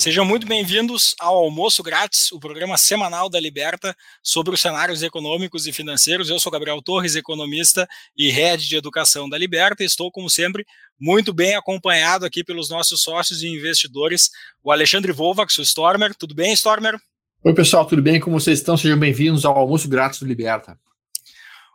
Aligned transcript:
Sejam 0.00 0.24
muito 0.24 0.46
bem-vindos 0.46 1.14
ao 1.20 1.36
Almoço 1.36 1.82
Grátis, 1.82 2.32
o 2.32 2.40
programa 2.40 2.78
semanal 2.78 3.28
da 3.28 3.38
Liberta 3.38 3.94
sobre 4.22 4.54
os 4.54 4.58
cenários 4.58 5.02
econômicos 5.02 5.66
e 5.66 5.74
financeiros. 5.74 6.30
Eu 6.30 6.40
sou 6.40 6.50
Gabriel 6.50 6.80
Torres, 6.80 7.16
economista 7.16 7.86
e 8.16 8.30
head 8.30 8.66
de 8.66 8.76
educação 8.76 9.28
da 9.28 9.36
Liberta, 9.36 9.82
e 9.82 9.86
estou, 9.86 10.10
como 10.10 10.30
sempre, 10.30 10.64
muito 10.98 11.34
bem 11.34 11.54
acompanhado 11.54 12.24
aqui 12.24 12.42
pelos 12.42 12.70
nossos 12.70 13.02
sócios 13.02 13.42
e 13.42 13.48
investidores, 13.48 14.30
o 14.64 14.72
Alexandre 14.72 15.12
Volvax, 15.12 15.58
o 15.58 15.62
Stormer. 15.62 16.14
Tudo 16.14 16.34
bem, 16.34 16.54
Stormer? 16.54 16.98
Oi, 17.44 17.52
pessoal, 17.52 17.84
tudo 17.84 18.00
bem? 18.00 18.18
Como 18.18 18.40
vocês 18.40 18.58
estão? 18.58 18.78
Sejam 18.78 18.98
bem-vindos 18.98 19.44
ao 19.44 19.54
Almoço 19.54 19.86
Grátis 19.86 20.18
do 20.20 20.24
Liberta. 20.24 20.78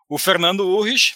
O 0.09 0.17
Fernando 0.17 0.61
Urrich. 0.61 1.13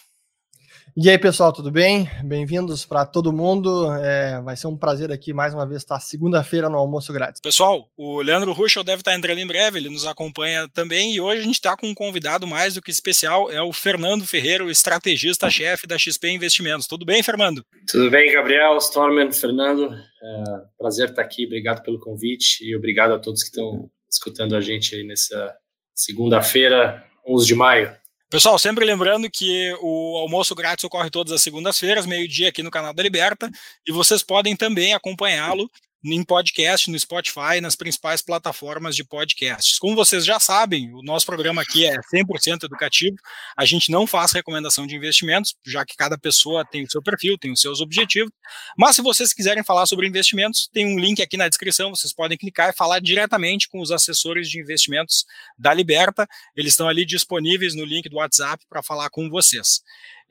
E 0.98 1.09
aí, 1.09 1.17
pessoal, 1.17 1.53
tudo 1.53 1.71
bem? 1.71 2.09
Bem-vindos 2.23 2.85
para 2.85 3.05
todo 3.05 3.31
mundo. 3.31 3.91
É, 3.95 4.41
vai 4.41 4.55
ser 4.57 4.67
um 4.67 4.77
prazer 4.77 5.12
aqui 5.12 5.34
mais 5.34 5.53
uma 5.53 5.65
vez 5.65 5.81
estar 5.81 5.99
segunda-feira 5.99 6.70
no 6.70 6.77
almoço 6.77 7.13
grátis. 7.13 7.41
Pessoal, 7.41 7.89
o 7.95 8.21
Leandro 8.21 8.52
Ruschel 8.53 8.84
deve 8.84 9.02
estar 9.02 9.15
entrando 9.15 9.39
em 9.39 9.48
breve, 9.48 9.77
ele 9.77 9.89
nos 9.89 10.05
acompanha 10.05 10.67
também. 10.70 11.13
E 11.13 11.21
hoje 11.21 11.41
a 11.41 11.43
gente 11.43 11.55
está 11.55 11.77
com 11.77 11.88
um 11.88 11.93
convidado 11.93 12.48
mais 12.48 12.73
do 12.73 12.81
que 12.81 12.91
especial, 12.91 13.52
é 13.52 13.62
o 13.62 13.71
Fernando 13.71 14.25
Ferreira, 14.25 14.63
o 14.63 14.71
estrategista-chefe 14.71 15.85
da 15.85 15.98
XP 15.98 16.29
Investimentos. 16.29 16.88
Tudo 16.88 17.05
bem, 17.05 17.21
Fernando? 17.21 17.63
Tudo 17.87 18.09
bem, 18.09 18.31
Gabriel, 18.34 18.77
Storman, 18.77 19.31
Fernando. 19.31 19.93
É, 19.93 20.43
prazer 20.77 21.09
estar 21.09 21.21
aqui, 21.21 21.45
obrigado 21.45 21.84
pelo 21.84 21.99
convite 21.99 22.63
e 22.63 22.76
obrigado 22.76 23.13
a 23.13 23.20
todos 23.20 23.43
que 23.43 23.49
estão 23.49 23.90
escutando 24.12 24.55
a 24.55 24.62
gente 24.62 24.95
aí 24.95 25.03
nessa 25.03 25.55
segunda-feira, 25.93 27.05
11 27.27 27.45
de 27.45 27.55
maio. 27.55 27.98
Pessoal, 28.29 28.59
sempre 28.59 28.85
lembrando 28.85 29.27
que 29.27 29.76
o 29.81 30.15
almoço 30.17 30.54
grátis 30.54 30.84
ocorre 30.84 31.09
todas 31.09 31.34
as 31.34 31.41
segundas-feiras, 31.41 32.05
meio-dia 32.05 32.49
aqui 32.49 32.62
no 32.62 32.70
canal 32.70 32.93
da 32.93 33.01
Liberta, 33.01 33.49
e 33.87 33.91
vocês 33.91 34.21
podem 34.21 34.55
também 34.55 34.93
acompanhá-lo 34.93 35.67
em 36.03 36.23
podcast, 36.23 36.89
no 36.89 36.97
Spotify, 36.97 37.59
nas 37.61 37.75
principais 37.75 38.21
plataformas 38.21 38.95
de 38.95 39.03
podcasts. 39.03 39.77
Como 39.77 39.95
vocês 39.95 40.25
já 40.25 40.39
sabem, 40.39 40.93
o 40.93 41.01
nosso 41.01 41.25
programa 41.25 41.61
aqui 41.61 41.85
é 41.85 41.95
100% 42.13 42.63
educativo, 42.63 43.17
a 43.57 43.65
gente 43.65 43.91
não 43.91 44.07
faz 44.07 44.31
recomendação 44.31 44.87
de 44.87 44.95
investimentos, 44.95 45.55
já 45.65 45.85
que 45.85 45.95
cada 45.95 46.17
pessoa 46.17 46.63
tem 46.63 46.83
o 46.83 46.89
seu 46.89 47.01
perfil, 47.01 47.37
tem 47.37 47.51
os 47.51 47.59
seus 47.59 47.81
objetivos, 47.81 48.31
mas 48.77 48.95
se 48.95 49.01
vocês 49.01 49.33
quiserem 49.33 49.63
falar 49.63 49.85
sobre 49.85 50.07
investimentos, 50.07 50.70
tem 50.71 50.85
um 50.85 50.97
link 50.97 51.21
aqui 51.21 51.35
na 51.35 51.49
descrição, 51.49 51.89
vocês 51.89 52.13
podem 52.13 52.37
clicar 52.37 52.70
e 52.70 52.75
falar 52.75 52.99
diretamente 52.99 53.67
com 53.67 53.81
os 53.81 53.91
assessores 53.91 54.49
de 54.49 54.59
investimentos 54.59 55.25
da 55.57 55.73
Liberta, 55.73 56.27
eles 56.55 56.73
estão 56.73 56.87
ali 56.87 57.05
disponíveis 57.05 57.75
no 57.75 57.83
link 57.83 58.07
do 58.07 58.17
WhatsApp 58.17 58.63
para 58.70 58.81
falar 58.81 59.09
com 59.09 59.29
vocês. 59.29 59.81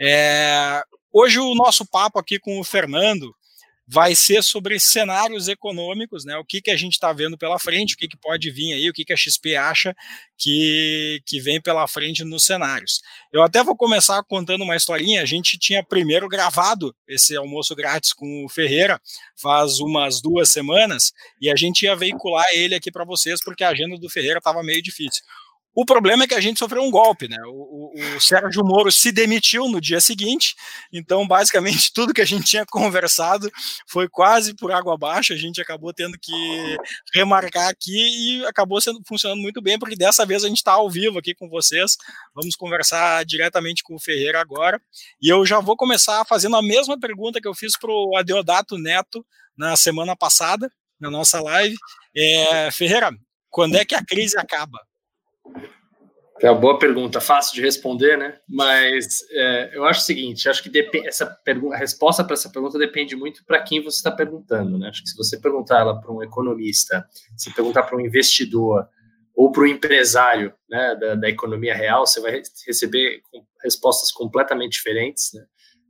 É, 0.00 0.82
hoje 1.12 1.38
o 1.38 1.54
nosso 1.54 1.84
papo 1.84 2.18
aqui 2.18 2.38
com 2.38 2.58
o 2.58 2.64
Fernando, 2.64 3.34
vai 3.90 4.14
ser 4.14 4.44
sobre 4.44 4.78
cenários 4.78 5.48
econômicos, 5.48 6.22
né? 6.22 6.36
O 6.36 6.44
que, 6.44 6.60
que 6.60 6.70
a 6.70 6.76
gente 6.76 6.92
está 6.92 7.10
vendo 7.10 7.38
pela 7.38 7.58
frente, 7.58 7.94
o 7.94 7.96
que, 7.96 8.06
que 8.06 8.18
pode 8.18 8.50
vir 8.50 8.74
aí, 8.74 8.90
o 8.90 8.92
que, 8.92 9.02
que 9.02 9.14
a 9.14 9.16
XP 9.16 9.56
acha 9.56 9.96
que, 10.36 11.22
que 11.24 11.40
vem 11.40 11.58
pela 11.58 11.88
frente 11.88 12.22
nos 12.22 12.44
cenários. 12.44 13.00
Eu 13.32 13.42
até 13.42 13.64
vou 13.64 13.74
começar 13.74 14.22
contando 14.24 14.62
uma 14.62 14.76
historinha. 14.76 15.22
A 15.22 15.24
gente 15.24 15.58
tinha 15.58 15.82
primeiro 15.82 16.28
gravado 16.28 16.94
esse 17.08 17.34
almoço 17.34 17.74
grátis 17.74 18.12
com 18.12 18.44
o 18.44 18.48
Ferreira 18.48 19.00
faz 19.40 19.78
umas 19.80 20.20
duas 20.20 20.50
semanas 20.50 21.12
e 21.40 21.50
a 21.50 21.56
gente 21.56 21.84
ia 21.84 21.96
veicular 21.96 22.46
ele 22.52 22.74
aqui 22.74 22.90
para 22.90 23.04
vocês 23.04 23.40
porque 23.42 23.64
a 23.64 23.70
agenda 23.70 23.96
do 23.96 24.10
Ferreira 24.10 24.38
estava 24.38 24.62
meio 24.62 24.82
difícil. 24.82 25.24
O 25.80 25.86
problema 25.86 26.24
é 26.24 26.26
que 26.26 26.34
a 26.34 26.40
gente 26.40 26.58
sofreu 26.58 26.82
um 26.82 26.90
golpe, 26.90 27.28
né? 27.28 27.36
O, 27.46 27.92
o, 27.94 28.16
o, 28.16 28.20
Sérgio 28.20 28.64
Moro 28.64 28.90
se 28.90 29.12
demitiu 29.12 29.68
no 29.68 29.80
dia 29.80 30.00
seguinte, 30.00 30.56
então 30.92 31.24
basicamente 31.24 31.92
tudo 31.94 32.12
que 32.12 32.20
a 32.20 32.24
gente 32.24 32.46
tinha 32.46 32.66
conversado 32.66 33.48
foi 33.86 34.08
quase 34.08 34.56
por 34.56 34.72
água 34.72 34.94
abaixo. 34.94 35.32
A 35.32 35.36
gente 35.36 35.60
acabou 35.60 35.94
tendo 35.94 36.18
que 36.20 36.76
remarcar 37.14 37.68
aqui 37.68 38.40
e 38.40 38.44
acabou 38.46 38.80
sendo 38.80 39.00
funcionando 39.06 39.40
muito 39.40 39.62
bem, 39.62 39.78
porque 39.78 39.94
dessa 39.94 40.26
vez 40.26 40.42
a 40.42 40.48
gente 40.48 40.56
está 40.56 40.72
ao 40.72 40.90
vivo 40.90 41.16
aqui 41.16 41.32
com 41.32 41.48
vocês. 41.48 41.96
Vamos 42.34 42.56
conversar 42.56 43.24
diretamente 43.24 43.84
com 43.84 43.94
o 43.94 44.00
Ferreira 44.00 44.40
agora. 44.40 44.82
E 45.22 45.32
eu 45.32 45.46
já 45.46 45.60
vou 45.60 45.76
começar 45.76 46.24
fazendo 46.24 46.56
a 46.56 46.62
mesma 46.62 46.98
pergunta 46.98 47.40
que 47.40 47.46
eu 47.46 47.54
fiz 47.54 47.78
para 47.78 47.92
o 47.92 48.16
Adeodato 48.16 48.76
Neto 48.76 49.24
na 49.56 49.76
semana 49.76 50.16
passada, 50.16 50.68
na 50.98 51.08
nossa 51.08 51.40
live. 51.40 51.76
É, 52.16 52.68
Ferreira, 52.72 53.12
quando 53.48 53.76
é 53.76 53.84
que 53.84 53.94
a 53.94 54.04
crise 54.04 54.36
acaba? 54.36 54.80
É 56.40 56.50
uma 56.50 56.60
boa 56.60 56.78
pergunta, 56.78 57.20
fácil 57.20 57.54
de 57.54 57.60
responder, 57.60 58.16
né? 58.16 58.38
Mas 58.48 59.06
é, 59.32 59.76
eu 59.76 59.84
acho 59.84 60.00
o 60.00 60.04
seguinte: 60.04 60.48
acho 60.48 60.62
que 60.62 60.90
essa 61.04 61.26
pergunta, 61.26 61.74
a 61.74 61.78
resposta 61.78 62.22
para 62.22 62.34
essa 62.34 62.50
pergunta 62.50 62.78
depende 62.78 63.16
muito 63.16 63.44
para 63.44 63.62
quem 63.62 63.82
você 63.82 63.96
está 63.96 64.10
perguntando, 64.10 64.78
né? 64.78 64.88
Acho 64.88 65.02
que 65.02 65.10
se 65.10 65.16
você 65.16 65.38
perguntar 65.38 65.80
ela 65.80 66.00
para 66.00 66.12
um 66.12 66.22
economista, 66.22 67.04
se 67.36 67.52
perguntar 67.52 67.82
para 67.82 67.96
um 67.96 68.00
investidor 68.00 68.86
ou 69.34 69.50
para 69.50 69.62
um 69.62 69.66
empresário 69.66 70.52
né, 70.68 70.96
da, 70.96 71.14
da, 71.14 71.28
economia 71.28 71.74
real, 71.74 72.04
você 72.04 72.20
vai 72.20 72.42
receber 72.66 73.20
respostas 73.62 74.10
completamente 74.10 74.72
diferentes, 74.72 75.30
né? 75.34 75.44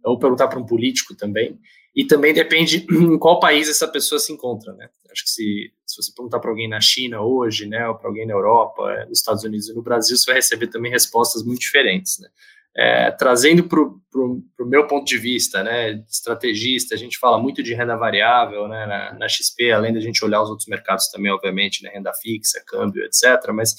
Ou 0.05 0.19
perguntar 0.19 0.49
para 0.49 0.59
um 0.59 0.67
político 0.67 1.15
também. 1.15 1.59
E 1.99 2.07
também 2.07 2.33
depende 2.33 2.87
em 2.89 3.19
qual 3.19 3.41
país 3.41 3.69
essa 3.69 3.89
pessoa 3.89 4.21
se 4.21 4.33
encontra, 4.33 4.73
né? 4.75 4.89
Acho 5.11 5.25
que 5.25 5.31
se, 5.31 5.73
se 5.85 6.01
você 6.01 6.13
perguntar 6.15 6.39
para 6.39 6.49
alguém 6.49 6.69
na 6.69 6.81
China 6.81 7.23
hoje, 7.23 7.67
né, 7.67 7.89
ou 7.89 7.97
para 7.97 8.09
alguém 8.09 8.25
na 8.25 8.35
Europa, 8.35 8.89
é, 8.93 9.07
nos 9.07 9.19
Estados 9.19 9.43
Unidos 9.43 9.69
e 9.69 9.75
no 9.75 9.83
Brasil, 9.83 10.17
você 10.17 10.27
vai 10.27 10.37
receber 10.37 10.69
também 10.69 10.93
respostas 10.93 11.43
muito 11.43 11.59
diferentes, 11.59 12.21
né? 12.21 12.29
É, 12.77 13.11
trazendo 13.11 13.65
para 13.65 13.81
o 13.81 14.45
meu 14.61 14.87
ponto 14.87 15.05
de 15.05 15.19
vista, 15.19 15.65
né, 15.65 16.05
estrategista, 16.09 16.95
a 16.95 16.99
gente 16.99 17.19
fala 17.19 17.37
muito 17.37 17.61
de 17.61 17.75
renda 17.75 17.97
variável, 17.97 18.69
né, 18.69 18.87
na, 18.87 19.15
na, 19.15 19.29
XP, 19.29 19.73
além 19.73 19.93
da 19.93 19.99
gente 19.99 20.25
olhar 20.25 20.41
os 20.41 20.51
outros 20.51 20.69
mercados 20.69 21.11
também, 21.11 21.33
obviamente, 21.33 21.83
né, 21.83 21.91
renda 21.91 22.13
fixa, 22.15 22.63
câmbio, 22.65 23.03
etc. 23.05 23.51
Mas 23.53 23.75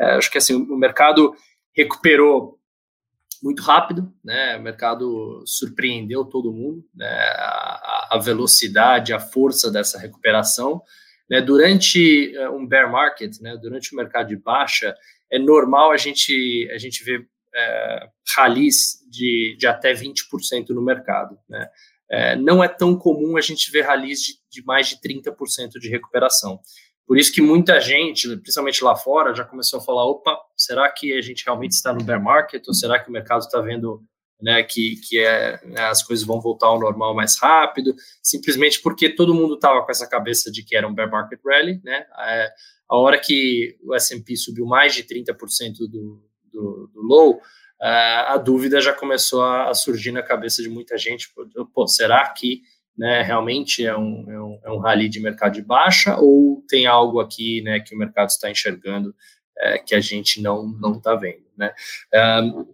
é, 0.00 0.14
acho 0.16 0.28
que 0.28 0.38
assim 0.38 0.54
o 0.54 0.76
mercado 0.76 1.32
recuperou 1.76 2.58
muito 3.42 3.62
rápido, 3.62 4.12
né? 4.24 4.56
O 4.56 4.62
mercado 4.62 5.42
surpreendeu 5.46 6.24
todo 6.24 6.52
mundo, 6.52 6.84
né? 6.94 7.08
A, 7.08 8.08
a 8.12 8.18
velocidade, 8.18 9.12
a 9.12 9.20
força 9.20 9.70
dessa 9.70 9.98
recuperação. 9.98 10.82
Né? 11.28 11.40
Durante 11.40 12.34
eh, 12.36 12.50
um 12.50 12.66
bear 12.66 12.90
market, 12.90 13.40
né? 13.40 13.56
Durante 13.56 13.92
o 13.92 13.96
um 13.96 14.02
mercado 14.02 14.28
de 14.28 14.36
baixa, 14.36 14.94
é 15.30 15.38
normal 15.38 15.92
a 15.92 15.96
gente 15.96 16.68
a 16.72 16.78
gente 16.78 17.04
ver 17.04 17.26
é, 17.54 18.08
de, 19.08 19.56
de 19.58 19.66
até 19.66 19.92
20% 19.92 20.70
no 20.70 20.82
mercado, 20.82 21.38
né? 21.48 21.68
É, 22.12 22.34
não 22.34 22.62
é 22.62 22.66
tão 22.66 22.96
comum 22.96 23.36
a 23.36 23.40
gente 23.40 23.70
ver 23.70 23.82
rallies 23.82 24.20
de, 24.20 24.32
de 24.50 24.64
mais 24.64 24.88
de 24.88 24.96
30% 24.96 25.78
de 25.80 25.88
recuperação. 25.88 26.60
Por 27.10 27.18
isso 27.18 27.32
que 27.32 27.42
muita 27.42 27.80
gente, 27.80 28.36
principalmente 28.36 28.84
lá 28.84 28.94
fora, 28.94 29.34
já 29.34 29.44
começou 29.44 29.80
a 29.80 29.82
falar: 29.82 30.04
opa, 30.04 30.38
será 30.56 30.88
que 30.88 31.12
a 31.12 31.20
gente 31.20 31.44
realmente 31.44 31.72
está 31.72 31.92
no 31.92 32.04
bear 32.04 32.22
market? 32.22 32.62
Ou 32.68 32.72
será 32.72 33.00
que 33.00 33.08
o 33.08 33.12
mercado 33.12 33.40
está 33.40 33.60
vendo 33.60 34.00
né, 34.40 34.62
que, 34.62 34.94
que 34.94 35.18
é, 35.18 35.60
né, 35.66 35.86
as 35.86 36.04
coisas 36.04 36.24
vão 36.24 36.40
voltar 36.40 36.68
ao 36.68 36.78
normal 36.78 37.12
mais 37.12 37.36
rápido? 37.36 37.96
Simplesmente 38.22 38.80
porque 38.80 39.08
todo 39.08 39.34
mundo 39.34 39.54
estava 39.54 39.84
com 39.84 39.90
essa 39.90 40.08
cabeça 40.08 40.52
de 40.52 40.62
que 40.62 40.76
era 40.76 40.86
um 40.86 40.94
bear 40.94 41.10
market 41.10 41.40
rally. 41.44 41.80
Né? 41.82 42.06
É, 42.16 42.48
a 42.88 42.96
hora 42.96 43.18
que 43.18 43.76
o 43.82 43.98
SP 43.98 44.36
subiu 44.36 44.64
mais 44.64 44.94
de 44.94 45.02
30% 45.02 45.78
do, 45.90 46.22
do, 46.44 46.90
do 46.94 47.02
low, 47.02 47.40
a 47.80 48.36
dúvida 48.36 48.80
já 48.80 48.92
começou 48.92 49.42
a, 49.42 49.74
surgir 49.74 50.12
na 50.12 50.22
cabeça 50.22 50.62
de 50.62 50.68
muita 50.68 50.96
gente: 50.96 51.28
pô, 51.74 51.88
será 51.88 52.28
que 52.28 52.62
né, 53.00 53.22
realmente 53.22 53.86
é 53.86 53.96
um, 53.96 54.30
é, 54.30 54.38
um, 54.38 54.60
é 54.62 54.70
um 54.70 54.78
rally 54.78 55.08
de 55.08 55.20
mercado 55.20 55.54
de 55.54 55.62
baixa 55.62 56.18
ou 56.18 56.62
tem 56.68 56.84
algo 56.84 57.18
aqui 57.18 57.62
né, 57.62 57.80
que 57.80 57.94
o 57.94 57.98
mercado 57.98 58.28
está 58.28 58.50
enxergando 58.50 59.14
é, 59.58 59.78
que 59.78 59.94
a 59.94 60.00
gente 60.02 60.42
não 60.42 60.70
está 60.94 61.14
vendo, 61.14 61.46
né? 61.56 61.72
Um, 62.42 62.66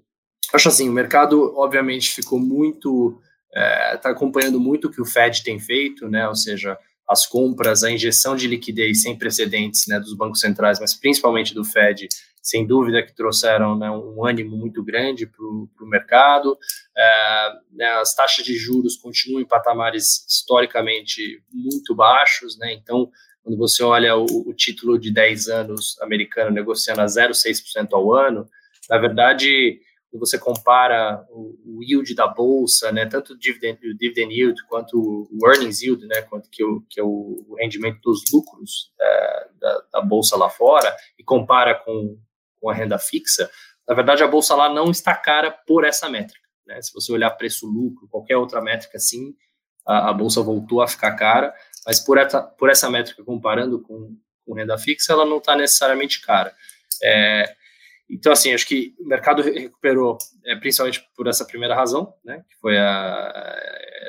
acho 0.52 0.68
assim, 0.68 0.88
o 0.88 0.92
mercado 0.92 1.54
obviamente 1.56 2.10
ficou 2.10 2.40
muito 2.40 3.20
está 3.94 4.08
é, 4.08 4.12
acompanhando 4.12 4.58
muito 4.58 4.88
o 4.88 4.90
que 4.90 5.00
o 5.00 5.06
Fed 5.06 5.44
tem 5.44 5.60
feito, 5.60 6.08
né? 6.08 6.28
Ou 6.28 6.34
seja, 6.34 6.76
as 7.08 7.24
compras, 7.24 7.84
a 7.84 7.90
injeção 7.90 8.34
de 8.34 8.48
liquidez 8.48 9.02
sem 9.02 9.16
precedentes, 9.16 9.86
né, 9.86 10.00
dos 10.00 10.12
bancos 10.12 10.40
centrais, 10.40 10.80
mas 10.80 10.92
principalmente 10.92 11.54
do 11.54 11.64
Fed, 11.64 12.08
sem 12.46 12.64
dúvida 12.64 13.02
que 13.02 13.12
trouxeram 13.12 13.76
né, 13.76 13.90
um 13.90 14.25
ânimo 14.25 14.56
muito 14.56 14.84
grande 14.84 15.26
para 15.26 15.44
o 15.44 15.88
mercado. 15.88 16.56
É, 16.96 17.52
né, 17.72 17.87
as 17.94 18.14
taxas 18.14 18.44
de 18.44 18.54
juros 18.56 18.96
continuam 18.96 19.43
em 19.43 19.46
patamares 19.46 20.25
historicamente 20.28 21.43
muito 21.52 21.93
baixos, 21.93 22.56
né, 22.56 22.72
então, 22.72 23.10
quando 23.43 23.58
você 23.58 23.82
olha 23.82 24.16
o, 24.16 24.25
o 24.25 24.54
título 24.54 24.96
de 24.96 25.12
10 25.12 25.48
anos 25.48 26.00
americano 26.00 26.52
negociando 26.52 27.00
a 27.00 27.06
0,6% 27.06 27.88
ao 27.93 28.14
ano, 28.14 28.49
na 28.88 28.99
verdade, 28.99 29.81
quando 30.08 30.20
você 30.20 30.38
compara 30.38 31.26
o, 31.31 31.56
o, 31.64 31.82
yield 31.82 32.14
da 32.14 32.28
bolsa, 32.28 32.92
né, 32.92 33.06
tanto 33.06 33.32
o 33.32 33.38
dividend, 33.38 33.78
o 33.84 33.96
dividend 33.96 34.32
yield 34.32 34.64
quanto 34.69 34.96
o 34.96 35.49
earnings 35.49 35.82
yield, 35.82 36.06
né, 36.06 36.22
quanto 36.22 36.49
que, 36.49 36.62
o, 36.62 36.81
que 36.88 37.00
é 37.00 37.02
o, 37.02 37.56
rendimento 37.58 38.00
dos 38.02 38.22
lucros 38.32 38.92
é, 39.00 39.49
da, 39.60 39.82
da, 39.94 40.00
bolsa 40.00 40.37
lá 40.37 40.49
fora, 40.49 40.94
e 41.19 41.25
compara 41.25 41.75
com, 41.75 42.16
com 42.60 42.70
a 42.70 42.74
renda 42.74 42.98
fixa, 42.98 43.50
na 43.86 43.94
verdade 43.94 44.22
a 44.22 44.28
bolsa 44.28 44.54
lá 44.54 44.72
não 44.72 44.90
está 44.90 45.14
cara 45.14 45.50
por 45.50 45.84
essa 45.84 46.08
métrica. 46.08 46.46
Né? 46.66 46.80
Se 46.82 46.92
você 46.92 47.12
olhar 47.12 47.30
preço-lucro, 47.30 48.08
qualquer 48.08 48.36
outra 48.36 48.60
métrica 48.60 48.96
assim, 48.96 49.34
a, 49.86 50.10
a, 50.10 50.12
bolsa 50.12 50.42
voltou 50.42 50.82
a 50.82 50.88
ficar 50.88 51.12
cara. 51.14 51.54
mas 51.86 52.00
por 52.00 52.18
essa, 52.18 52.42
por 52.42 52.68
essa 52.68 52.90
métrica 52.90 53.22
comparando 53.22 53.80
com, 53.80 54.16
com 54.44 54.54
renda 54.54 54.76
fixa, 54.76 55.12
ela 55.12 55.24
não 55.24 55.38
está 55.38 55.54
necessariamente 55.54 56.20
cara. 56.20 56.54
É, 57.02 57.54
então, 58.08 58.32
assim, 58.32 58.54
acho 58.54 58.66
que 58.66 58.94
o 58.98 59.06
mercado 59.06 59.42
recuperou, 59.42 60.16
é, 60.44 60.54
principalmente 60.56 61.06
por 61.16 61.26
essa 61.26 61.44
primeira 61.44 61.74
razão, 61.74 62.14
né, 62.24 62.44
que 62.48 62.56
foi 62.56 62.78
a, 62.78 63.60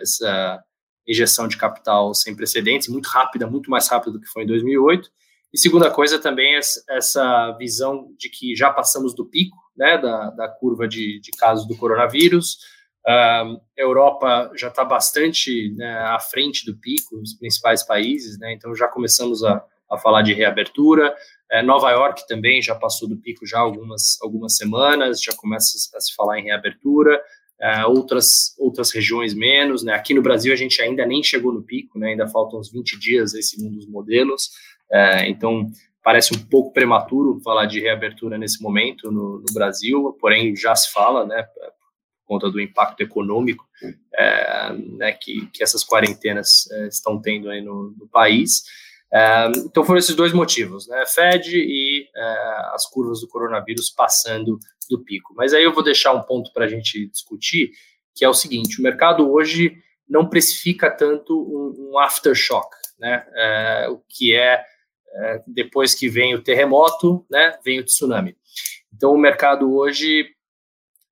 essa 0.01 0.63
injeção 1.07 1.47
de 1.47 1.57
capital 1.57 2.13
sem 2.13 2.35
precedentes, 2.35 2.87
muito 2.87 3.07
rápida, 3.07 3.47
muito 3.47 3.71
mais 3.71 3.87
rápida 3.87 4.11
do 4.11 4.19
que 4.19 4.27
foi 4.27 4.43
em 4.43 4.47
2008. 4.47 5.09
E 5.53 5.57
segunda 5.57 5.89
coisa 5.89 6.19
também 6.19 6.55
é 6.55 6.59
essa 6.89 7.51
visão 7.57 8.13
de 8.17 8.29
que 8.29 8.55
já 8.55 8.71
passamos 8.71 9.15
do 9.15 9.25
pico, 9.25 9.57
né, 9.75 9.97
da, 9.97 10.29
da 10.31 10.47
curva 10.49 10.87
de, 10.87 11.19
de 11.19 11.31
casos 11.31 11.67
do 11.67 11.77
coronavírus. 11.77 12.57
a 13.05 13.45
Europa 13.75 14.51
já 14.55 14.67
está 14.67 14.83
bastante 14.83 15.73
né, 15.75 15.99
à 15.99 16.19
frente 16.19 16.65
do 16.65 16.77
pico, 16.77 17.17
os 17.21 17.33
principais 17.33 17.85
países, 17.85 18.37
né, 18.37 18.53
então 18.53 18.75
já 18.75 18.87
começamos 18.87 19.43
a, 19.43 19.63
a 19.89 19.97
falar 19.97 20.21
de 20.21 20.33
reabertura. 20.33 21.15
É, 21.49 21.63
Nova 21.63 21.89
York 21.91 22.27
também 22.27 22.61
já 22.61 22.75
passou 22.75 23.07
do 23.07 23.17
pico 23.17 23.45
já 23.45 23.59
algumas, 23.59 24.21
algumas 24.21 24.57
semanas, 24.57 25.21
já 25.21 25.33
começa 25.33 25.77
a 25.95 26.01
se 26.01 26.13
falar 26.13 26.39
em 26.39 26.45
reabertura. 26.45 27.21
É, 27.59 27.85
outras, 27.87 28.55
outras 28.59 28.91
regiões 28.91 29.33
menos. 29.33 29.83
Né? 29.83 29.93
Aqui 29.93 30.13
no 30.13 30.21
Brasil 30.21 30.53
a 30.53 30.55
gente 30.55 30.79
ainda 30.79 31.05
nem 31.05 31.23
chegou 31.23 31.51
no 31.51 31.63
pico, 31.63 31.97
né? 31.97 32.09
ainda 32.09 32.27
faltam 32.27 32.59
uns 32.59 32.71
20 32.71 32.99
dias 32.99 33.33
aí, 33.33 33.41
segundo 33.41 33.77
os 33.77 33.87
modelos. 33.87 34.51
É, 34.91 35.27
então 35.29 35.65
parece 36.03 36.33
um 36.33 36.39
pouco 36.39 36.71
prematuro 36.71 37.39
falar 37.43 37.65
de 37.65 37.81
reabertura 37.81 38.37
nesse 38.37 38.61
momento 38.61 39.11
no, 39.11 39.39
no 39.39 39.53
Brasil, 39.53 40.15
porém 40.19 40.55
já 40.55 40.75
se 40.75 40.91
fala, 40.91 41.25
né, 41.25 41.43
por 41.43 41.73
conta 42.25 42.49
do 42.49 42.61
impacto 42.61 43.01
econômico 43.01 43.65
é, 44.15 44.73
né, 44.73 45.11
que, 45.13 45.47
que 45.47 45.63
essas 45.63 45.83
quarentenas 45.83 46.69
é, 46.71 46.87
estão 46.87 47.21
tendo 47.21 47.49
aí 47.49 47.61
no, 47.61 47.93
no 47.97 48.07
país. 48.07 48.63
É, 49.11 49.47
então 49.65 49.83
foram 49.85 49.99
esses 49.99 50.15
dois 50.15 50.33
motivos, 50.33 50.87
né? 50.87 51.05
Fed 51.05 51.49
e 51.55 52.07
é, 52.13 52.21
as 52.73 52.85
curvas 52.89 53.21
do 53.21 53.27
coronavírus 53.27 53.89
passando 53.89 54.59
do 54.89 55.03
pico. 55.03 55.33
Mas 55.35 55.53
aí 55.53 55.63
eu 55.63 55.73
vou 55.73 55.83
deixar 55.83 56.13
um 56.13 56.21
ponto 56.21 56.51
para 56.51 56.65
a 56.65 56.67
gente 56.67 57.07
discutir, 57.07 57.71
que 58.13 58.25
é 58.25 58.29
o 58.29 58.33
seguinte: 58.33 58.79
o 58.79 58.83
mercado 58.83 59.31
hoje 59.31 59.77
não 60.09 60.27
precifica 60.27 60.91
tanto 60.91 61.37
um, 61.37 61.91
um 61.91 61.99
aftershock, 61.99 62.69
né? 62.99 63.25
É, 63.33 63.87
o 63.89 64.01
que 64.09 64.35
é, 64.35 64.63
é, 65.17 65.43
depois 65.47 65.95
que 65.95 66.07
vem 66.07 66.35
o 66.35 66.43
terremoto, 66.43 67.25
né? 67.29 67.57
Vem 67.63 67.79
o 67.79 67.83
tsunami. 67.83 68.35
Então 68.93 69.13
o 69.13 69.17
mercado 69.17 69.73
hoje 69.75 70.27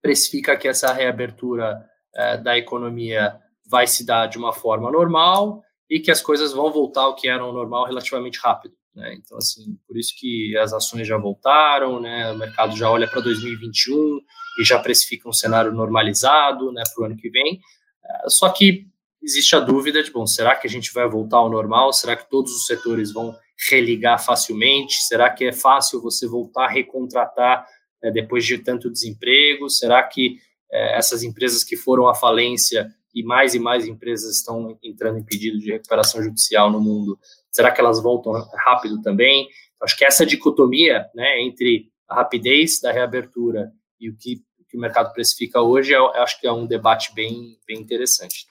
precifica 0.02 0.56
que 0.56 0.68
essa 0.68 0.94
reabertura 0.94 1.84
é, 2.16 2.38
da 2.38 2.58
economia 2.58 3.40
vai 3.68 3.88
se 3.88 4.06
dar 4.06 4.28
de 4.28 4.38
uma 4.38 4.54
forma 4.54 4.92
normal 4.92 5.64
e 5.90 6.00
que 6.00 6.12
as 6.12 6.22
coisas 6.22 6.54
vão 6.54 6.72
voltar 6.72 7.02
ao 7.02 7.16
que 7.16 7.28
era 7.28 7.44
o 7.44 7.52
normal 7.52 7.86
relativamente 7.86 8.40
rápido. 8.40 8.76
Né? 8.94 9.16
Então, 9.16 9.38
assim, 9.38 9.78
por 9.88 9.98
isso 9.98 10.14
que 10.18 10.56
as 10.58 10.72
ações 10.72 11.08
já 11.08 11.18
voltaram, 11.18 12.00
né? 12.00 12.32
o 12.32 12.38
mercado 12.38 12.76
já 12.78 12.90
olha 12.90 13.08
para 13.08 13.22
2021 13.22 14.20
e 14.60 14.64
já 14.64 14.80
precifica 14.80 15.28
um 15.28 15.34
cenário 15.34 15.74
normalizado 15.74 16.72
né, 16.72 16.84
para 16.94 17.04
o 17.04 17.06
ano 17.06 17.18
que 17.18 17.30
vem. 17.30 17.60
É, 18.06 18.30
só 18.30 18.50
que 18.50 18.88
existe 19.22 19.56
a 19.56 19.60
dúvida 19.60 20.02
de, 20.02 20.12
bom, 20.12 20.26
será 20.26 20.56
que 20.56 20.68
a 20.68 20.70
gente 20.70 20.94
vai 20.94 21.08
voltar 21.10 21.38
ao 21.38 21.50
normal? 21.50 21.92
Será 21.92 22.16
que 22.16 22.30
todos 22.30 22.56
os 22.56 22.66
setores 22.66 23.12
vão 23.12 23.36
religar 23.70 24.24
facilmente? 24.24 25.02
Será 25.04 25.30
que 25.30 25.46
é 25.46 25.52
fácil 25.52 26.02
você 26.02 26.28
voltar 26.28 26.66
a 26.66 26.72
recontratar 26.72 27.66
né, 28.02 28.12
depois 28.12 28.46
de 28.46 28.58
tanto 28.58 28.92
desemprego? 28.92 29.70
Será 29.70 30.04
que 30.04 30.38
é, 30.72 30.98
essas 30.98 31.24
empresas 31.24 31.64
que 31.64 31.78
foram 31.78 32.08
à 32.08 32.16
falência 32.16 32.90
e 33.14 33.24
mais 33.24 33.56
e 33.56 33.60
mais 33.60 33.88
empresas 33.88 34.38
estão 34.38 34.78
entrando 34.84 35.18
em 35.18 35.24
pedido 35.24 35.58
de 35.58 35.72
recuperação 35.72 36.22
judicial 36.22 36.70
no 36.70 36.82
mundo, 36.82 37.18
será 37.50 37.72
que 37.72 37.80
elas 37.80 38.04
voltam 38.04 38.34
rápido 38.66 39.02
também? 39.02 39.48
Acho 39.82 39.98
que 39.98 40.04
essa 40.04 40.26
dicotomia 40.26 41.10
né, 41.16 41.42
entre 41.42 41.90
a 42.10 42.16
rapidez 42.16 42.82
da 42.82 42.92
reabertura 42.92 43.72
e 44.00 44.10
o 44.10 44.18
que, 44.18 44.42
que 44.70 44.78
o 44.78 44.80
mercado 44.80 45.14
precifica 45.14 45.62
hoje, 45.62 45.94
eu, 45.94 46.04
eu 46.04 46.22
acho 46.22 46.40
que 46.40 46.46
é 46.46 46.52
um 46.52 46.68
debate 46.68 47.14
bem, 47.16 47.58
bem 47.66 47.80
interessante. 47.80 48.48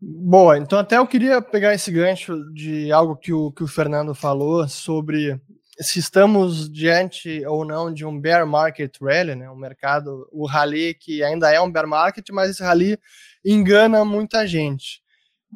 Boa, 0.00 0.56
então 0.56 0.78
até 0.78 0.96
eu 0.96 1.06
queria 1.06 1.42
pegar 1.42 1.74
esse 1.74 1.90
gancho 1.90 2.44
de 2.52 2.92
algo 2.92 3.16
que 3.16 3.32
o, 3.32 3.50
que 3.50 3.64
o 3.64 3.66
Fernando 3.66 4.14
falou 4.14 4.68
sobre 4.68 5.40
se 5.80 5.98
estamos 5.98 6.70
diante 6.70 7.44
ou 7.46 7.64
não 7.64 7.92
de 7.92 8.04
um 8.04 8.20
bear 8.20 8.46
market 8.46 8.96
rally, 9.00 9.34
né, 9.34 9.50
um 9.50 9.56
mercado, 9.56 10.28
o 10.32 10.46
rally 10.46 10.94
que 10.94 11.22
ainda 11.22 11.52
é 11.52 11.60
um 11.60 11.70
bear 11.70 11.86
market, 11.86 12.28
mas 12.30 12.50
esse 12.50 12.62
rally 12.62 12.96
engana 13.44 14.04
muita 14.04 14.46
gente. 14.46 15.02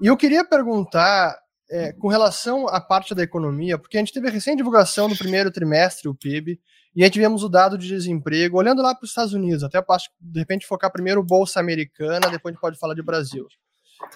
E 0.03 0.07
eu 0.09 0.17
queria 0.17 0.45
perguntar, 0.45 1.39
é, 1.71 1.93
com 1.93 2.09
relação 2.09 2.69
à 2.69 2.81
parte 2.81 3.15
da 3.15 3.23
economia, 3.23 3.79
porque 3.79 3.97
a 3.97 4.01
gente 4.01 4.13
teve 4.13 4.29
a 4.29 4.31
recém 4.31 4.57
divulgação 4.57 5.09
do 5.09 5.17
primeiro 5.17 5.53
trimestre, 5.53 6.09
o 6.09 6.15
PIB, 6.15 6.61
e 6.97 7.05
aí 7.05 7.11
tivemos 7.11 7.45
o 7.45 7.49
dado 7.49 7.79
de 7.79 7.89
desemprego, 7.89 8.59
olhando 8.59 8.83
lá 8.83 8.95
para 8.95 9.05
os 9.05 9.11
Estados 9.11 9.33
Unidos, 9.33 9.63
até 9.63 9.79
eu 9.79 9.85
posso, 9.85 10.09
de 10.21 10.41
repente, 10.41 10.67
focar 10.67 10.91
primeiro 10.91 11.23
Bolsa 11.23 11.61
Americana, 11.61 12.29
depois 12.29 12.53
a 12.53 12.55
gente 12.55 12.61
pode 12.61 12.79
falar 12.79 12.95
de 12.95 13.03
Brasil. 13.03 13.47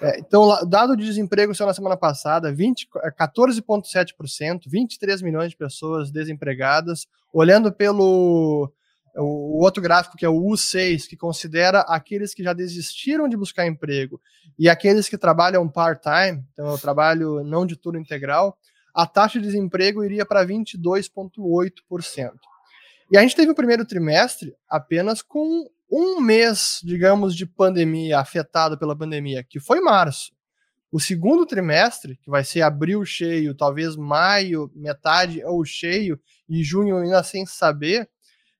É, 0.02 0.18
então, 0.18 0.68
dado 0.68 0.96
de 0.96 1.04
desemprego 1.04 1.54
saiu 1.54 1.66
na 1.66 1.74
semana 1.74 1.96
passada, 1.96 2.52
14,7%, 2.52 4.62
23 4.66 5.22
milhões 5.22 5.50
de 5.50 5.56
pessoas 5.56 6.10
desempregadas. 6.10 7.06
Olhando 7.32 7.72
pelo 7.72 8.72
o 9.16 9.62
outro 9.62 9.82
gráfico, 9.82 10.16
que 10.16 10.26
é 10.26 10.28
o 10.28 10.42
U6, 10.42 11.08
que 11.08 11.16
considera 11.16 11.80
aqueles 11.80 12.34
que 12.34 12.42
já 12.42 12.52
desistiram 12.52 13.28
de 13.28 13.36
buscar 13.36 13.66
emprego 13.66 14.20
e 14.58 14.68
aqueles 14.68 15.08
que 15.08 15.16
trabalham 15.16 15.68
part-time, 15.68 16.44
então 16.52 16.68
o 16.68 16.78
trabalho 16.78 17.42
não 17.42 17.64
de 17.64 17.76
turno 17.76 17.98
integral, 17.98 18.58
a 18.94 19.06
taxa 19.06 19.38
de 19.38 19.46
desemprego 19.46 20.04
iria 20.04 20.26
para 20.26 20.46
22,8%. 20.46 22.32
E 23.10 23.16
a 23.16 23.22
gente 23.22 23.36
teve 23.36 23.52
o 23.52 23.54
primeiro 23.54 23.86
trimestre 23.86 24.54
apenas 24.68 25.22
com 25.22 25.66
um 25.90 26.20
mês, 26.20 26.80
digamos, 26.82 27.34
de 27.34 27.46
pandemia, 27.46 28.18
afetado 28.18 28.78
pela 28.78 28.96
pandemia, 28.96 29.44
que 29.44 29.60
foi 29.60 29.80
março. 29.80 30.32
O 30.90 31.00
segundo 31.00 31.44
trimestre, 31.44 32.16
que 32.22 32.30
vai 32.30 32.44
ser 32.44 32.62
abril 32.62 33.04
cheio, 33.04 33.54
talvez 33.54 33.96
maio, 33.96 34.70
metade 34.74 35.44
ou 35.44 35.64
cheio, 35.64 36.18
e 36.48 36.62
junho 36.62 36.96
ainda 36.96 37.22
sem 37.22 37.44
saber, 37.44 38.08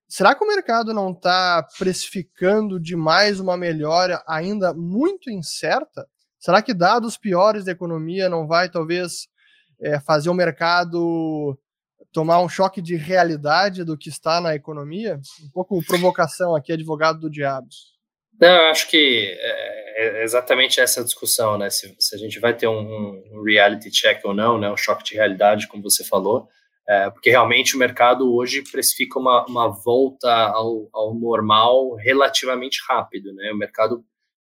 será 0.09 0.35
que 0.35 0.45
o 0.45 0.49
mercado 0.49 0.93
não 0.93 1.13
está 1.13 1.67
precificando 1.79 2.79
demais 2.79 3.41
uma 3.41 3.57
melhora 3.57 4.23
ainda 4.27 4.75
muito 4.75 5.31
incerta? 5.31 6.07
Será 6.39 6.61
que 6.61 6.75
dados 6.75 7.17
piores 7.17 7.65
da 7.65 7.73
economia 7.73 8.29
não 8.29 8.47
vai 8.47 8.69
talvez 8.69 9.29
é, 9.81 9.99
fazer 10.01 10.29
o 10.29 10.35
mercado 10.35 11.59
tomar 12.17 12.41
um 12.41 12.49
choque 12.49 12.81
de 12.81 12.97
realidade 12.97 13.85
do 13.85 13.95
que 13.95 14.09
está 14.09 14.41
na 14.41 14.55
economia? 14.55 15.21
Um 15.45 15.51
pouco 15.51 15.85
provocação 15.85 16.57
aqui, 16.57 16.73
advogado 16.73 17.21
do 17.21 17.31
diabo. 17.31 17.69
Não, 18.41 18.49
eu 18.49 18.71
acho 18.71 18.89
que 18.89 19.37
é, 19.39 20.21
é 20.21 20.25
exatamente 20.25 20.81
essa 20.81 21.05
discussão, 21.05 21.59
né? 21.59 21.69
Se, 21.69 21.95
se, 21.99 22.15
a 22.15 22.19
gente 22.19 22.41
vai 22.41 22.57
ter 22.57 22.69
um, 22.69 23.23
um, 23.35 23.43
reality 23.43 23.91
check 23.91 24.25
ou 24.25 24.33
não, 24.33 24.59
né? 24.59 24.71
Um 24.71 24.79
choque 24.79 25.05
de 25.05 25.13
realidade, 25.13 25.69
como 25.69 25.83
você 25.83 26.03
falou, 26.05 26.49
é, 26.89 27.11
porque 27.11 27.29
realmente 27.29 27.77
o 27.77 27.79
mercado 27.79 28.35
hoje 28.35 28.63
precifica 28.63 29.19
uma, 29.19 29.45
uma 29.45 29.69
volta 29.69 30.33
ao, 30.33 30.89
ao 30.95 31.15
normal 31.15 31.97
relativamente 31.97 32.79
rápido, 32.89 33.31
né? 33.35 33.53
O 33.53 33.59
mercado, 33.59 34.03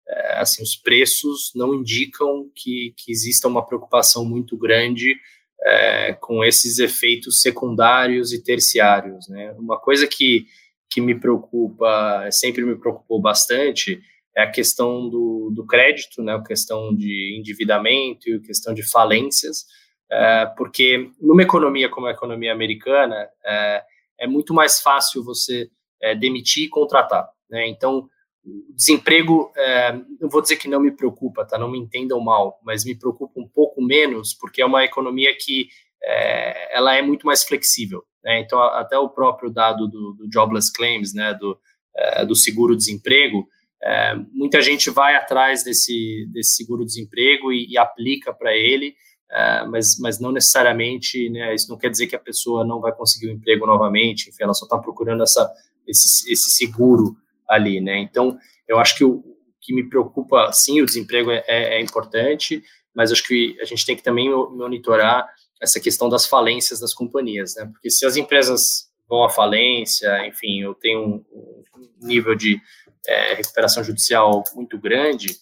é, 0.07 0.39
assim, 0.39 0.63
os 0.63 0.77
preços 0.77 1.51
não 1.53 1.75
indicam 1.75 2.49
que, 2.55 2.93
que 2.95 3.11
exista 3.11 3.45
uma 3.45 3.65
preocupação 3.65 4.23
muito 4.23 4.57
grande 4.57 5.17
é, 5.65 6.13
com 6.13 6.43
esses 6.43 6.79
efeitos 6.79 7.41
secundários 7.41 8.33
e 8.33 8.43
terciários. 8.43 9.27
Né? 9.27 9.51
Uma 9.53 9.79
coisa 9.79 10.07
que, 10.07 10.45
que 10.89 11.01
me 11.01 11.19
preocupa, 11.19 12.27
sempre 12.31 12.63
me 12.63 12.75
preocupou 12.77 13.21
bastante, 13.21 13.99
é 14.35 14.43
a 14.43 14.51
questão 14.51 15.09
do, 15.09 15.51
do 15.53 15.65
crédito, 15.65 16.21
né? 16.21 16.35
a 16.35 16.43
questão 16.43 16.95
de 16.95 17.37
endividamento 17.39 18.29
e 18.29 18.35
a 18.35 18.41
questão 18.41 18.73
de 18.73 18.87
falências, 18.87 19.65
é, 20.09 20.45
porque 20.57 21.09
numa 21.19 21.43
economia 21.43 21.89
como 21.89 22.07
a 22.07 22.11
economia 22.11 22.53
americana, 22.53 23.27
é, 23.45 23.83
é 24.19 24.27
muito 24.27 24.53
mais 24.53 24.79
fácil 24.79 25.23
você 25.23 25.69
é, 26.01 26.15
demitir 26.15 26.65
e 26.65 26.69
contratar. 26.69 27.27
Né? 27.49 27.67
Então, 27.67 28.07
desemprego, 28.73 29.51
é, 29.55 29.93
não 30.19 30.29
vou 30.29 30.41
dizer 30.41 30.57
que 30.57 30.67
não 30.67 30.79
me 30.79 30.91
preocupa, 30.91 31.45
tá? 31.45 31.57
Não 31.57 31.69
me 31.69 31.77
entendam 31.77 32.19
mal, 32.19 32.59
mas 32.63 32.85
me 32.85 32.95
preocupa 32.95 33.39
um 33.39 33.47
pouco 33.47 33.66
menos, 33.81 34.33
porque 34.33 34.61
é 34.61 34.65
uma 34.65 34.83
economia 34.83 35.35
que 35.37 35.67
é, 36.03 36.77
ela 36.77 36.95
é 36.95 37.01
muito 37.01 37.25
mais 37.25 37.43
flexível. 37.43 38.03
Né? 38.23 38.39
Então, 38.39 38.61
até 38.61 38.97
o 38.97 39.09
próprio 39.09 39.49
dado 39.49 39.87
do, 39.87 40.13
do 40.13 40.27
jobless 40.31 40.71
claims, 40.71 41.13
né, 41.13 41.33
do, 41.33 41.57
é, 41.95 42.25
do 42.25 42.35
seguro-desemprego, 42.35 43.47
é, 43.83 44.15
muita 44.31 44.61
gente 44.61 44.89
vai 44.89 45.15
atrás 45.15 45.63
desse, 45.63 46.27
desse 46.31 46.55
seguro-desemprego 46.55 47.51
e, 47.51 47.67
e, 47.69 47.77
aplica 47.77 48.33
para 48.33 48.55
ele, 48.55 48.95
é, 49.31 49.65
mas, 49.65 49.97
mas 49.99 50.19
não 50.19 50.31
necessariamente, 50.31 51.29
né, 51.29 51.53
isso 51.53 51.69
não 51.69 51.77
quer 51.77 51.89
dizer 51.89 52.07
que 52.07 52.15
a 52.15 52.19
pessoa 52.19 52.65
não 52.65 52.81
vai 52.81 52.91
conseguir 52.91 53.27
o 53.27 53.29
um 53.31 53.35
emprego 53.35 53.65
novamente, 53.65 54.29
enfim, 54.29 54.43
ela 54.43 54.53
só 54.53 54.65
está 54.65 54.77
procurando 54.77 55.23
essa, 55.23 55.51
esse, 55.87 56.31
esse 56.31 56.51
seguro 56.51 57.15
ali, 57.47 57.79
né? 57.79 57.99
Então, 57.99 58.37
eu 58.67 58.77
acho 58.79 58.97
que 58.97 59.05
o 59.05 59.23
que 59.61 59.73
me 59.73 59.87
preocupa, 59.87 60.51
sim, 60.53 60.81
o 60.81 60.85
desemprego 60.85 61.31
é, 61.31 61.43
é, 61.47 61.75
é 61.75 61.81
importante, 61.81 62.63
mas 62.97 63.11
acho 63.11 63.23
que 63.27 63.55
a 63.61 63.65
gente 63.65 63.85
tem 63.85 63.95
que 63.95 64.01
também 64.01 64.27
monitorar 64.31 65.29
essa 65.61 65.79
questão 65.79 66.09
das 66.09 66.25
falências 66.25 66.79
das 66.79 66.95
companhias, 66.95 67.53
né? 67.55 67.69
Porque 67.71 67.91
se 67.91 68.03
as 68.07 68.17
empresas 68.17 68.87
vão 69.07 69.23
à 69.23 69.29
falência, 69.29 70.25
enfim, 70.25 70.63
eu 70.63 70.73
tenho 70.73 71.01
um, 71.01 71.25
um 71.31 72.07
nível 72.07 72.33
de 72.33 72.59
é, 73.07 73.35
recuperação 73.35 73.83
judicial 73.83 74.43
muito 74.55 74.79
grande, 74.79 75.37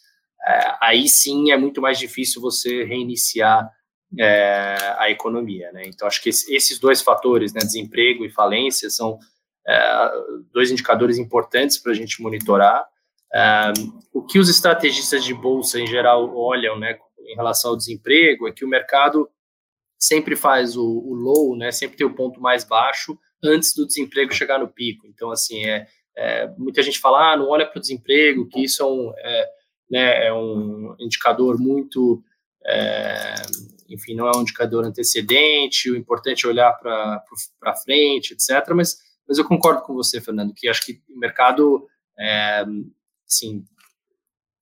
é, 0.45 0.75
aí 0.81 1.07
sim 1.07 1.51
é 1.51 1.57
muito 1.57 1.81
mais 1.81 1.97
difícil 1.97 2.41
você 2.41 2.83
reiniciar 2.83 3.71
é, 4.19 4.75
a 4.97 5.09
economia, 5.09 5.71
né? 5.71 5.83
Então 5.87 6.09
acho 6.09 6.21
que 6.21 6.29
esses 6.29 6.77
dois 6.77 7.01
fatores, 7.01 7.53
né, 7.53 7.61
desemprego 7.61 8.25
e 8.25 8.29
falência, 8.29 8.89
são 8.89 9.17
é, 9.65 10.11
dois 10.51 10.71
indicadores 10.71 11.17
importantes 11.17 11.77
para 11.77 11.93
a 11.93 11.95
gente 11.95 12.21
monitorar. 12.21 12.85
É, 13.33 13.71
o 14.13 14.21
que 14.21 14.39
os 14.39 14.49
estrategistas 14.49 15.23
de 15.23 15.33
bolsa 15.33 15.79
em 15.79 15.87
geral 15.87 16.35
olham, 16.35 16.77
né, 16.77 16.97
em 17.35 17.37
relação 17.37 17.71
ao 17.71 17.77
desemprego, 17.77 18.47
é 18.47 18.51
que 18.51 18.63
o 18.63 18.67
mercado 18.67 19.29
sempre 19.99 20.35
faz 20.35 20.77
o, 20.77 20.85
o 20.85 21.13
low, 21.13 21.57
né, 21.57 21.71
sempre 21.71 21.97
tem 21.97 22.07
o 22.07 22.15
ponto 22.15 22.39
mais 22.39 22.63
baixo 22.63 23.17
antes 23.43 23.73
do 23.73 23.85
desemprego 23.85 24.33
chegar 24.33 24.57
no 24.57 24.67
pico. 24.67 25.05
Então, 25.07 25.31
assim, 25.31 25.65
é, 25.65 25.87
é 26.15 26.47
muita 26.57 26.81
gente 26.81 26.99
fala, 26.99 27.33
ah, 27.33 27.37
não 27.37 27.49
olha 27.49 27.65
para 27.65 27.77
o 27.77 27.81
desemprego, 27.81 28.47
que 28.47 28.63
isso 28.63 28.81
é 28.81 28.85
um, 28.85 29.13
é, 29.17 29.49
né, 29.89 30.27
é 30.27 30.33
um 30.33 30.95
indicador 30.97 31.59
muito, 31.59 32.23
é, 32.65 33.35
enfim, 33.89 34.15
não 34.15 34.27
é 34.27 34.37
um 34.37 34.41
indicador 34.41 34.85
antecedente, 34.85 35.91
o 35.91 35.97
importante 35.97 36.45
é 36.45 36.49
olhar 36.49 36.71
para 36.79 37.75
frente, 37.83 38.33
etc. 38.33 38.69
Mas, 38.73 38.97
mas 39.27 39.37
eu 39.37 39.45
concordo 39.45 39.81
com 39.81 39.93
você, 39.93 40.21
Fernando, 40.21 40.53
que 40.53 40.69
acho 40.69 40.85
que 40.85 41.01
o 41.09 41.19
mercado, 41.19 41.85
é, 42.17 42.63
assim, 43.27 43.65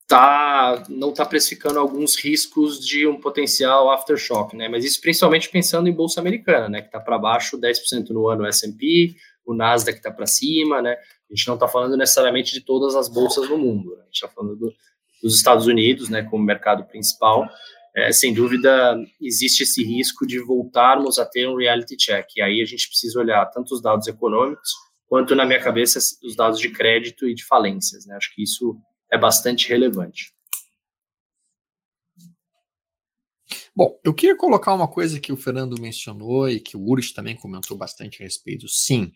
tá, 0.07 0.83
não 0.89 1.09
está 1.09 1.25
precificando 1.25 1.79
alguns 1.79 2.15
riscos 2.15 2.79
de 2.79 3.07
um 3.07 3.19
potencial 3.19 3.91
aftershock, 3.91 4.55
né? 4.55 4.67
Mas 4.67 4.85
isso 4.85 5.01
principalmente 5.01 5.49
pensando 5.49 5.87
em 5.87 5.93
bolsa 5.93 6.19
americana, 6.19 6.69
né? 6.69 6.81
Que 6.81 6.87
está 6.87 6.99
para 6.99 7.17
baixo 7.17 7.57
10% 7.57 8.09
no 8.09 8.27
ano 8.27 8.45
S&P, 8.45 9.15
o 9.45 9.53
Nasdaq 9.53 9.97
está 9.97 10.11
para 10.11 10.25
cima, 10.25 10.81
né? 10.81 10.93
A 10.93 11.35
gente 11.35 11.47
não 11.47 11.55
está 11.55 11.67
falando 11.67 11.97
necessariamente 11.97 12.53
de 12.53 12.61
todas 12.61 12.95
as 12.95 13.09
bolsas 13.09 13.47
do 13.47 13.57
mundo, 13.57 13.95
né? 13.95 14.01
a 14.01 14.05
gente 14.05 14.15
está 14.15 14.27
falando 14.27 14.55
do, 14.55 14.73
dos 15.21 15.35
Estados 15.35 15.67
Unidos, 15.67 16.09
né? 16.09 16.23
Como 16.23 16.43
mercado 16.43 16.83
principal. 16.85 17.47
É, 17.95 18.11
sem 18.11 18.33
dúvida, 18.33 18.97
existe 19.21 19.63
esse 19.63 19.83
risco 19.83 20.25
de 20.25 20.39
voltarmos 20.39 21.19
a 21.19 21.25
ter 21.25 21.47
um 21.47 21.55
reality 21.55 21.95
check. 21.95 22.25
E 22.35 22.41
aí 22.41 22.61
a 22.61 22.65
gente 22.65 22.87
precisa 22.87 23.19
olhar 23.19 23.45
tanto 23.47 23.73
os 23.73 23.81
dados 23.81 24.07
econômicos, 24.07 24.71
quanto, 25.07 25.35
na 25.35 25.45
minha 25.45 25.61
cabeça, 25.61 25.99
os 26.23 26.35
dados 26.35 26.59
de 26.59 26.69
crédito 26.69 27.27
e 27.27 27.35
de 27.35 27.45
falências. 27.45 28.05
Né? 28.07 28.15
Acho 28.15 28.33
que 28.33 28.41
isso 28.41 28.75
é 29.13 29.17
bastante 29.17 29.69
relevante. 29.69 30.33
Bom, 33.75 33.99
eu 34.03 34.13
queria 34.13 34.35
colocar 34.35 34.73
uma 34.73 34.87
coisa 34.87 35.19
que 35.19 35.31
o 35.31 35.37
Fernando 35.37 35.79
mencionou 35.79 36.49
e 36.49 36.59
que 36.59 36.75
o 36.75 36.83
Urs 36.83 37.11
também 37.11 37.35
comentou 37.35 37.77
bastante 37.77 38.21
a 38.21 38.25
respeito. 38.25 38.67
Sim, 38.67 39.11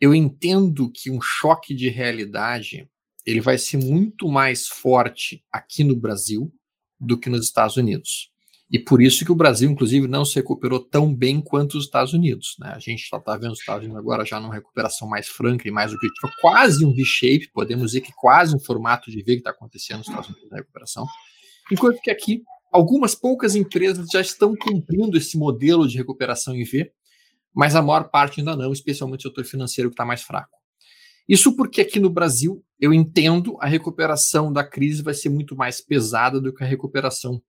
eu 0.00 0.14
entendo 0.14 0.90
que 0.90 1.10
um 1.10 1.20
choque 1.20 1.74
de 1.74 1.88
realidade 1.88 2.88
ele 3.24 3.40
vai 3.40 3.58
ser 3.58 3.78
muito 3.78 4.28
mais 4.28 4.68
forte 4.68 5.44
aqui 5.50 5.82
no 5.82 5.96
Brasil 5.96 6.52
do 6.98 7.18
que 7.18 7.28
nos 7.28 7.44
Estados 7.44 7.76
Unidos. 7.76 8.30
E 8.70 8.80
por 8.80 9.00
isso 9.00 9.24
que 9.24 9.30
o 9.30 9.36
Brasil, 9.36 9.70
inclusive, 9.70 10.08
não 10.08 10.24
se 10.24 10.34
recuperou 10.34 10.80
tão 10.80 11.14
bem 11.14 11.40
quanto 11.40 11.78
os 11.78 11.84
Estados 11.84 12.12
Unidos. 12.12 12.56
Né? 12.58 12.72
A 12.74 12.80
gente 12.80 13.02
está 13.02 13.20
tá 13.20 13.36
vendo 13.36 13.52
os 13.52 13.60
Estados 13.60 13.84
Unidos 13.84 14.00
agora 14.00 14.24
já 14.24 14.40
numa 14.40 14.54
recuperação 14.54 15.08
mais 15.08 15.28
franca 15.28 15.68
e 15.68 15.70
mais 15.70 15.92
objetiva, 15.92 16.32
quase 16.40 16.84
um 16.84 16.92
V-shape, 16.92 17.50
podemos 17.52 17.92
dizer 17.92 18.00
que 18.00 18.12
quase 18.16 18.56
um 18.56 18.58
formato 18.58 19.10
de 19.10 19.18
V 19.18 19.24
que 19.24 19.38
está 19.38 19.50
acontecendo 19.50 19.98
nos 19.98 20.08
Estados 20.08 20.30
Unidos 20.30 20.50
na 20.50 20.56
recuperação. 20.56 21.06
Enquanto 21.70 22.00
que 22.00 22.10
aqui, 22.10 22.42
algumas 22.72 23.14
poucas 23.14 23.54
empresas 23.54 24.08
já 24.12 24.20
estão 24.20 24.54
cumprindo 24.56 25.16
esse 25.16 25.38
modelo 25.38 25.86
de 25.86 25.96
recuperação 25.96 26.54
em 26.54 26.64
V, 26.64 26.90
mas 27.54 27.76
a 27.76 27.82
maior 27.82 28.10
parte 28.10 28.40
ainda 28.40 28.56
não, 28.56 28.72
especialmente 28.72 29.26
o 29.26 29.30
setor 29.30 29.44
financeiro 29.44 29.90
que 29.90 29.94
está 29.94 30.04
mais 30.04 30.22
fraco. 30.22 30.56
Isso 31.28 31.56
porque 31.56 31.80
aqui 31.80 31.98
no 31.98 32.10
Brasil, 32.10 32.64
eu 32.78 32.92
entendo, 32.92 33.56
a 33.60 33.66
recuperação 33.66 34.52
da 34.52 34.62
crise 34.62 35.02
vai 35.02 35.14
ser 35.14 35.28
muito 35.28 35.56
mais 35.56 35.80
pesada 35.80 36.40
do 36.40 36.52
que 36.52 36.62
a 36.62 36.66
recuperação 36.66 37.42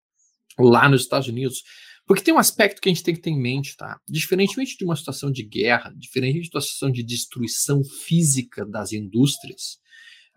lá 0.59 0.89
nos 0.89 1.01
Estados 1.01 1.27
Unidos. 1.27 1.63
Porque 2.05 2.23
tem 2.23 2.33
um 2.33 2.39
aspecto 2.39 2.81
que 2.81 2.87
a 2.87 2.93
gente 2.93 3.03
tem 3.03 3.13
que 3.13 3.21
ter 3.21 3.31
em 3.31 3.39
mente, 3.39 3.75
tá? 3.75 3.99
Diferentemente 4.07 4.77
de 4.77 4.85
uma 4.85 4.95
situação 4.95 5.29
de 5.29 5.43
guerra, 5.43 5.93
diferentemente 5.97 6.49
de 6.49 6.55
uma 6.55 6.61
situação 6.61 6.89
de 6.89 7.03
destruição 7.03 7.83
física 7.83 8.65
das 8.65 8.93
indústrias, 8.93 9.77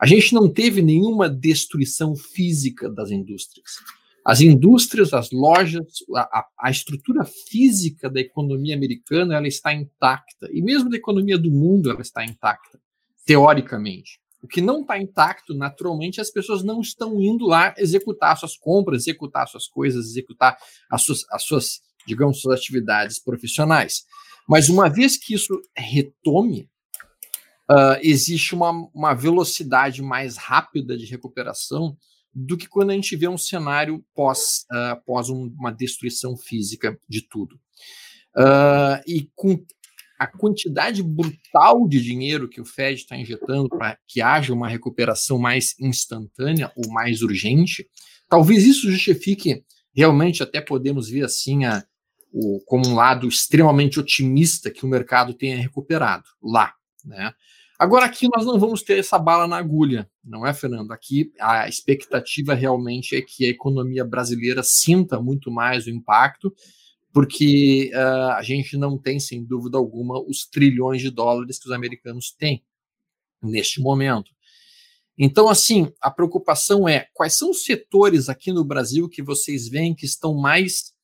a 0.00 0.06
gente 0.06 0.34
não 0.34 0.50
teve 0.52 0.82
nenhuma 0.82 1.28
destruição 1.28 2.16
física 2.16 2.90
das 2.90 3.10
indústrias. 3.10 3.70
As 4.24 4.40
indústrias, 4.40 5.12
as 5.12 5.30
lojas, 5.30 5.86
a, 6.14 6.46
a, 6.58 6.70
estrutura 6.70 7.24
física 7.24 8.08
da 8.08 8.20
economia 8.20 8.74
americana 8.74 9.36
ela 9.36 9.46
está 9.46 9.72
intacta. 9.72 10.48
E 10.52 10.62
mesmo 10.62 10.90
da 10.90 10.96
economia 10.96 11.38
do 11.38 11.50
mundo 11.50 11.90
ela 11.90 12.00
está 12.00 12.24
intacta, 12.24 12.80
teoricamente. 13.24 14.20
O 14.42 14.48
que 14.48 14.60
não 14.60 14.80
está 14.80 14.98
intacto, 14.98 15.54
naturalmente, 15.54 16.20
as 16.20 16.30
pessoas 16.30 16.62
não 16.62 16.80
estão 16.80 17.20
indo 17.20 17.46
lá 17.46 17.74
executar 17.76 18.36
suas 18.38 18.56
compras, 18.56 19.02
executar 19.02 19.46
suas 19.46 19.66
coisas, 19.66 20.06
executar 20.06 20.56
as 20.90 21.02
suas, 21.02 21.24
as 21.30 21.44
suas 21.44 21.80
digamos, 22.06 22.40
suas 22.40 22.58
atividades 22.58 23.18
profissionais. 23.18 24.04
Mas 24.48 24.68
uma 24.68 24.88
vez 24.88 25.16
que 25.16 25.34
isso 25.34 25.60
retome, 25.76 26.68
uh, 27.70 27.98
existe 28.02 28.54
uma, 28.54 28.70
uma 28.94 29.14
velocidade 29.14 30.02
mais 30.02 30.36
rápida 30.36 30.96
de 30.96 31.06
recuperação 31.06 31.96
do 32.32 32.56
que 32.56 32.68
quando 32.68 32.90
a 32.90 32.94
gente 32.94 33.16
vê 33.16 33.28
um 33.28 33.38
cenário 33.38 34.04
pós, 34.14 34.66
uh, 34.72 35.00
pós 35.04 35.28
um, 35.28 35.52
uma 35.58 35.72
destruição 35.72 36.36
física 36.36 36.98
de 37.08 37.22
tudo. 37.22 37.56
Uh, 38.36 39.02
e 39.06 39.28
com 39.34 39.64
a 40.20 40.26
quantidade 40.26 41.02
brutal 41.02 41.88
de 41.88 41.98
dinheiro 41.98 42.46
que 42.46 42.60
o 42.60 42.64
Fed 42.64 43.00
está 43.00 43.16
injetando 43.16 43.70
para 43.70 43.96
que 44.06 44.20
haja 44.20 44.52
uma 44.52 44.68
recuperação 44.68 45.38
mais 45.38 45.74
instantânea 45.80 46.70
ou 46.76 46.92
mais 46.92 47.22
urgente, 47.22 47.88
talvez 48.28 48.66
isso 48.66 48.90
justifique 48.90 49.64
realmente 49.94 50.42
até 50.42 50.60
podemos 50.60 51.08
ver 51.08 51.24
assim 51.24 51.64
a, 51.64 51.82
o, 52.30 52.60
como 52.66 52.86
um 52.86 52.94
lado 52.94 53.26
extremamente 53.26 53.98
otimista 53.98 54.70
que 54.70 54.84
o 54.84 54.88
mercado 54.88 55.32
tenha 55.32 55.56
recuperado 55.56 56.24
lá, 56.42 56.74
né? 57.02 57.32
Agora 57.78 58.04
aqui 58.04 58.28
nós 58.28 58.44
não 58.44 58.58
vamos 58.58 58.82
ter 58.82 58.98
essa 58.98 59.18
bala 59.18 59.48
na 59.48 59.56
agulha, 59.56 60.06
não 60.22 60.46
é, 60.46 60.52
Fernando? 60.52 60.92
Aqui 60.92 61.32
a 61.40 61.66
expectativa 61.66 62.52
realmente 62.52 63.16
é 63.16 63.22
que 63.22 63.46
a 63.46 63.48
economia 63.48 64.04
brasileira 64.04 64.62
sinta 64.62 65.18
muito 65.18 65.50
mais 65.50 65.86
o 65.86 65.90
impacto 65.90 66.54
porque 67.12 67.90
uh, 67.94 68.32
a 68.32 68.42
gente 68.42 68.76
não 68.76 68.96
tem, 68.96 69.18
sem 69.18 69.44
dúvida 69.44 69.76
alguma, 69.76 70.20
os 70.20 70.46
trilhões 70.46 71.02
de 71.02 71.10
dólares 71.10 71.58
que 71.58 71.66
os 71.66 71.72
americanos 71.72 72.30
têm 72.30 72.62
neste 73.42 73.80
momento. 73.80 74.30
Então, 75.18 75.48
assim, 75.48 75.92
a 76.00 76.10
preocupação 76.10 76.88
é 76.88 77.08
quais 77.12 77.34
são 77.34 77.50
os 77.50 77.64
setores 77.64 78.28
aqui 78.28 78.52
no 78.52 78.64
Brasil 78.64 79.08
que 79.08 79.22
vocês 79.22 79.68
veem 79.68 79.94
que 79.94 80.06
estão 80.06 80.34
mais, 80.34 80.94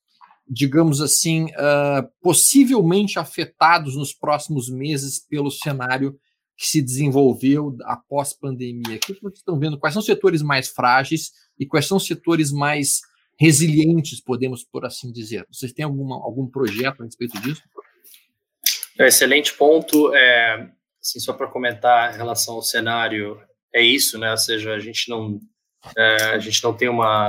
digamos 0.49 1.01
assim, 1.01 1.45
uh, 1.45 2.09
possivelmente 2.21 3.19
afetados 3.19 3.95
nos 3.95 4.13
próximos 4.13 4.69
meses 4.69 5.19
pelo 5.19 5.51
cenário 5.51 6.17
que 6.57 6.65
se 6.65 6.81
desenvolveu 6.81 7.77
após 7.83 8.33
pandemia? 8.33 8.95
O 8.95 8.99
que 8.99 9.21
vocês 9.21 9.39
estão 9.39 9.59
vendo? 9.59 9.77
Quais 9.77 9.93
são 9.93 9.99
os 9.99 10.05
setores 10.05 10.41
mais 10.41 10.67
frágeis 10.69 11.31
e 11.59 11.65
quais 11.65 11.85
são 11.85 11.97
os 11.97 12.07
setores 12.07 12.51
mais 12.51 13.01
resilientes, 13.39 14.19
podemos 14.19 14.63
por 14.63 14.85
assim 14.85 15.11
dizer. 15.11 15.45
Vocês 15.51 15.71
têm 15.71 15.85
alguma, 15.85 16.15
algum 16.15 16.47
projeto 16.47 17.01
a 17.01 17.05
respeito 17.05 17.39
disso? 17.41 17.61
É, 18.99 19.07
excelente 19.07 19.53
ponto. 19.53 20.13
É, 20.15 20.69
assim, 21.01 21.19
só 21.19 21.33
para 21.33 21.47
comentar 21.47 22.13
em 22.13 22.17
relação 22.17 22.55
ao 22.55 22.61
cenário, 22.61 23.39
é 23.73 23.81
isso, 23.81 24.17
né? 24.17 24.31
Ou 24.31 24.37
seja, 24.37 24.73
a 24.73 24.79
gente 24.79 25.09
não, 25.09 25.39
é, 25.95 26.23
a 26.31 26.39
gente 26.39 26.63
não 26.63 26.73
tem 26.73 26.89
uma, 26.89 27.27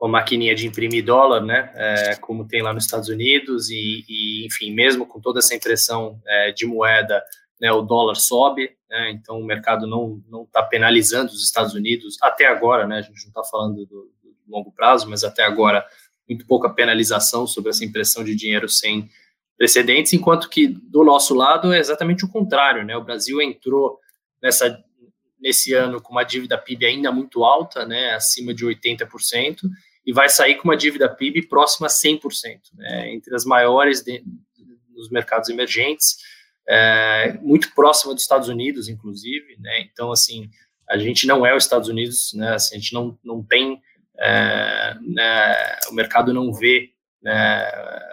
uma 0.00 0.10
maquininha 0.10 0.54
de 0.54 0.66
imprimir 0.66 1.04
dólar, 1.04 1.40
né? 1.40 1.72
É, 1.76 2.16
como 2.16 2.46
tem 2.46 2.60
lá 2.60 2.72
nos 2.72 2.84
Estados 2.84 3.08
Unidos 3.08 3.70
e, 3.70 4.04
e 4.08 4.46
enfim, 4.46 4.72
mesmo 4.72 5.06
com 5.06 5.20
toda 5.20 5.38
essa 5.38 5.54
impressão 5.54 6.20
é, 6.26 6.50
de 6.50 6.66
moeda, 6.66 7.22
né, 7.60 7.70
o 7.70 7.82
dólar 7.82 8.16
sobe, 8.16 8.76
né? 8.90 9.12
Então 9.12 9.38
o 9.38 9.44
mercado 9.46 9.86
não 9.86 10.20
não 10.28 10.42
está 10.42 10.62
penalizando 10.62 11.32
os 11.32 11.44
Estados 11.44 11.74
Unidos 11.74 12.16
até 12.20 12.46
agora, 12.46 12.86
né? 12.86 12.98
A 12.98 13.02
gente 13.02 13.22
não 13.22 13.28
está 13.28 13.44
falando 13.44 13.86
do, 13.86 14.10
longo 14.48 14.72
prazo, 14.72 15.08
mas 15.08 15.24
até 15.24 15.44
agora 15.44 15.84
muito 16.28 16.46
pouca 16.46 16.70
penalização 16.70 17.46
sobre 17.46 17.70
essa 17.70 17.84
impressão 17.84 18.24
de 18.24 18.34
dinheiro 18.34 18.68
sem 18.68 19.08
precedentes, 19.56 20.12
enquanto 20.12 20.48
que 20.48 20.66
do 20.66 21.04
nosso 21.04 21.34
lado 21.34 21.72
é 21.72 21.78
exatamente 21.78 22.24
o 22.24 22.28
contrário, 22.28 22.84
né? 22.84 22.96
O 22.96 23.04
Brasil 23.04 23.40
entrou 23.40 23.98
nessa 24.42 24.82
nesse 25.44 25.74
ano 25.74 26.00
com 26.00 26.10
uma 26.10 26.24
dívida 26.24 26.56
PIB 26.56 26.86
ainda 26.86 27.12
muito 27.12 27.44
alta, 27.44 27.84
né, 27.84 28.14
acima 28.14 28.54
de 28.54 28.64
80%, 28.64 29.58
e 30.06 30.10
vai 30.10 30.26
sair 30.26 30.54
com 30.54 30.64
uma 30.64 30.76
dívida 30.76 31.06
PIB 31.06 31.46
próxima 31.48 31.86
a 31.86 31.90
100%, 31.90 32.60
né, 32.72 33.12
entre 33.12 33.34
as 33.34 33.44
maiores 33.44 34.02
de, 34.02 34.24
nos 34.94 35.10
mercados 35.10 35.50
emergentes, 35.50 36.16
é, 36.66 37.38
muito 37.42 37.74
próxima 37.74 38.14
dos 38.14 38.22
Estados 38.22 38.48
Unidos, 38.48 38.88
inclusive, 38.88 39.58
né, 39.58 39.80
então, 39.82 40.10
assim, 40.10 40.48
a 40.88 40.96
gente 40.96 41.26
não 41.26 41.44
é 41.44 41.54
os 41.54 41.64
Estados 41.64 41.90
Unidos, 41.90 42.32
né, 42.32 42.54
assim, 42.54 42.76
a 42.76 42.78
gente 42.78 42.94
não, 42.94 43.18
não 43.22 43.42
tem 43.42 43.82
é, 44.18 44.94
né, 45.00 45.78
o 45.90 45.94
mercado 45.94 46.32
não 46.32 46.52
vê 46.52 46.90
né, 47.22 47.70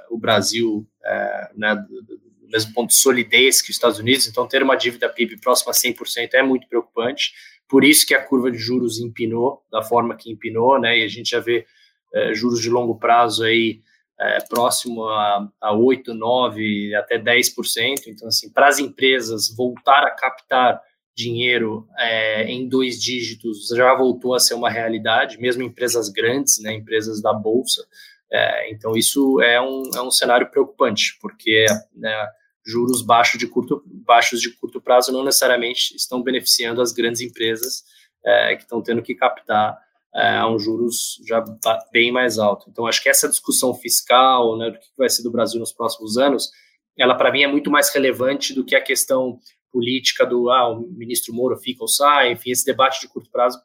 o 0.09 0.17
Brasil 0.17 0.87
é, 1.03 1.51
né, 1.55 1.75
do 1.75 2.47
mesmo 2.47 2.73
ponto 2.73 2.89
de 2.89 2.95
solidez 2.95 3.61
que 3.61 3.69
os 3.69 3.75
Estados 3.75 3.99
Unidos, 3.99 4.27
então 4.27 4.47
ter 4.47 4.63
uma 4.63 4.75
dívida 4.75 5.09
PIB 5.09 5.39
próxima 5.39 5.71
a 5.71 5.75
100% 5.75 6.33
é 6.33 6.43
muito 6.43 6.67
preocupante, 6.67 7.33
por 7.67 7.83
isso 7.83 8.05
que 8.05 8.13
a 8.13 8.23
curva 8.23 8.51
de 8.51 8.57
juros 8.57 8.99
empinou 8.99 9.63
da 9.71 9.81
forma 9.81 10.15
que 10.15 10.31
empinou, 10.31 10.79
né, 10.79 10.99
e 10.99 11.03
a 11.03 11.07
gente 11.07 11.29
já 11.29 11.39
vê 11.39 11.65
é, 12.13 12.33
juros 12.33 12.61
de 12.61 12.69
longo 12.69 12.97
prazo 12.97 13.43
aí 13.43 13.81
é, 14.19 14.39
próximo 14.47 15.05
a, 15.05 15.49
a 15.59 15.73
8, 15.73 16.13
9, 16.13 16.95
até 16.95 17.17
10%, 17.17 18.07
então 18.07 18.27
assim, 18.27 18.51
para 18.51 18.67
as 18.67 18.79
empresas 18.79 19.53
voltar 19.55 20.03
a 20.03 20.11
captar 20.11 20.81
dinheiro 21.15 21.87
é, 21.97 22.43
em 22.45 22.67
dois 22.67 23.01
dígitos 23.01 23.67
já 23.75 23.93
voltou 23.95 24.33
a 24.33 24.39
ser 24.39 24.53
uma 24.53 24.69
realidade, 24.69 25.39
mesmo 25.39 25.63
empresas 25.63 26.09
grandes, 26.09 26.61
né, 26.61 26.73
empresas 26.73 27.21
da 27.21 27.33
bolsa. 27.33 27.85
É, 28.31 28.71
então 28.71 28.95
isso 28.95 29.41
é 29.41 29.59
um, 29.61 29.83
é 29.93 30.01
um 30.01 30.11
cenário 30.11 30.49
preocupante, 30.49 31.17
porque 31.21 31.65
né, 31.93 32.27
juros 32.65 33.01
baixos 33.01 33.39
de 33.39 33.47
curto 33.47 33.83
baixos 33.85 34.39
de 34.39 34.51
curto 34.51 34.81
prazo 34.81 35.11
não 35.11 35.23
necessariamente 35.23 35.95
estão 35.95 36.21
beneficiando 36.21 36.81
as 36.81 36.93
grandes 36.93 37.21
empresas 37.21 37.83
é, 38.25 38.55
que 38.55 38.63
estão 38.63 38.81
tendo 38.81 39.01
que 39.01 39.15
captar 39.15 39.77
é, 40.13 40.37
a 40.37 40.47
um 40.47 40.59
juros 40.59 41.21
já 41.27 41.43
bem 41.91 42.11
mais 42.11 42.37
alto. 42.37 42.69
Então 42.69 42.85
acho 42.85 43.01
que 43.01 43.09
essa 43.09 43.27
discussão 43.27 43.73
fiscal, 43.73 44.57
né, 44.57 44.69
do 44.69 44.79
que 44.79 44.87
vai 44.97 45.09
ser 45.09 45.23
do 45.23 45.31
Brasil 45.31 45.59
nos 45.59 45.73
próximos 45.73 46.17
anos, 46.17 46.49
ela 46.97 47.15
para 47.15 47.31
mim 47.31 47.43
é 47.43 47.47
muito 47.47 47.71
mais 47.71 47.93
relevante 47.93 48.53
do 48.53 48.63
que 48.63 48.75
a 48.75 48.81
questão 48.81 49.39
política 49.71 50.25
do 50.25 50.49
ah, 50.49 50.69
o 50.69 50.81
ministro 50.91 51.33
Moro 51.33 51.57
fica 51.57 51.83
ou 51.83 51.87
sai, 51.87 52.33
enfim, 52.33 52.51
esse 52.51 52.65
debate 52.65 53.01
de 53.01 53.07
curto 53.07 53.29
prazo 53.29 53.59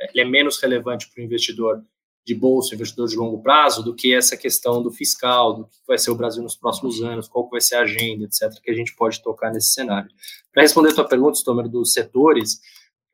ele 0.00 0.22
é 0.22 0.24
menos 0.24 0.58
relevante 0.58 1.08
para 1.10 1.20
o 1.20 1.24
investidor 1.24 1.84
de 2.24 2.34
bolsa, 2.34 2.74
investidor 2.74 3.08
de 3.08 3.16
longo 3.16 3.42
prazo, 3.42 3.82
do 3.82 3.94
que 3.94 4.14
essa 4.14 4.36
questão 4.36 4.82
do 4.82 4.90
fiscal, 4.90 5.54
do 5.54 5.64
que 5.64 5.78
vai 5.86 5.98
ser 5.98 6.10
o 6.10 6.14
Brasil 6.14 6.42
nos 6.42 6.56
próximos 6.56 7.02
anos, 7.02 7.28
qual 7.28 7.48
vai 7.48 7.60
ser 7.60 7.76
a 7.76 7.82
agenda, 7.82 8.24
etc., 8.24 8.60
que 8.62 8.70
a 8.70 8.74
gente 8.74 8.94
pode 8.94 9.22
tocar 9.22 9.50
nesse 9.50 9.72
cenário. 9.72 10.10
Para 10.52 10.62
responder 10.62 10.90
a 10.90 10.94
tua 10.94 11.08
pergunta, 11.08 11.38
Stomer, 11.38 11.68
dos 11.68 11.92
setores, 11.92 12.60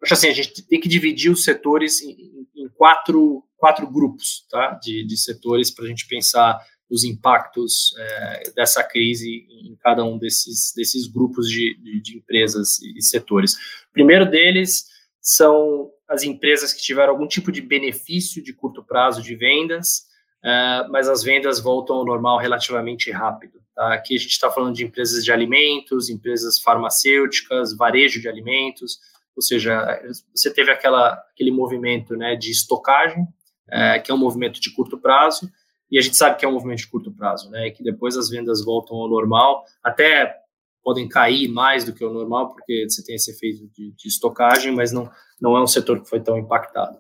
acho 0.03 0.15
assim, 0.15 0.29
a 0.29 0.33
gente 0.33 0.63
tem 0.63 0.81
que 0.81 0.89
dividir 0.89 1.31
os 1.31 1.45
setores 1.45 2.01
em, 2.03 2.47
em 2.55 2.69
quatro, 2.71 3.45
quatro 3.57 3.89
grupos 3.91 4.47
tá, 4.51 4.79
de, 4.83 5.05
de 5.07 5.17
setores 5.17 5.71
para 5.71 5.85
a 5.85 5.89
gente 5.89 6.07
pensar 6.07 6.61
os 6.91 7.05
impactos 7.05 7.95
é, 7.99 8.51
dessa 8.55 8.83
crise 8.83 9.47
em 9.51 9.77
cada 9.77 10.05
um 10.05 10.19
desses, 10.19 10.73
desses 10.75 11.07
grupos 11.07 11.49
de, 11.49 11.77
de, 11.83 12.01
de, 12.01 12.17
empresas 12.19 12.81
e 12.81 13.03
setores. 13.03 13.55
O 13.89 13.93
primeiro 13.93 14.29
deles 14.29 14.87
são 15.21 15.91
as 16.09 16.23
empresas 16.23 16.73
que 16.73 16.83
tiveram 16.83 17.13
algum 17.13 17.27
tipo 17.27 17.51
de 17.51 17.61
benefício 17.61 18.43
de 18.43 18.53
curto 18.53 18.85
prazo 18.85 19.21
de 19.21 19.35
vendas, 19.35 20.05
é, 20.45 20.87
mas 20.89 21.09
as 21.09 21.23
vendas 21.23 21.61
voltam 21.61 21.97
ao 21.97 22.05
normal 22.05 22.39
relativamente 22.39 23.11
rápido. 23.11 23.61
Tá? 23.75 23.95
Aqui 23.95 24.15
a 24.15 24.19
gente 24.19 24.31
está 24.31 24.51
falando 24.51 24.75
de 24.75 24.85
empresas 24.85 25.25
de 25.25 25.33
alimentos, 25.33 26.09
empresas 26.09 26.61
farmacêuticas, 26.61 27.77
varejo 27.77 28.21
de 28.21 28.29
alimentos, 28.29 29.01
ou 29.35 29.43
seja, 29.43 30.01
você 30.35 30.51
teve 30.51 30.71
aquela, 30.71 31.13
aquele 31.33 31.51
movimento 31.51 32.17
né, 32.17 32.37
de 32.37 32.51
estocagem, 32.51 33.27
é, 33.69 33.99
que 33.99 34.11
é 34.11 34.15
um 34.15 34.19
movimento 34.19 34.59
de 34.59 34.73
curto 34.73 34.99
prazo, 34.99 35.51
e 35.91 35.99
a 35.99 36.03
gente 36.03 36.17
sabe 36.17 36.37
que 36.37 36.45
é 36.45 36.49
um 36.49 36.53
movimento 36.53 36.79
de 36.79 36.89
curto 36.89 37.13
prazo, 37.13 37.51
né? 37.51 37.71
Que 37.71 37.83
depois 37.83 38.17
as 38.17 38.29
vendas 38.29 38.65
voltam 38.65 38.97
ao 38.97 39.09
normal, 39.09 39.65
até 39.83 40.37
podem 40.83 41.09
cair 41.09 41.49
mais 41.49 41.85
do 41.85 41.93
que 41.93 42.05
o 42.05 42.13
normal, 42.13 42.49
porque 42.49 42.87
você 42.89 43.05
tem 43.05 43.17
esse 43.17 43.31
efeito 43.31 43.69
de, 43.69 43.93
de 43.93 44.09
estocagem, 44.09 44.73
mas 44.73 44.93
não, 44.93 45.11
não 45.41 45.57
é 45.57 45.63
um 45.63 45.67
setor 45.67 46.01
que 46.01 46.09
foi 46.09 46.21
tão 46.21 46.39
impactado. 46.39 46.99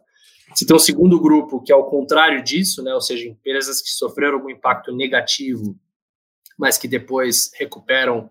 Você 0.55 0.65
tem 0.65 0.75
um 0.75 0.81
segundo 0.81 1.21
grupo 1.21 1.63
que 1.63 1.73
é 1.73 1.75
ao 1.75 1.89
contrário 1.89 2.43
disso, 2.43 2.83
né? 2.83 2.95
Ou 2.95 3.01
seja, 3.01 3.29
empresas 3.29 3.83
que 3.83 3.91
sofreram 3.91 4.35
algum 4.39 4.51
impacto 4.51 4.95
negativo, 4.95 5.79
mas 6.59 6.79
que 6.79 6.89
depois 6.89 7.51
recuperam 7.55 8.31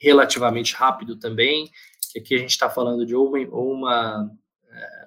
relativamente 0.00 0.74
rápido 0.74 1.18
também. 1.18 1.70
Que 2.12 2.20
aqui 2.20 2.34
a 2.34 2.38
gente 2.38 2.50
está 2.50 2.70
falando 2.70 3.04
de 3.04 3.14
uma, 3.14 3.38
uma 3.50 4.30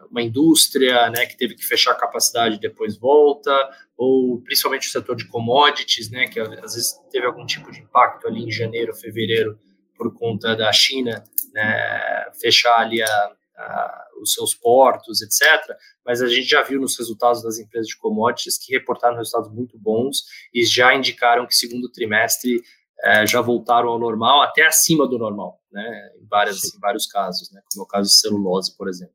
uma 0.09 0.21
indústria 0.21 1.09
né, 1.09 1.25
que 1.25 1.37
teve 1.37 1.55
que 1.55 1.63
fechar 1.63 1.91
a 1.91 1.95
capacidade 1.95 2.55
e 2.55 2.59
depois 2.59 2.97
volta, 2.97 3.51
ou 3.95 4.41
principalmente 4.41 4.87
o 4.87 4.91
setor 4.91 5.15
de 5.15 5.27
commodities, 5.27 6.09
né, 6.09 6.27
que 6.27 6.39
às 6.39 6.73
vezes 6.73 6.93
teve 7.11 7.25
algum 7.25 7.45
tipo 7.45 7.71
de 7.71 7.81
impacto 7.81 8.27
ali 8.27 8.43
em 8.43 8.51
janeiro, 8.51 8.95
fevereiro, 8.95 9.59
por 9.95 10.13
conta 10.13 10.55
da 10.55 10.71
China 10.71 11.23
né, 11.53 12.31
fechar 12.39 12.79
ali 12.79 13.01
a, 13.03 13.31
a, 13.57 14.07
os 14.21 14.33
seus 14.33 14.53
portos, 14.55 15.21
etc. 15.21 15.75
Mas 16.05 16.21
a 16.21 16.27
gente 16.27 16.47
já 16.47 16.63
viu 16.63 16.79
nos 16.79 16.97
resultados 16.97 17.43
das 17.43 17.59
empresas 17.59 17.87
de 17.87 17.97
commodities 17.97 18.57
que 18.57 18.73
reportaram 18.73 19.17
resultados 19.17 19.51
muito 19.51 19.77
bons 19.77 20.23
e 20.53 20.65
já 20.65 20.95
indicaram 20.95 21.45
que 21.45 21.55
segundo 21.55 21.91
trimestre 21.91 22.61
é, 23.03 23.27
já 23.27 23.41
voltaram 23.41 23.89
ao 23.89 23.99
normal, 23.99 24.41
até 24.41 24.65
acima 24.65 25.07
do 25.07 25.17
normal, 25.17 25.61
né, 25.71 26.11
em, 26.19 26.27
várias, 26.27 26.73
em 26.73 26.79
vários 26.79 27.05
casos, 27.05 27.49
né, 27.51 27.61
como 27.71 27.83
é 27.83 27.85
o 27.85 27.87
caso 27.87 28.09
de 28.09 28.15
celulose, 28.15 28.75
por 28.75 28.89
exemplo 28.89 29.13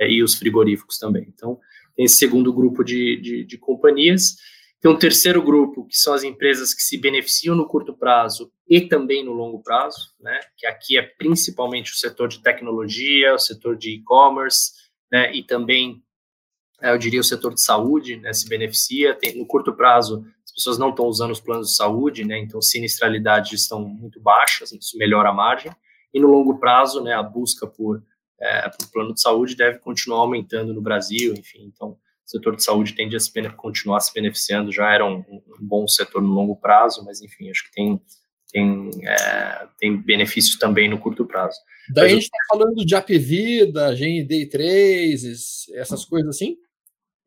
e 0.00 0.22
os 0.22 0.34
frigoríficos 0.34 0.98
também. 0.98 1.26
Então, 1.28 1.58
tem 1.94 2.04
esse 2.04 2.16
segundo 2.16 2.52
grupo 2.52 2.82
de, 2.82 3.16
de, 3.20 3.44
de 3.44 3.58
companhias. 3.58 4.36
Tem 4.80 4.90
um 4.90 4.98
terceiro 4.98 5.42
grupo, 5.42 5.86
que 5.86 5.96
são 5.96 6.12
as 6.12 6.24
empresas 6.24 6.74
que 6.74 6.82
se 6.82 6.98
beneficiam 6.98 7.56
no 7.56 7.66
curto 7.66 7.96
prazo 7.96 8.52
e 8.68 8.82
também 8.82 9.24
no 9.24 9.32
longo 9.32 9.62
prazo, 9.62 10.12
né? 10.20 10.38
que 10.56 10.66
aqui 10.66 10.98
é 10.98 11.02
principalmente 11.02 11.92
o 11.92 11.96
setor 11.96 12.28
de 12.28 12.42
tecnologia, 12.42 13.34
o 13.34 13.38
setor 13.38 13.76
de 13.76 13.94
e-commerce, 13.94 14.72
né? 15.10 15.34
e 15.34 15.42
também, 15.42 16.02
é, 16.82 16.92
eu 16.92 16.98
diria, 16.98 17.20
o 17.20 17.24
setor 17.24 17.54
de 17.54 17.62
saúde 17.62 18.16
né? 18.16 18.32
se 18.32 18.46
beneficia. 18.46 19.14
Tem, 19.14 19.38
no 19.38 19.46
curto 19.46 19.72
prazo, 19.72 20.26
as 20.44 20.52
pessoas 20.52 20.76
não 20.76 20.90
estão 20.90 21.06
usando 21.06 21.30
os 21.30 21.40
planos 21.40 21.70
de 21.70 21.76
saúde, 21.76 22.24
né? 22.24 22.38
então 22.38 22.60
sinistralidades 22.60 23.62
estão 23.62 23.80
muito 23.80 24.20
baixas, 24.20 24.70
isso 24.72 24.98
melhora 24.98 25.30
a 25.30 25.32
margem. 25.32 25.72
E 26.12 26.20
no 26.20 26.28
longo 26.28 26.58
prazo, 26.58 27.02
né, 27.02 27.12
a 27.12 27.22
busca 27.22 27.66
por 27.66 28.02
é, 28.40 28.70
o 28.82 28.92
plano 28.92 29.14
de 29.14 29.20
saúde 29.20 29.56
deve 29.56 29.78
continuar 29.78 30.20
aumentando 30.20 30.72
no 30.72 30.82
Brasil, 30.82 31.34
enfim, 31.34 31.70
então 31.74 31.90
o 31.90 31.98
setor 32.24 32.56
de 32.56 32.64
saúde 32.64 32.94
tende 32.94 33.16
a 33.16 33.20
se 33.20 33.30
continuar 33.56 34.00
se 34.00 34.12
beneficiando, 34.12 34.72
já 34.72 34.92
era 34.92 35.04
um, 35.04 35.18
um, 35.18 35.42
bom 35.60 35.86
setor 35.86 36.22
no 36.22 36.32
longo 36.32 36.56
prazo, 36.56 37.04
mas 37.04 37.20
enfim, 37.22 37.50
acho 37.50 37.64
que 37.64 37.72
tem, 37.72 38.00
tem, 38.50 38.90
é, 39.06 39.66
tem 39.78 39.96
benefícios 39.96 40.58
também 40.58 40.88
no 40.88 40.98
curto 40.98 41.26
prazo. 41.26 41.58
Daí 41.90 42.04
mas 42.04 42.12
a 42.12 42.14
gente 42.14 42.24
está 42.24 42.38
falando 42.48 42.84
de 42.84 42.94
APV, 42.94 43.72
da 43.72 43.92
GND3, 43.92 45.74
essas 45.74 46.04
coisas 46.04 46.34
assim? 46.34 46.56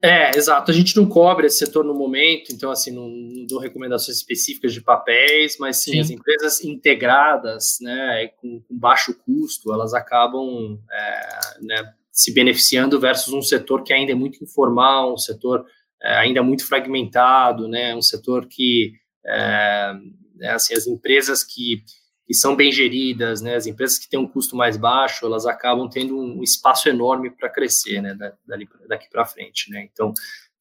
É, 0.01 0.37
exato. 0.37 0.69
A 0.69 0.73
gente 0.73 0.95
não 0.95 1.07
cobre 1.07 1.47
esse 1.47 1.57
setor 1.57 1.83
no 1.83 1.93
momento, 1.93 2.51
então, 2.51 2.69
assim, 2.69 2.91
não, 2.91 3.09
não 3.09 3.45
dou 3.47 3.59
recomendações 3.59 4.17
específicas 4.17 4.71
de 4.71 4.81
papéis, 4.81 5.57
mas 5.59 5.77
sim, 5.77 5.93
sim. 5.93 5.99
as 5.99 6.09
empresas 6.11 6.63
integradas, 6.63 7.77
né, 7.81 8.27
com, 8.37 8.61
com, 8.61 8.77
baixo 8.77 9.15
custo, 9.25 9.73
elas 9.73 9.95
acabam 9.95 10.79
é, 10.91 11.29
né, 11.61 11.93
se 12.11 12.31
beneficiando 12.31 12.99
versus 12.99 13.33
um 13.33 13.41
setor 13.41 13.83
que 13.83 13.91
ainda 13.91 14.11
é 14.11 14.15
muito 14.15 14.43
informal, 14.43 15.13
um 15.13 15.17
setor 15.17 15.65
é, 16.01 16.15
ainda 16.17 16.43
muito 16.43 16.67
fragmentado, 16.67 17.67
né, 17.67 17.95
um 17.95 18.01
setor 18.01 18.45
que, 18.47 18.93
é, 19.25 19.93
é 20.41 20.49
assim, 20.49 20.75
as 20.75 20.85
empresas 20.85 21.43
que 21.43 21.81
que 22.27 22.33
são 22.33 22.57
bem 22.57 22.73
geridas, 22.73 23.41
né, 23.41 23.55
as 23.55 23.65
empresas 23.65 23.97
que 23.97 24.09
têm 24.09 24.19
um 24.19 24.27
custo 24.27 24.53
mais 24.53 24.75
baixo, 24.75 25.25
elas 25.25 25.45
acabam 25.45 25.89
tendo 25.89 26.19
um 26.19 26.43
espaço 26.43 26.89
enorme 26.89 27.31
para 27.31 27.49
crescer, 27.49 28.01
né, 28.01 28.13
dali, 28.45 28.67
daqui 28.85 29.09
para 29.09 29.25
frente, 29.25 29.71
né, 29.71 29.87
então, 29.91 30.13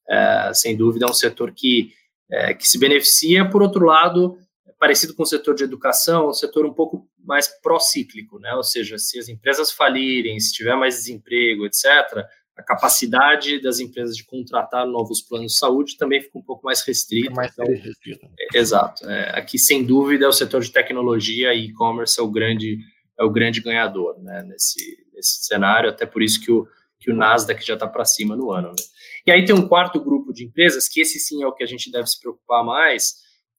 é, 0.09 0.53
sem 0.55 0.77
dúvida, 0.77 1.07
é 1.07 1.11
um 1.11 1.15
setor 1.15 1.53
que, 1.53 1.93
é, 2.31 2.55
que 2.55 2.69
se 2.69 2.79
beneficia, 2.79 3.51
por 3.51 3.63
outro 3.63 3.85
lado, 3.85 4.39
parecido 4.79 5.13
com 5.13 5.25
o 5.25 5.27
setor 5.27 5.57
de 5.57 5.65
educação, 5.65 6.29
um 6.29 6.33
setor 6.33 6.65
um 6.65 6.73
pouco 6.73 7.09
mais 7.19 7.49
pró-cíclico, 7.61 8.39
né, 8.39 8.55
ou 8.55 8.63
seja, 8.63 8.97
se 8.97 9.19
as 9.19 9.29
empresas 9.29 9.73
falirem, 9.73 10.39
se 10.39 10.53
tiver 10.53 10.77
mais 10.77 10.95
desemprego, 10.95 11.67
etc., 11.67 12.25
a 12.57 12.63
capacidade 12.63 13.61
das 13.61 13.81
empresas 13.81 14.17
de 14.17 14.25
contratar 14.25 14.87
novos 14.87 15.21
planos 15.21 15.53
de 15.53 15.59
saúde 15.59 15.97
também 15.99 16.23
fica 16.23 16.39
um 16.39 16.43
pouco 16.43 16.65
mais 16.65 16.83
restrita. 16.83 17.31
Mais 17.35 17.53
então, 17.53 17.67
restrita. 17.67 18.27
É, 18.39 18.59
exato. 18.59 19.09
É, 19.09 19.39
aqui, 19.39 19.59
sem 19.59 19.85
dúvida, 19.85 20.29
o 20.29 20.33
setor 20.33 20.63
de 20.63 20.73
tecnologia 20.73 21.53
e 21.53 21.67
e-commerce 21.67 22.19
é 22.19 22.23
o 22.23 22.31
grande 22.31 22.79
é 23.19 23.25
o 23.25 23.31
grande 23.31 23.63
ganhador 23.63 24.23
né, 24.23 24.43
nesse, 24.43 24.79
nesse 25.15 25.47
cenário, 25.47 25.89
até 25.89 26.05
por 26.05 26.23
isso 26.23 26.39
que 26.41 26.53
o, 26.53 26.69
que 27.01 27.11
o 27.11 27.17
Nasdaq 27.17 27.65
já 27.65 27.75
está 27.75 27.87
para 27.87 28.05
cima 28.05 28.37
no 28.37 28.53
ano. 28.53 28.69
Né? 28.69 28.85
E 29.27 29.31
aí 29.31 29.45
tem 29.45 29.55
um 29.55 29.67
quarto 29.67 29.99
grupo 29.99 30.33
de 30.33 30.45
empresas, 30.45 30.89
que 30.89 31.01
esse 31.01 31.19
sim 31.19 31.43
é 31.43 31.47
o 31.47 31.53
que 31.53 31.65
a 31.65 31.67
gente 31.67 31.91
deve 31.91 32.07
se 32.07 32.21
preocupar 32.21 32.63
mais, 32.63 33.15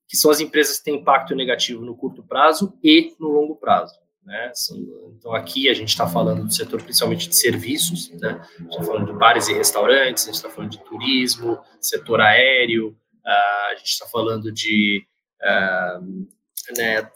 que 0.08 0.16
são 0.16 0.30
as 0.30 0.40
empresas 0.40 0.78
que 0.78 0.86
têm 0.86 0.98
impacto 0.98 1.36
negativo 1.36 1.84
no 1.84 1.98
curto 1.98 2.24
prazo 2.24 2.78
e 2.84 3.16
no 3.20 3.30
longo 3.30 3.56
prazo. 3.56 3.96
Né? 4.28 4.52
Então, 5.18 5.34
aqui 5.34 5.70
a 5.70 5.74
gente 5.74 5.88
está 5.88 6.06
falando 6.06 6.44
do 6.44 6.54
setor 6.54 6.84
principalmente 6.84 7.30
de 7.30 7.36
serviços, 7.38 8.10
né? 8.10 8.42
a 8.42 8.62
gente 8.62 8.72
está 8.72 8.84
falando 8.84 9.06
de 9.06 9.14
bares 9.14 9.48
e 9.48 9.54
restaurantes, 9.54 10.24
a 10.24 10.26
gente 10.26 10.36
está 10.36 10.50
falando 10.50 10.72
de 10.72 10.84
turismo, 10.84 11.58
setor 11.80 12.20
aéreo, 12.20 12.94
a 13.26 13.76
gente 13.78 13.88
está 13.88 14.06
falando 14.06 14.52
de 14.52 15.08
né, 16.76 17.10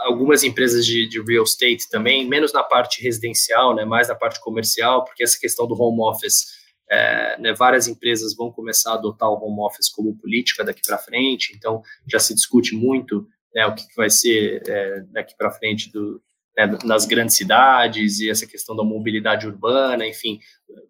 algumas 0.00 0.44
empresas 0.44 0.84
de, 0.84 1.08
de, 1.08 1.22
real 1.22 1.44
estate 1.44 1.88
também, 1.88 2.28
menos 2.28 2.52
na 2.52 2.62
parte 2.62 3.02
residencial, 3.02 3.74
né, 3.74 3.86
mais 3.86 4.08
na 4.08 4.14
parte 4.14 4.38
comercial, 4.38 5.04
porque 5.06 5.24
essa 5.24 5.40
questão 5.40 5.66
do 5.66 5.80
home 5.80 6.02
office 6.02 6.58
é, 6.90 7.40
né, 7.40 7.54
várias 7.54 7.88
empresas 7.88 8.36
vão 8.36 8.52
começar 8.52 8.92
a 8.92 8.94
adotar 8.94 9.30
o 9.30 9.42
home 9.42 9.60
office 9.60 9.88
como 9.88 10.18
política 10.18 10.62
daqui 10.62 10.82
para 10.86 10.98
frente, 10.98 11.54
então 11.56 11.80
já 12.06 12.18
se 12.18 12.34
discute 12.34 12.74
muito 12.74 13.26
né, 13.54 13.66
o 13.66 13.74
que, 13.74 13.84
vai 13.96 14.10
ser 14.10 14.62
é, 14.68 15.00
daqui 15.10 15.34
para 15.34 15.50
frente 15.50 15.90
do, 15.90 16.22
né, 16.58 16.78
nas 16.82 17.06
grandes 17.06 17.36
cidades 17.36 18.18
e 18.18 18.28
essa 18.28 18.46
questão 18.46 18.74
da 18.74 18.82
mobilidade 18.82 19.46
urbana, 19.46 20.04
enfim, 20.04 20.40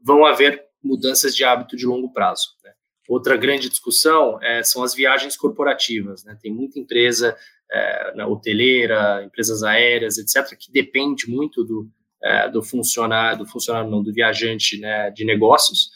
vão 0.02 0.24
haver 0.24 0.64
mudanças 0.82 1.36
de 1.36 1.44
hábito 1.44 1.76
de 1.76 1.84
longo 1.84 2.10
prazo. 2.10 2.56
Né. 2.64 2.72
Outra 3.06 3.36
grande 3.36 3.68
discussão 3.68 4.42
é, 4.42 4.62
são 4.62 4.82
as 4.82 4.94
viagens 4.94 5.36
corporativas. 5.36 6.24
Né? 6.24 6.38
Tem 6.40 6.50
muita 6.50 6.78
empresa 6.78 7.36
é, 7.70 8.14
na 8.14 8.26
hoteleira, 8.26 9.22
empresas 9.22 9.62
aéreas, 9.62 10.16
etc., 10.16 10.56
que 10.56 10.72
depende 10.72 11.28
muito 11.28 11.62
do, 11.62 11.90
é, 12.22 12.48
do 12.48 12.62
funcionário, 12.62 13.38
do 13.38 13.46
funcionário 13.46 13.90
não, 13.90 14.02
do 14.02 14.12
viajante 14.12 14.80
né, 14.80 15.10
de 15.10 15.24
negócios. 15.24 15.90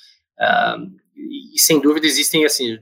E 1.55 1.61
sem 1.61 1.81
dúvida 1.81 2.07
existem 2.07 2.45
assim, 2.45 2.79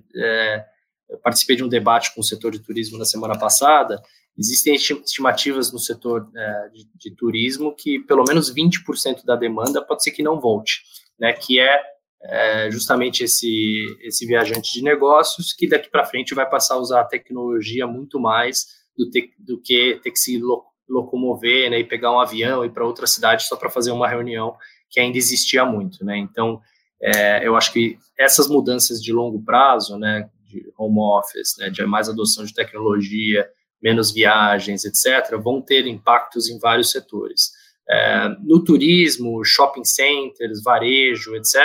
participei 1.22 1.56
de 1.56 1.62
um 1.62 1.68
debate 1.68 2.14
com 2.14 2.22
o 2.22 2.24
setor 2.24 2.50
de 2.52 2.60
turismo 2.60 2.96
na 2.96 3.04
semana 3.04 3.38
passada. 3.38 4.02
Existem 4.40 4.74
estimativas 4.74 5.70
no 5.70 5.78
setor 5.78 6.26
é, 6.34 6.68
de, 6.70 6.88
de, 6.96 7.14
turismo 7.14 7.76
que 7.76 7.98
pelo 8.00 8.24
menos 8.24 8.50
20% 8.50 9.22
da 9.22 9.36
demanda 9.36 9.84
pode 9.84 10.02
ser 10.02 10.12
que 10.12 10.22
não 10.22 10.40
volte, 10.40 10.80
né? 11.18 11.30
Que 11.34 11.60
é, 11.60 11.78
é 12.22 12.70
justamente 12.70 13.22
esse 13.22 13.84
esse 14.00 14.24
viajante 14.24 14.72
de 14.72 14.82
negócios 14.82 15.52
que 15.52 15.68
daqui 15.68 15.90
para 15.90 16.06
frente 16.06 16.34
vai 16.34 16.48
passar 16.48 16.76
a 16.76 16.78
usar 16.78 17.02
a 17.02 17.04
tecnologia 17.04 17.86
muito 17.86 18.18
mais 18.18 18.64
do, 18.96 19.10
te, 19.10 19.30
do 19.38 19.60
que 19.60 20.00
ter 20.02 20.10
que 20.10 20.18
se 20.18 20.40
locomover, 20.88 21.70
né? 21.70 21.78
E 21.78 21.84
pegar 21.84 22.10
um 22.10 22.18
avião 22.18 22.64
e 22.64 22.68
ir 22.68 22.70
para 22.70 22.86
outra 22.86 23.06
cidade 23.06 23.44
só 23.44 23.56
para 23.56 23.68
fazer 23.68 23.90
uma 23.90 24.08
reunião 24.08 24.56
que 24.88 24.98
ainda 24.98 25.18
existia 25.18 25.66
muito, 25.66 26.02
né? 26.02 26.16
Então 26.16 26.62
é, 26.98 27.46
eu 27.46 27.56
acho 27.56 27.74
que 27.74 27.98
essas 28.18 28.48
mudanças 28.48 29.02
de 29.02 29.12
longo 29.12 29.44
prazo, 29.44 29.98
né? 29.98 30.30
de 30.50 30.72
home 30.76 30.98
office, 30.98 31.56
né, 31.58 31.70
de 31.70 31.84
mais 31.86 32.08
adoção 32.08 32.44
de 32.44 32.52
tecnologia, 32.52 33.48
menos 33.82 34.12
viagens, 34.12 34.84
etc., 34.84 35.36
vão 35.42 35.60
ter 35.60 35.86
impactos 35.86 36.48
em 36.48 36.58
vários 36.58 36.90
setores. 36.90 37.52
É, 37.88 38.28
no 38.40 38.62
turismo, 38.62 39.44
shopping 39.44 39.84
centers, 39.84 40.62
varejo, 40.62 41.34
etc., 41.34 41.58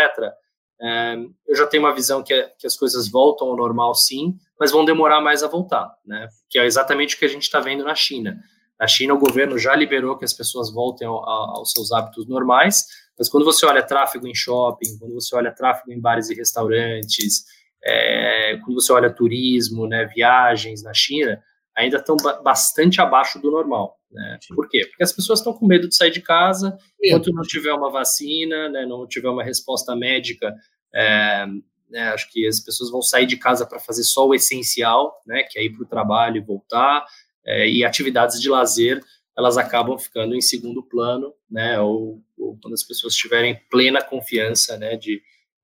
é, 0.81 1.15
eu 1.47 1.55
já 1.55 1.65
tenho 1.67 1.83
uma 1.83 1.93
visão 1.93 2.21
que, 2.21 2.33
é, 2.33 2.51
que, 2.59 2.67
as 2.67 2.75
coisas 2.75 3.09
voltam 3.09 3.47
ao 3.47 3.55
normal, 3.55 3.95
sim, 3.95 4.37
mas 4.59 4.71
vão 4.71 4.83
demorar 4.83 5.21
mais 5.21 5.41
a 5.43 5.47
voltar, 5.47 5.93
né? 6.05 6.27
Que 6.49 6.59
é 6.59 6.65
exatamente 6.65 7.15
o 7.15 7.19
que 7.19 7.25
a 7.25 7.29
gente 7.29 7.43
está 7.43 7.59
vendo 7.59 7.83
na 7.83 7.95
China. 7.95 8.37
Na 8.79 8.87
China, 8.87 9.13
o 9.13 9.19
governo 9.19 9.57
já 9.57 9.73
liberou 9.73 10.17
que 10.17 10.25
as 10.25 10.33
pessoas 10.33 10.73
voltem 10.73 11.07
ao, 11.07 11.27
aos 11.27 11.71
seus 11.71 11.93
hábitos 11.93 12.27
normais, 12.27 12.85
mas 13.17 13.29
quando 13.29 13.45
você 13.45 13.65
olha 13.65 13.81
tráfego 13.81 14.27
em 14.27 14.35
shopping, 14.35 14.97
quando 14.99 15.13
você 15.13 15.33
olha 15.35 15.51
tráfego 15.51 15.91
em 15.93 15.99
bares 15.99 16.29
e 16.29 16.35
restaurantes, 16.35 17.45
é, 17.83 18.57
quando 18.63 18.81
você 18.81 18.91
olha 18.91 19.13
turismo, 19.13 19.87
né, 19.87 20.05
viagens 20.13 20.83
na 20.83 20.93
China, 20.93 21.41
ainda 21.75 21.97
estão 21.97 22.15
ba 22.17 22.41
bastante 22.41 23.01
abaixo 23.01 23.39
do 23.39 23.51
normal. 23.51 23.99
Né? 24.09 24.39
Por 24.55 24.69
quê? 24.69 24.85
Porque 24.87 25.03
as 25.03 25.11
pessoas 25.11 25.39
estão 25.39 25.53
com 25.53 25.67
medo 25.67 25.89
de 25.89 25.95
sair 25.95 26.11
de 26.11 26.21
casa, 26.21 26.77
enquanto 27.03 27.33
não 27.33 27.43
tiver 27.43 27.73
uma 27.73 27.91
vacina, 27.91 28.69
né, 28.69 28.85
não 28.85 29.05
tiver 29.05 29.29
uma 29.29 29.43
resposta 29.43 29.95
médica, 29.95 30.55
é, 30.93 31.45
né, 31.89 32.09
acho 32.09 32.31
que 32.31 32.47
as 32.47 32.59
pessoas 32.59 32.89
vão 32.89 33.01
sair 33.01 33.25
de 33.25 33.35
casa 33.35 33.65
para 33.65 33.79
fazer 33.79 34.03
só 34.03 34.25
o 34.25 34.33
essencial, 34.33 35.21
né, 35.25 35.43
que 35.43 35.59
é 35.59 35.65
ir 35.65 35.71
para 35.71 35.83
o 35.83 35.87
trabalho 35.87 36.37
e 36.37 36.45
voltar, 36.45 37.05
é, 37.45 37.69
e 37.69 37.83
atividades 37.83 38.39
de 38.39 38.49
lazer, 38.49 39.03
elas 39.37 39.57
acabam 39.57 39.97
ficando 39.97 40.33
em 40.33 40.41
segundo 40.41 40.81
plano, 40.81 41.33
né, 41.51 41.79
ou, 41.81 42.23
ou 42.39 42.57
quando 42.61 42.73
as 42.73 42.83
pessoas 42.83 43.13
tiverem 43.13 43.59
plena 43.69 44.01
confiança, 44.01 44.77
né, 44.77 44.95
de, 44.95 45.21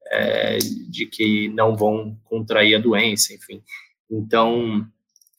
é, 0.08 0.58
de 0.58 1.06
que 1.06 1.48
não 1.50 1.76
vão 1.76 2.20
contrair 2.26 2.76
a 2.76 2.80
doença, 2.80 3.34
enfim. 3.34 3.64
Então, 4.10 4.86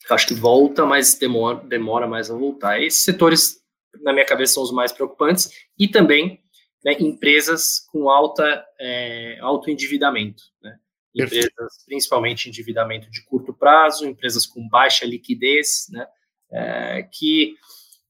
acho 0.09 0.27
que 0.27 0.33
volta, 0.33 0.85
mas 0.85 1.15
demora, 1.15 1.63
demora 1.65 2.07
mais 2.07 2.29
a 2.29 2.35
voltar. 2.35 2.81
Esses 2.81 3.03
setores, 3.03 3.61
na 4.01 4.13
minha 4.13 4.25
cabeça, 4.25 4.53
são 4.53 4.63
os 4.63 4.71
mais 4.71 4.91
preocupantes, 4.91 5.49
e 5.77 5.87
também 5.87 6.41
né, 6.83 6.93
empresas 6.99 7.85
com 7.91 8.09
alta, 8.09 8.65
é, 8.79 9.37
alto 9.41 9.69
endividamento, 9.69 10.43
né? 10.61 10.77
Empresas, 11.15 11.83
principalmente 11.85 12.49
endividamento 12.49 13.09
de 13.11 13.23
curto 13.25 13.53
prazo, 13.53 14.07
empresas 14.07 14.47
com 14.47 14.67
baixa 14.67 15.05
liquidez, 15.05 15.85
né? 15.91 16.07
É, 16.51 17.03
que 17.03 17.55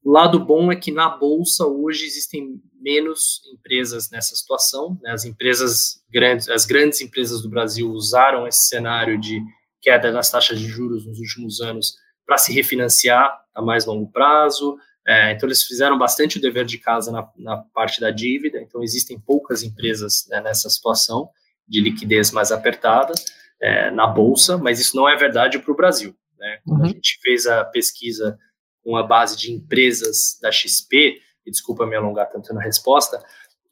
o 0.04 0.12
lado 0.12 0.40
bom 0.40 0.72
é 0.72 0.76
que 0.76 0.92
na 0.92 1.10
bolsa 1.10 1.66
hoje 1.66 2.06
existem 2.06 2.62
menos 2.82 3.42
empresas 3.54 4.10
nessa 4.12 4.36
situação. 4.36 5.00
Né? 5.02 5.12
As 5.12 5.24
empresas 5.24 6.04
grandes, 6.10 6.50
as 6.50 6.66
grandes 6.66 7.00
empresas 7.00 7.42
do 7.42 7.50
Brasil 7.50 7.90
usaram 7.90 8.46
esse 8.46 8.68
cenário 8.68 9.18
de 9.18 9.42
queda 9.84 10.12
nas 10.12 10.32
taxas 10.32 10.58
de 10.58 10.66
juros 10.66 11.06
nos 11.06 11.20
últimos 11.20 11.62
anos 11.62 11.96
para 12.26 12.38
se 12.38 12.54
refinanciar 12.54 13.38
a 13.54 13.62
mais 13.62 13.86
longo 13.86 14.10
prazo. 14.10 14.78
É, 15.06 15.34
então 15.34 15.48
eles 15.48 15.64
fizeram 15.64 15.98
bastante 15.98 16.38
o 16.38 16.42
dever 16.42 16.66
de 16.66 16.78
casa 16.78 17.12
na, 17.12 17.30
na 17.38 17.58
parte 17.58 18.00
da 18.00 18.10
dívida. 18.10 18.60
Então 18.62 18.82
existem 18.82 19.20
poucas 19.20 19.62
empresas 19.62 20.26
né, 20.30 20.42
nessa 20.42 20.70
situação 20.70 21.30
de 21.68 21.82
liquidez 21.82 22.32
mais 22.32 22.52
apertada 22.52 23.14
é, 23.62 23.92
na 23.92 24.08
bolsa, 24.08 24.58
mas 24.58 24.80
isso 24.80 24.96
não 24.96 25.08
é 25.08 25.16
verdade 25.18 25.60
para 25.60 25.72
o 25.72 25.76
Brasil. 25.76 26.16
Né? 26.40 26.60
Quando 26.66 26.80
uhum. 26.80 26.86
a 26.86 26.90
gente 26.90 27.20
fez 27.22 27.46
a 27.46 27.66
pesquisa 27.66 28.40
com 28.84 28.96
a 28.96 29.04
base 29.04 29.38
de 29.38 29.52
empresas 29.52 30.38
da 30.42 30.52
XP, 30.52 31.22
e 31.46 31.52
desculpa 31.52 31.86
me 31.86 31.96
alongar 31.96 32.30
tanto 32.30 32.54
na 32.54 32.62
resposta, 32.62 33.22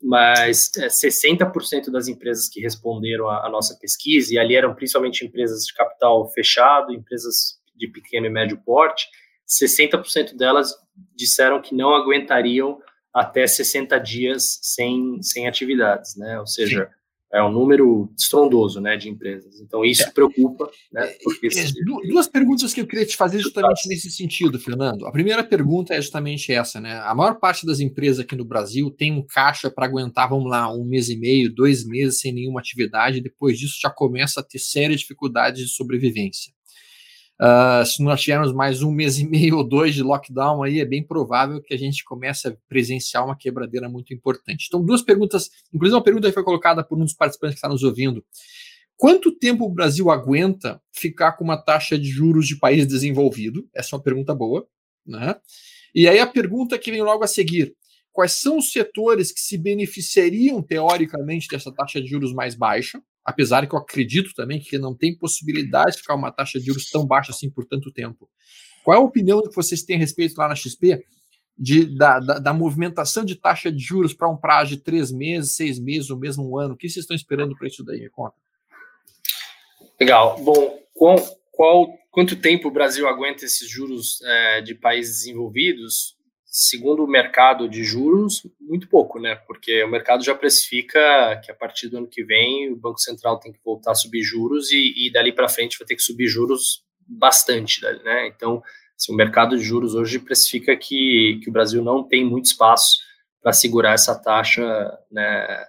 mas 0.01 0.71
é, 0.77 0.87
60% 0.87 1.91
das 1.91 2.07
empresas 2.07 2.49
que 2.49 2.59
responderam 2.59 3.29
à, 3.29 3.49
nossa 3.49 3.77
pesquisa, 3.79 4.33
e 4.33 4.37
ali 4.37 4.55
eram 4.55 4.73
principalmente 4.73 5.25
empresas 5.25 5.65
de 5.65 5.73
capital 5.73 6.29
fechado, 6.31 6.93
empresas 6.93 7.59
de 7.75 7.87
pequeno 7.87 8.25
e 8.25 8.29
médio 8.29 8.61
porte, 8.65 9.07
60% 9.47 10.35
delas 10.35 10.73
disseram 11.15 11.61
que 11.61 11.75
não 11.75 11.93
aguentariam 11.93 12.79
até 13.13 13.45
60 13.45 13.99
dias 13.99 14.59
sem, 14.61 15.21
sem 15.21 15.47
atividades, 15.47 16.15
né? 16.15 16.39
Ou 16.39 16.47
seja, 16.47 16.85
Sim 16.85 17.00
é 17.33 17.41
um 17.41 17.51
número 17.51 18.11
estrondoso 18.17 18.81
né, 18.81 18.97
de 18.97 19.09
empresas. 19.09 19.61
Então, 19.61 19.85
isso 19.85 20.03
é. 20.03 20.11
preocupa. 20.11 20.69
Né, 20.91 21.05
porque... 21.23 21.47
É, 21.47 22.07
duas 22.09 22.27
perguntas 22.27 22.73
que 22.73 22.81
eu 22.81 22.87
queria 22.87 23.05
te 23.05 23.15
fazer 23.15 23.39
justamente 23.39 23.87
nesse 23.87 24.11
sentido, 24.11 24.59
Fernando. 24.59 25.05
A 25.05 25.11
primeira 25.11 25.43
pergunta 25.43 25.93
é 25.93 26.01
justamente 26.01 26.51
essa. 26.51 26.81
Né? 26.81 26.93
A 27.03 27.15
maior 27.15 27.39
parte 27.39 27.65
das 27.65 27.79
empresas 27.79 28.19
aqui 28.19 28.35
no 28.35 28.45
Brasil 28.45 28.91
tem 28.91 29.11
um 29.11 29.25
caixa 29.25 29.71
para 29.71 29.85
aguentar, 29.85 30.29
vamos 30.29 30.49
lá, 30.49 30.71
um 30.73 30.83
mês 30.83 31.09
e 31.09 31.17
meio, 31.17 31.53
dois 31.53 31.85
meses 31.85 32.19
sem 32.19 32.33
nenhuma 32.33 32.59
atividade. 32.59 33.21
Depois 33.21 33.57
disso, 33.57 33.79
já 33.81 33.89
começa 33.89 34.41
a 34.41 34.43
ter 34.43 34.59
sérias 34.59 34.99
dificuldades 34.99 35.61
de 35.61 35.73
sobrevivência. 35.73 36.53
Uh, 37.41 37.83
se 37.83 38.03
nós 38.03 38.21
tivermos 38.21 38.53
mais 38.53 38.83
um 38.83 38.91
mês 38.91 39.17
e 39.17 39.25
meio 39.27 39.57
ou 39.57 39.67
dois 39.67 39.95
de 39.95 40.03
lockdown 40.03 40.61
aí, 40.61 40.79
é 40.79 40.85
bem 40.85 41.03
provável 41.03 41.59
que 41.59 41.73
a 41.73 41.77
gente 41.77 42.03
comece 42.03 42.47
a 42.47 42.55
presenciar 42.69 43.25
uma 43.25 43.35
quebradeira 43.35 43.89
muito 43.89 44.13
importante. 44.13 44.65
Então, 44.67 44.85
duas 44.85 45.01
perguntas, 45.01 45.49
inclusive 45.73 45.95
uma 45.95 46.03
pergunta 46.03 46.27
que 46.27 46.35
foi 46.35 46.43
colocada 46.43 46.83
por 46.83 46.99
um 46.99 47.03
dos 47.03 47.15
participantes 47.15 47.55
que 47.55 47.57
está 47.57 47.67
nos 47.67 47.81
ouvindo. 47.81 48.23
Quanto 48.95 49.31
tempo 49.31 49.65
o 49.65 49.73
Brasil 49.73 50.11
aguenta 50.11 50.79
ficar 50.93 51.31
com 51.31 51.43
uma 51.43 51.57
taxa 51.57 51.97
de 51.97 52.07
juros 52.07 52.47
de 52.47 52.59
país 52.59 52.85
desenvolvido? 52.85 53.67
Essa 53.73 53.95
é 53.95 53.97
uma 53.97 54.03
pergunta 54.03 54.35
boa. 54.35 54.67
Né? 55.03 55.35
E 55.95 56.07
aí 56.07 56.19
a 56.19 56.27
pergunta 56.27 56.77
que 56.77 56.91
vem 56.91 57.01
logo 57.01 57.23
a 57.23 57.27
seguir: 57.27 57.75
quais 58.11 58.33
são 58.33 58.59
os 58.59 58.71
setores 58.71 59.31
que 59.31 59.39
se 59.39 59.57
beneficiariam 59.57 60.61
teoricamente 60.61 61.47
dessa 61.47 61.71
taxa 61.71 61.99
de 61.99 62.07
juros 62.07 62.31
mais 62.31 62.53
baixa? 62.53 63.01
Apesar 63.23 63.67
que 63.67 63.75
eu 63.75 63.79
acredito 63.79 64.33
também 64.33 64.59
que 64.59 64.77
não 64.77 64.95
tem 64.95 65.15
possibilidade 65.15 65.93
de 65.93 65.97
ficar 65.99 66.15
uma 66.15 66.31
taxa 66.31 66.59
de 66.59 66.65
juros 66.65 66.89
tão 66.89 67.05
baixa 67.05 67.31
assim 67.31 67.49
por 67.49 67.65
tanto 67.65 67.91
tempo. 67.91 68.29
Qual 68.83 68.95
é 68.95 68.99
a 68.99 69.03
opinião 69.03 69.41
que 69.41 69.55
vocês 69.55 69.83
têm 69.83 69.95
a 69.95 69.99
respeito 69.99 70.37
lá 70.37 70.47
na 70.47 70.55
XP 70.55 71.03
de, 71.57 71.85
da, 71.85 72.19
da, 72.19 72.39
da 72.39 72.53
movimentação 72.53 73.23
de 73.23 73.35
taxa 73.35 73.71
de 73.71 73.79
juros 73.79 74.13
para 74.13 74.29
um 74.29 74.37
prazo 74.37 74.71
de 74.71 74.77
três 74.77 75.11
meses, 75.11 75.55
seis 75.55 75.79
meses 75.79 76.09
ou 76.09 76.17
mesmo 76.17 76.49
um 76.49 76.57
ano? 76.57 76.73
O 76.73 76.77
que 76.77 76.89
vocês 76.89 77.03
estão 77.03 77.15
esperando 77.15 77.55
para 77.55 77.67
isso 77.67 77.83
daí? 77.83 77.99
Me 77.99 78.09
conta. 78.09 78.35
Legal. 79.99 80.41
Bom, 80.43 80.79
qual, 80.93 81.17
qual, 81.51 81.93
quanto 82.09 82.35
tempo 82.35 82.67
o 82.67 82.71
Brasil 82.71 83.07
aguenta 83.07 83.45
esses 83.45 83.69
juros 83.69 84.19
é, 84.23 84.61
de 84.61 84.73
países 84.73 85.19
desenvolvidos? 85.19 86.17
Segundo 86.51 87.05
o 87.05 87.07
mercado 87.07 87.69
de 87.69 87.81
juros, 87.81 88.45
muito 88.59 88.89
pouco, 88.89 89.17
né? 89.17 89.35
Porque 89.47 89.81
o 89.85 89.89
mercado 89.89 90.21
já 90.21 90.35
precifica 90.35 91.39
que 91.41 91.49
a 91.49 91.55
partir 91.55 91.87
do 91.87 91.97
ano 91.97 92.07
que 92.07 92.25
vem 92.25 92.69
o 92.69 92.75
Banco 92.75 92.99
Central 92.99 93.39
tem 93.39 93.53
que 93.53 93.59
voltar 93.63 93.91
a 93.91 93.95
subir 93.95 94.21
juros 94.21 94.69
e, 94.69 95.07
e 95.07 95.11
dali 95.13 95.31
para 95.31 95.47
frente 95.47 95.79
vai 95.79 95.87
ter 95.87 95.95
que 95.95 96.01
subir 96.01 96.27
juros 96.27 96.83
bastante, 97.07 97.81
né? 98.03 98.27
Então, 98.27 98.61
assim, 98.97 99.13
o 99.13 99.15
mercado 99.15 99.57
de 99.57 99.63
juros 99.63 99.95
hoje 99.95 100.19
precifica 100.19 100.75
que, 100.75 101.39
que 101.41 101.49
o 101.49 101.53
Brasil 101.53 101.81
não 101.81 102.03
tem 102.03 102.25
muito 102.25 102.47
espaço 102.47 102.99
para 103.41 103.53
segurar 103.53 103.93
essa 103.93 104.13
taxa, 104.13 104.61
né? 105.09 105.65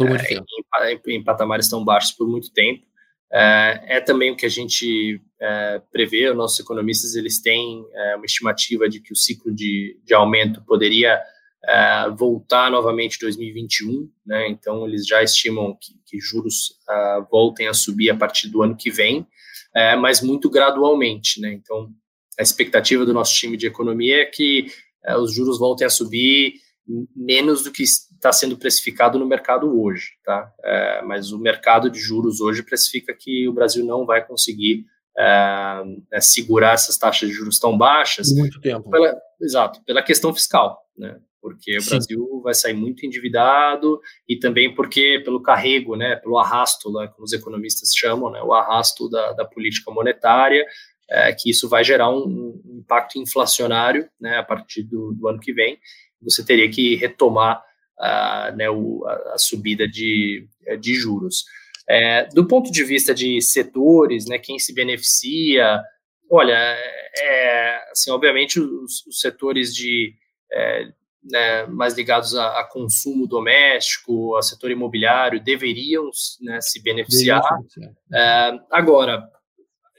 É, 0.00 0.92
em, 0.92 0.96
em, 0.96 1.16
em 1.18 1.22
patamares 1.22 1.68
tão 1.68 1.84
baixos 1.84 2.12
por 2.12 2.26
muito 2.26 2.50
tempo. 2.50 2.86
É, 3.32 3.96
é, 3.96 4.00
também 4.00 4.30
o 4.30 4.36
que 4.36 4.44
a 4.44 4.50
gente 4.50 5.20
é, 5.40 5.80
prevê, 5.90 6.28
os 6.28 6.36
nossos 6.36 6.60
economistas 6.60 7.14
eles 7.14 7.40
têm 7.40 7.82
é, 7.94 8.16
uma 8.16 8.26
estimativa 8.26 8.88
de 8.88 9.00
que 9.00 9.12
o 9.12 9.16
ciclo 9.16 9.54
de, 9.54 9.98
de 10.04 10.12
aumento 10.12 10.62
poderia 10.66 11.18
é, 11.64 12.10
voltar 12.10 12.70
novamente 12.70 13.16
em 13.16 13.20
2021, 13.20 14.10
né? 14.26 14.48
Então 14.48 14.86
eles 14.86 15.06
já 15.06 15.22
estimam 15.22 15.76
que, 15.80 15.94
que 16.06 16.18
juros 16.20 16.70
uh, 16.88 17.24
voltem 17.30 17.68
a 17.68 17.74
subir 17.74 18.10
a 18.10 18.16
partir 18.16 18.48
do 18.48 18.62
ano 18.62 18.76
que 18.76 18.90
vem, 18.90 19.26
é, 19.74 19.94
mas 19.94 20.20
muito 20.20 20.50
gradualmente, 20.50 21.40
né? 21.40 21.52
Então 21.52 21.88
a 22.38 22.42
expectativa 22.42 23.06
do 23.06 23.14
nosso 23.14 23.34
time 23.34 23.56
de 23.56 23.66
economia 23.66 24.22
é 24.22 24.26
que 24.26 24.66
é, 25.04 25.16
os 25.16 25.32
juros 25.32 25.58
voltem 25.58 25.86
a 25.86 25.90
subir 25.90 26.54
menos 27.14 27.62
do 27.62 27.70
que 27.70 27.84
está 28.22 28.32
sendo 28.32 28.56
precificado 28.56 29.18
no 29.18 29.26
mercado 29.26 29.82
hoje, 29.82 30.12
tá? 30.24 30.52
É, 30.62 31.02
mas 31.02 31.32
o 31.32 31.38
mercado 31.40 31.90
de 31.90 31.98
juros 31.98 32.40
hoje 32.40 32.62
precifica 32.62 33.12
que 33.12 33.48
o 33.48 33.52
Brasil 33.52 33.84
não 33.84 34.06
vai 34.06 34.24
conseguir 34.24 34.86
é, 35.18 35.82
é 36.12 36.20
segurar 36.20 36.74
essas 36.74 36.96
taxas 36.96 37.28
de 37.28 37.34
juros 37.34 37.58
tão 37.58 37.76
baixas. 37.76 38.32
Muito 38.32 38.60
tempo. 38.60 38.88
Pela, 38.88 39.20
exato, 39.40 39.82
pela 39.84 40.00
questão 40.02 40.32
fiscal, 40.32 40.80
né? 40.96 41.18
Porque 41.40 41.80
Sim. 41.80 41.86
o 41.86 41.90
Brasil 41.90 42.40
vai 42.44 42.54
sair 42.54 42.74
muito 42.74 43.04
endividado 43.04 44.00
e 44.28 44.38
também 44.38 44.72
porque 44.72 45.20
pelo 45.24 45.42
carrego, 45.42 45.96
né? 45.96 46.14
Pelo 46.14 46.38
arrasto, 46.38 46.92
né, 46.92 47.08
como 47.08 47.24
os 47.24 47.32
economistas 47.32 47.92
chamam, 47.92 48.30
né? 48.30 48.40
O 48.40 48.52
arrasto 48.52 49.10
da, 49.10 49.32
da 49.32 49.44
política 49.44 49.90
monetária, 49.90 50.64
é, 51.10 51.32
que 51.32 51.50
isso 51.50 51.68
vai 51.68 51.82
gerar 51.82 52.08
um, 52.08 52.60
um 52.64 52.78
impacto 52.78 53.18
inflacionário, 53.18 54.08
né? 54.20 54.38
A 54.38 54.44
partir 54.44 54.84
do, 54.84 55.12
do 55.12 55.26
ano 55.26 55.40
que 55.40 55.52
vem 55.52 55.76
você 56.22 56.44
teria 56.44 56.70
que 56.70 56.94
retomar 56.94 57.62
uh, 58.00 58.56
né, 58.56 58.68
o, 58.70 59.04
a, 59.06 59.34
a, 59.34 59.38
subida 59.38 59.86
de, 59.86 60.46
eh, 60.66 60.76
de 60.76 60.94
juros. 60.94 61.44
É, 61.88 62.26
do 62.28 62.46
ponto 62.46 62.70
de 62.70 62.84
vista 62.84 63.14
de 63.14 63.40
setores, 63.42 64.26
né, 64.26 64.38
quem 64.38 64.58
se 64.58 64.72
beneficia, 64.72 65.80
olha, 66.30 66.54
é, 66.54 67.90
assim, 67.90 68.10
obviamente 68.10 68.60
os, 68.60 69.04
os 69.06 69.20
setores 69.20 69.74
de 69.74 70.14
é, 70.52 70.88
né, 71.24 71.66
mais 71.66 71.94
ligados 71.94 72.34
a, 72.34 72.60
a, 72.60 72.64
consumo 72.64 73.26
doméstico, 73.26 74.34
ao 74.34 74.42
setor 74.42 74.70
imobiliário, 74.70 75.42
deveriam 75.42 76.08
né, 76.40 76.60
se 76.60 76.82
beneficiar. 76.82 77.42
É, 78.12 78.58
agora, 78.70 79.28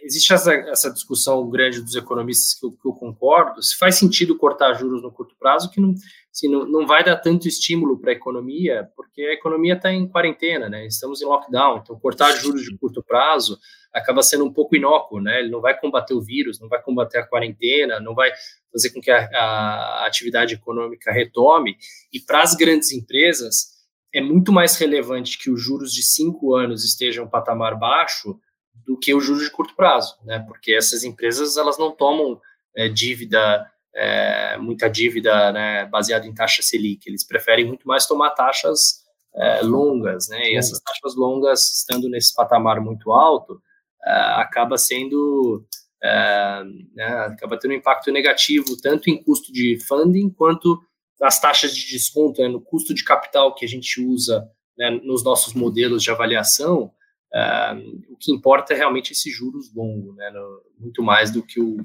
existe 0.03 0.33
essa, 0.33 0.53
essa, 0.53 0.91
discussão 0.91 1.49
grande 1.49 1.81
dos 1.81 1.95
economistas 1.95 2.53
que 2.53 2.65
eu, 2.65 2.71
que 2.71 2.87
eu, 2.87 2.91
concordo, 2.93 3.61
se 3.63 3.77
faz 3.77 3.95
sentido 3.95 4.37
cortar 4.37 4.73
juros 4.73 5.01
no 5.01 5.11
curto 5.11 5.35
prazo, 5.39 5.71
que 5.71 5.79
não, 5.79 5.93
assim, 6.31 6.49
não, 6.49 6.65
não 6.65 6.85
vai 6.85 7.03
dar 7.03 7.15
tanto 7.15 7.47
estímulo 7.47 7.99
para 7.99 8.11
a 8.11 8.15
economia, 8.15 8.89
porque 8.95 9.21
a 9.21 9.33
economia 9.33 9.73
está 9.73 9.91
em 9.91 10.07
quarentena, 10.07 10.69
né? 10.69 10.85
Estamos 10.85 11.21
em 11.21 11.25
lockdown, 11.25 11.77
então 11.77 11.99
cortar 11.99 12.31
juros 12.35 12.63
de 12.63 12.77
curto 12.77 13.03
prazo 13.03 13.57
acaba 13.93 14.23
sendo 14.23 14.43
um 14.45 14.51
pouco 14.51 14.75
inócuo, 14.75 15.21
né? 15.21 15.39
Ele 15.39 15.49
não 15.49 15.61
vai 15.61 15.79
combater 15.79 16.13
o 16.13 16.21
vírus, 16.21 16.59
não 16.59 16.67
vai 16.67 16.81
combater 16.81 17.19
a 17.19 17.27
quarentena, 17.27 17.99
não 17.99 18.15
vai 18.15 18.31
fazer 18.71 18.89
com 18.89 18.99
que 18.99 19.11
a, 19.11 19.19
a 19.19 20.05
atividade 20.07 20.55
econômica 20.55 21.11
retome. 21.11 21.77
E 22.11 22.19
para 22.19 22.41
as 22.41 22.55
grandes 22.55 22.91
empresas, 22.91 23.73
é 24.13 24.19
muito 24.19 24.51
mais 24.51 24.75
relevante 24.77 25.37
que 25.37 25.49
os 25.49 25.61
juros 25.61 25.93
de 25.93 26.03
cinco 26.03 26.55
anos 26.55 26.83
estejam 26.83 27.23
em 27.23 27.27
um 27.27 27.29
patamar 27.29 27.77
baixo 27.77 28.39
do 28.85 28.97
que 28.97 29.13
o 29.13 29.19
juros 29.19 29.43
de 29.43 29.51
curto 29.51 29.75
prazo, 29.75 30.17
né? 30.23 30.39
Porque 30.47 30.73
essas 30.73 31.03
empresas 31.03 31.57
elas 31.57 31.77
não 31.77 31.91
tomam 31.91 32.39
é, 32.75 32.87
dívida, 32.89 33.65
é, 33.95 34.57
muita 34.57 34.89
dívida, 34.89 35.51
né, 35.51 35.85
baseada 35.85 36.25
em 36.25 36.33
taxa 36.33 36.61
selic. 36.61 37.07
Eles 37.07 37.25
preferem 37.25 37.65
muito 37.65 37.87
mais 37.87 38.05
tomar 38.05 38.31
taxas 38.31 39.03
é, 39.35 39.61
longas, 39.61 40.27
né? 40.29 40.51
E 40.51 40.55
essas 40.55 40.79
taxas 40.79 41.15
longas, 41.15 41.77
estando 41.77 42.09
nesse 42.09 42.33
patamar 42.33 42.81
muito 42.81 43.11
alto, 43.11 43.61
é, 44.05 44.11
acaba 44.41 44.77
sendo 44.77 45.65
é, 46.03 46.63
né, 46.93 47.05
acaba 47.27 47.57
tendo 47.57 47.71
um 47.71 47.77
impacto 47.77 48.11
negativo 48.11 48.75
tanto 48.81 49.09
em 49.09 49.23
custo 49.23 49.53
de 49.53 49.79
funding 49.87 50.29
quanto 50.29 50.83
nas 51.19 51.39
taxas 51.39 51.73
de 51.73 51.87
desconto, 51.87 52.41
né, 52.41 52.49
no 52.49 52.59
custo 52.59 52.93
de 52.93 53.03
capital 53.03 53.55
que 53.55 53.63
a 53.63 53.67
gente 53.67 54.01
usa 54.01 54.45
né, 54.77 54.89
nos 55.03 55.23
nossos 55.23 55.53
modelos 55.53 56.03
de 56.03 56.11
avaliação 56.11 56.91
Uh, 57.33 58.13
o 58.13 58.15
que 58.15 58.31
importa 58.31 58.73
é 58.73 58.77
realmente 58.77 59.11
esses 59.11 59.33
juros 59.33 59.73
longos, 59.73 60.15
né, 60.15 60.29
no, 60.29 60.61
muito 60.77 61.01
mais 61.01 61.31
do 61.31 61.41
que 61.41 61.59
o, 61.59 61.77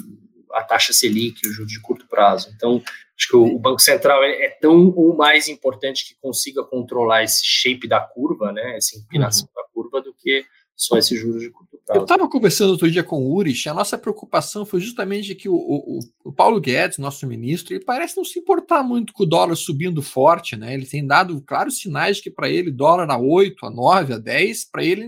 a 0.53 0.63
taxa 0.63 0.93
Selic, 0.93 1.47
o 1.47 1.53
juros 1.53 1.73
de 1.73 1.81
curto 1.81 2.07
prazo. 2.07 2.53
Então, 2.55 2.83
acho 3.17 3.29
que 3.29 3.37
o, 3.37 3.57
o 3.57 3.59
Banco 3.59 3.81
Central 3.81 4.23
é, 4.23 4.45
é, 4.45 4.51
tão 4.61 4.93
ou 4.95 5.17
mais 5.17 5.49
importante 5.49 6.07
que 6.07 6.21
consiga 6.21 6.63
controlar 6.63 7.25
esse 7.25 7.41
shape 7.43 7.89
da 7.89 7.99
curva, 7.99 8.53
né, 8.53 8.77
essa 8.77 8.97
empinação 8.99 9.49
uhum. 9.49 9.63
da 9.63 9.69
curva, 9.73 10.03
do 10.03 10.13
que 10.13 10.45
só 10.77 10.97
esses 10.97 11.19
juros 11.19 11.41
de 11.41 11.51
curto 11.51 11.79
prazo. 11.85 12.01
Eu 12.01 12.05
estava 12.05 12.29
conversando 12.29 12.71
outro 12.71 12.91
dia 12.91 13.03
com 13.03 13.17
o 13.17 13.35
Urich, 13.35 13.69
a 13.71 13.75
nossa 13.75 13.97
preocupação 13.97 14.67
foi 14.67 14.81
justamente 14.81 15.35
que 15.35 15.49
o, 15.49 15.55
o, 15.55 15.99
o, 16.25 16.33
Paulo 16.33 16.61
Guedes, 16.61 16.99
nosso 16.99 17.27
ministro, 17.27 17.75
ele 17.75 17.85
parece 17.85 18.17
não 18.19 18.25
se 18.25 18.39
importar 18.39 18.83
muito 18.83 19.15
com 19.15 19.23
o 19.23 19.27
dólar 19.27 19.57
subindo 19.57 20.03
forte, 20.03 20.57
né? 20.57 20.75
Ele 20.75 20.87
tem 20.87 21.05
dado 21.05 21.41
claros 21.41 21.79
sinais 21.79 22.19
de 22.19 22.25
que 22.25 22.31
para 22.31 22.49
ele 22.49 22.71
dólar 22.71 23.11
a 23.11 23.19
8, 23.19 23.67
a 23.67 23.71
9, 23.71 24.13
a 24.13 24.19
10, 24.19 24.67
para 24.71 24.85
ele 24.85 25.07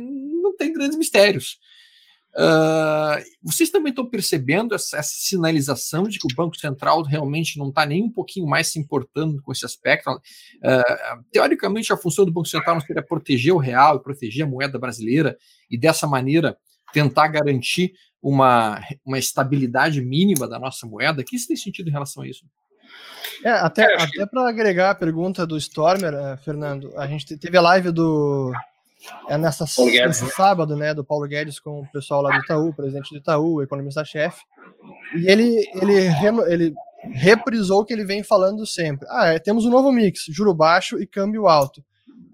tem 0.60 0.72
grandes 0.72 0.96
mistérios. 0.96 1.58
Uh, 2.32 3.18
vocês 3.42 3.70
também 3.70 3.90
estão 3.90 4.06
percebendo 4.08 4.72
essa, 4.72 4.98
essa, 4.98 5.12
sinalização 5.12 6.04
de 6.04 6.16
que 6.16 6.32
o 6.32 6.36
Banco 6.36 6.56
Central 6.56 7.02
realmente 7.02 7.58
não 7.58 7.70
está 7.70 7.84
nem 7.84 8.04
um 8.04 8.10
pouquinho 8.10 8.46
mais 8.46 8.68
se 8.68 8.78
importando 8.78 9.42
com 9.42 9.50
esse 9.50 9.66
aspecto? 9.66 10.08
Uh, 10.10 11.24
teoricamente, 11.32 11.92
a 11.92 11.96
função 11.96 12.24
do 12.24 12.32
Banco 12.32 12.46
Central 12.46 12.76
não 12.76 12.82
seria 12.82 13.02
proteger 13.02 13.52
o 13.52 13.58
real 13.58 13.96
e 13.96 14.02
proteger 14.02 14.44
a 14.44 14.48
moeda 14.48 14.78
brasileira 14.78 15.36
e 15.68 15.76
dessa 15.76 16.06
maneira 16.06 16.56
tentar 16.92 17.28
garantir 17.28 17.92
uma, 18.22 18.80
uma 19.04 19.18
estabilidade 19.18 20.00
mínima 20.00 20.46
da 20.46 20.58
nossa 20.58 20.86
moeda? 20.86 21.22
O 21.22 21.24
que 21.24 21.34
isso 21.34 21.48
tem 21.48 21.56
sentido 21.56 21.88
em 21.88 21.92
relação 21.92 22.22
a 22.22 22.28
isso? 22.28 22.44
É, 23.44 23.50
até, 23.50 23.82
é, 23.82 24.02
até 24.02 24.26
para 24.26 24.48
agregar 24.48 24.90
a 24.90 24.94
pergunta 24.94 25.46
do 25.46 25.56
Stormer, 25.56 26.14
uh, 26.14 26.36
Fernando, 26.44 26.92
a 26.96 27.06
gente 27.06 27.36
teve 27.38 27.56
a 27.56 27.62
live 27.62 27.90
do 27.90 28.52
é 29.28 29.38
nessa, 29.38 29.64
né? 29.64 30.12
sábado, 30.12 30.76
né, 30.76 30.92
do 30.92 31.04
Paulo 31.04 31.26
Guedes 31.26 31.58
com 31.58 31.80
o 31.80 31.90
pessoal 31.90 32.22
lá 32.22 32.36
do 32.36 32.42
Itaú, 32.42 32.74
presidente 32.74 33.10
do 33.10 33.18
Itaú, 33.18 33.62
economista-chefe, 33.62 34.42
e 35.16 35.30
ele, 35.30 35.68
ele, 35.74 36.08
ele 36.48 36.74
reprisou 37.02 37.80
o 37.80 37.84
que 37.84 37.92
ele 37.92 38.04
vem 38.04 38.22
falando 38.22 38.66
sempre. 38.66 39.06
Ah, 39.10 39.28
é, 39.28 39.38
temos 39.38 39.64
um 39.64 39.70
novo 39.70 39.90
mix, 39.90 40.24
juro 40.28 40.54
baixo 40.54 41.00
e 41.00 41.06
câmbio 41.06 41.48
alto. 41.48 41.82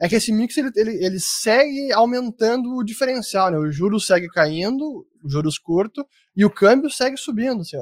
É 0.00 0.08
que 0.08 0.16
esse 0.16 0.30
mix 0.32 0.56
ele, 0.56 0.70
ele, 0.76 1.04
ele 1.04 1.18
segue 1.18 1.92
aumentando 1.92 2.74
o 2.74 2.84
diferencial, 2.84 3.50
né? 3.50 3.56
O 3.56 3.70
juro 3.70 3.98
segue 3.98 4.28
caindo, 4.28 5.06
juros 5.24 5.58
curto, 5.58 6.06
e 6.36 6.44
o 6.44 6.50
câmbio 6.50 6.90
segue 6.90 7.16
subindo. 7.16 7.62
Assim, 7.62 7.78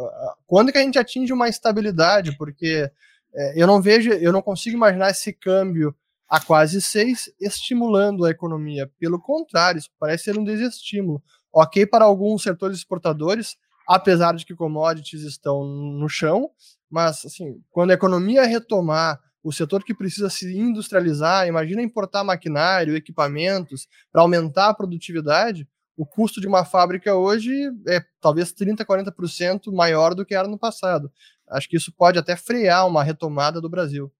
quando 0.46 0.70
que 0.70 0.78
a 0.78 0.82
gente 0.82 0.98
atinge 0.98 1.32
uma 1.32 1.48
estabilidade? 1.48 2.36
Porque 2.36 2.88
é, 3.34 3.60
eu 3.60 3.66
não 3.66 3.82
vejo, 3.82 4.10
eu 4.12 4.32
não 4.32 4.40
consigo 4.40 4.76
imaginar 4.76 5.10
esse 5.10 5.32
câmbio 5.32 5.94
a 6.34 6.40
quase 6.40 6.82
6, 6.82 7.32
estimulando 7.40 8.24
a 8.24 8.30
economia. 8.30 8.90
Pelo 8.98 9.20
contrário, 9.20 9.78
isso 9.78 9.88
parece 10.00 10.24
ser 10.24 10.36
um 10.36 10.42
desestímulo. 10.42 11.22
Ok 11.52 11.86
para 11.86 12.04
alguns 12.04 12.42
setores 12.42 12.78
exportadores, 12.78 13.56
apesar 13.86 14.34
de 14.34 14.44
que 14.44 14.52
commodities 14.52 15.22
estão 15.22 15.64
no 15.64 16.08
chão, 16.08 16.50
mas 16.90 17.24
assim, 17.24 17.62
quando 17.70 17.92
a 17.92 17.94
economia 17.94 18.44
retomar, 18.46 19.20
o 19.44 19.52
setor 19.52 19.84
que 19.84 19.94
precisa 19.94 20.28
se 20.28 20.58
industrializar, 20.58 21.46
imagina 21.46 21.80
importar 21.80 22.24
maquinário, 22.24 22.96
equipamentos 22.96 23.86
para 24.10 24.22
aumentar 24.22 24.70
a 24.70 24.74
produtividade, 24.74 25.68
o 25.96 26.04
custo 26.04 26.40
de 26.40 26.48
uma 26.48 26.64
fábrica 26.64 27.14
hoje 27.14 27.70
é 27.86 28.00
talvez 28.20 28.50
30, 28.52 28.84
40% 28.84 29.72
maior 29.72 30.16
do 30.16 30.26
que 30.26 30.34
era 30.34 30.48
no 30.48 30.58
passado. 30.58 31.12
Acho 31.48 31.68
que 31.68 31.76
isso 31.76 31.92
pode 31.92 32.18
até 32.18 32.34
frear 32.34 32.88
uma 32.88 33.04
retomada 33.04 33.60
do 33.60 33.68
Brasil. 33.68 34.12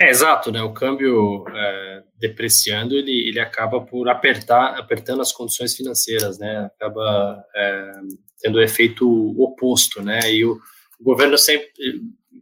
É, 0.00 0.08
exato, 0.08 0.50
né? 0.50 0.62
O 0.62 0.72
câmbio 0.72 1.44
é, 1.48 2.02
depreciando, 2.16 2.96
ele, 2.96 3.28
ele 3.28 3.38
acaba 3.38 3.80
por 3.80 4.08
apertar, 4.08 4.78
apertando 4.78 5.20
as 5.20 5.32
condições 5.32 5.74
financeiras, 5.74 6.38
né? 6.38 6.70
Acaba 6.74 7.44
é, 7.54 7.92
tendo 8.40 8.56
o 8.56 8.62
efeito 8.62 9.06
oposto, 9.40 10.02
né? 10.02 10.20
E 10.32 10.44
o, 10.44 10.58
o, 10.98 11.04
governo 11.04 11.36
sempre, 11.36 11.68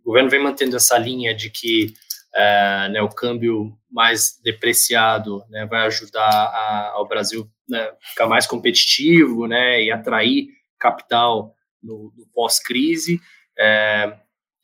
o 0.03 0.05
governo 0.05 0.31
vem 0.31 0.43
mantendo 0.43 0.77
essa 0.77 0.97
linha 0.97 1.35
de 1.35 1.51
que 1.51 1.93
é, 2.35 2.89
né, 2.91 3.03
o 3.03 3.09
câmbio 3.09 3.77
mais 3.91 4.41
depreciado 4.43 5.43
né, 5.51 5.67
vai 5.67 5.85
ajudar 5.87 6.29
a, 6.29 6.93
ao 6.95 7.09
Brasil 7.09 7.51
né, 7.69 7.91
ficar 8.01 8.27
mais 8.27 8.47
competitivo, 8.47 9.47
né? 9.47 9.83
E 9.83 9.91
atrair 9.91 10.49
capital 10.79 11.55
no, 11.83 12.13
no 12.17 12.27
pós-crise. 12.33 13.21
É, 13.59 14.17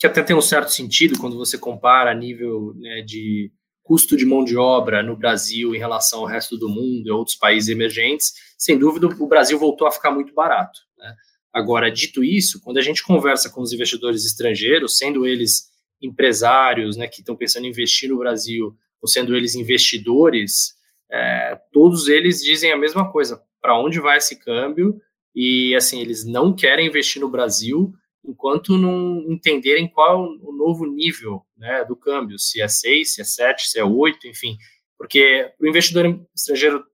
que 0.07 0.21
até 0.21 0.23
tem 0.23 0.37
um 0.37 0.40
certo 0.40 0.71
sentido 0.71 1.19
quando 1.19 1.37
você 1.37 1.59
compara 1.59 2.11
a 2.11 2.14
nível 2.14 2.75
né, 2.77 3.03
de 3.03 3.51
custo 3.83 4.16
de 4.16 4.27
mão 4.27 4.45
de 4.45 4.57
obra 4.57 5.03
no 5.03 5.16
Brasil 5.16 5.75
em 5.75 5.79
relação 5.79 6.21
ao 6.21 6.27
resto 6.27 6.57
do 6.57 6.69
mundo 6.69 7.07
e 7.07 7.11
outros 7.11 7.37
países 7.37 7.69
emergentes, 7.69 8.33
sem 8.59 8.79
dúvida 8.79 9.07
o 9.07 9.27
Brasil 9.29 9.59
voltou 9.59 9.87
a 9.87 9.92
ficar 9.92 10.11
muito 10.11 10.35
barato. 10.35 10.81
Né? 10.99 11.14
Agora, 11.53 11.90
dito 11.90 12.25
isso, 12.25 12.61
quando 12.61 12.79
a 12.79 12.83
gente 12.83 13.03
conversa 13.03 13.49
com 13.49 13.61
os 13.61 13.73
investidores 13.73 14.25
estrangeiros, 14.25 14.99
sendo 14.99 15.27
eles 15.27 15.69
empresários 16.03 16.97
né, 16.97 17.07
que 17.07 17.21
estão 17.21 17.37
pensando 17.37 17.64
em 17.64 17.71
investir 17.71 18.09
no 18.11 18.19
Brasil, 18.19 18.77
ou 19.01 19.09
sendo 19.09 19.37
eles 19.37 19.55
investidores, 19.55 20.75
é, 21.11 21.59
todos 21.73 22.09
eles 22.09 22.42
dizem 22.42 22.73
a 22.73 22.77
mesma 22.77 23.11
coisa: 23.11 23.40
para 23.61 23.79
onde 23.79 24.01
vai 24.01 24.19
esse 24.19 24.37
câmbio? 24.37 25.01
E 25.35 25.75
assim, 25.77 26.01
eles 26.01 26.25
não 26.25 26.55
querem 26.55 26.88
investir 26.88 27.21
no 27.21 27.29
Brasil 27.29 27.95
enquanto 28.27 28.77
não 28.77 29.25
entenderem 29.31 29.89
qual 29.89 30.25
o 30.25 30.53
novo 30.53 30.85
nível 30.87 31.43
né, 31.57 31.85
do 31.85 31.97
câmbio, 31.97 32.39
se 32.39 32.61
é 32.61 32.69
6, 32.69 33.15
se 33.15 33.21
é 33.21 33.25
7, 33.25 33.69
se 33.69 33.79
é 33.79 33.85
8, 33.85 34.27
enfim. 34.27 34.57
Porque 34.99 35.53
o 35.61 35.67
investidor 35.67 36.21
estrangeiro 36.35 36.85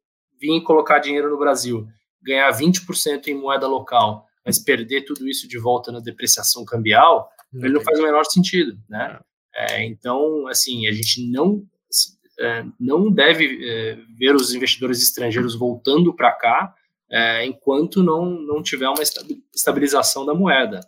vir 0.41 0.61
colocar 0.63 0.99
dinheiro 0.99 1.31
no 1.31 1.39
Brasil, 1.39 1.87
ganhar 2.21 2.51
20% 2.51 3.29
em 3.29 3.35
moeda 3.35 3.67
local, 3.67 4.27
mas 4.45 4.59
perder 4.59 5.03
tudo 5.03 5.29
isso 5.29 5.49
de 5.49 5.59
volta 5.59 5.93
na 5.93 6.01
depreciação 6.01 6.65
cambial, 6.65 7.31
ele 7.55 7.75
não 7.75 7.81
faz 7.81 7.99
o 7.99 8.03
menor 8.03 8.25
sentido, 8.25 8.77
né? 8.89 9.21
É, 9.55 9.85
então, 9.85 10.47
assim, 10.49 10.87
a 10.89 10.93
gente 10.93 11.31
não 11.31 11.63
é, 12.41 12.65
não 12.81 13.11
deve 13.11 13.61
é, 13.63 13.99
ver 14.17 14.35
os 14.35 14.55
investidores 14.55 15.03
estrangeiros 15.03 15.55
voltando 15.55 16.15
para 16.15 16.33
cá 16.33 16.75
é, 17.11 17.45
enquanto 17.45 18.03
não, 18.03 18.25
não 18.25 18.63
tiver 18.63 18.89
uma 18.89 19.03
estabilização 19.55 20.25
da 20.25 20.35
moeda. 20.35 20.81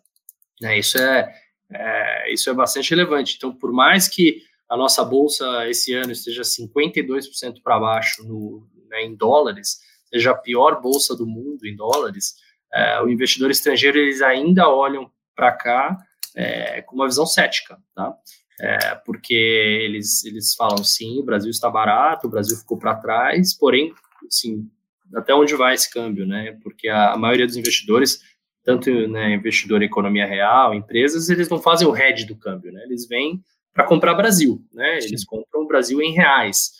Né? 0.60 0.78
Isso, 0.78 0.98
é, 0.98 1.34
é, 1.72 2.32
isso 2.32 2.50
é 2.50 2.54
bastante 2.54 2.90
relevante. 2.90 3.34
Então, 3.36 3.54
por 3.54 3.72
mais 3.72 4.08
que 4.08 4.42
a 4.68 4.76
nossa 4.76 5.04
bolsa 5.04 5.68
esse 5.68 5.92
ano 5.94 6.12
esteja 6.12 6.42
52% 6.42 7.62
para 7.62 7.78
baixo 7.78 8.24
no, 8.24 8.66
né, 8.88 9.02
em 9.04 9.14
dólares, 9.14 9.78
seja 10.06 10.30
a 10.30 10.36
pior 10.36 10.80
bolsa 10.80 11.16
do 11.16 11.26
mundo 11.26 11.66
em 11.66 11.76
dólares, 11.76 12.34
é, 12.72 13.00
o 13.00 13.08
investidor 13.08 13.50
estrangeiro 13.50 13.98
eles 13.98 14.20
ainda 14.22 14.68
olham 14.68 15.10
para 15.34 15.52
cá 15.52 15.96
é, 16.34 16.82
com 16.82 16.96
uma 16.96 17.06
visão 17.06 17.26
cética, 17.26 17.78
tá? 17.94 18.14
É, 18.60 18.94
porque 19.04 19.34
eles, 19.34 20.24
eles 20.24 20.54
falam 20.54 20.82
sim, 20.84 21.18
o 21.18 21.24
Brasil 21.24 21.50
está 21.50 21.68
barato, 21.68 22.26
o 22.26 22.30
Brasil 22.30 22.56
ficou 22.56 22.78
para 22.78 22.94
trás, 22.94 23.52
porém, 23.52 23.92
assim, 24.26 24.68
até 25.14 25.34
onde 25.34 25.54
vai 25.56 25.74
esse 25.74 25.90
câmbio, 25.92 26.26
né? 26.26 26.56
Porque 26.62 26.88
a, 26.88 27.12
a 27.12 27.16
maioria 27.16 27.46
dos 27.46 27.56
investidores, 27.56 28.20
tanto 28.64 28.90
né, 29.08 29.34
investidor 29.34 29.82
em 29.82 29.86
economia 29.86 30.26
real, 30.26 30.74
empresas, 30.74 31.28
eles 31.28 31.48
não 31.48 31.60
fazem 31.60 31.86
o 31.86 31.94
hedge 31.94 32.24
do 32.24 32.36
câmbio, 32.36 32.72
né? 32.72 32.82
Eles 32.84 33.06
vêm 33.06 33.42
para 33.74 33.84
comprar 33.84 34.14
Brasil, 34.14 34.64
né? 34.72 34.98
Eles 34.98 35.20
Sim. 35.20 35.26
compram 35.26 35.62
o 35.62 35.66
Brasil 35.66 36.00
em 36.00 36.12
reais. 36.12 36.72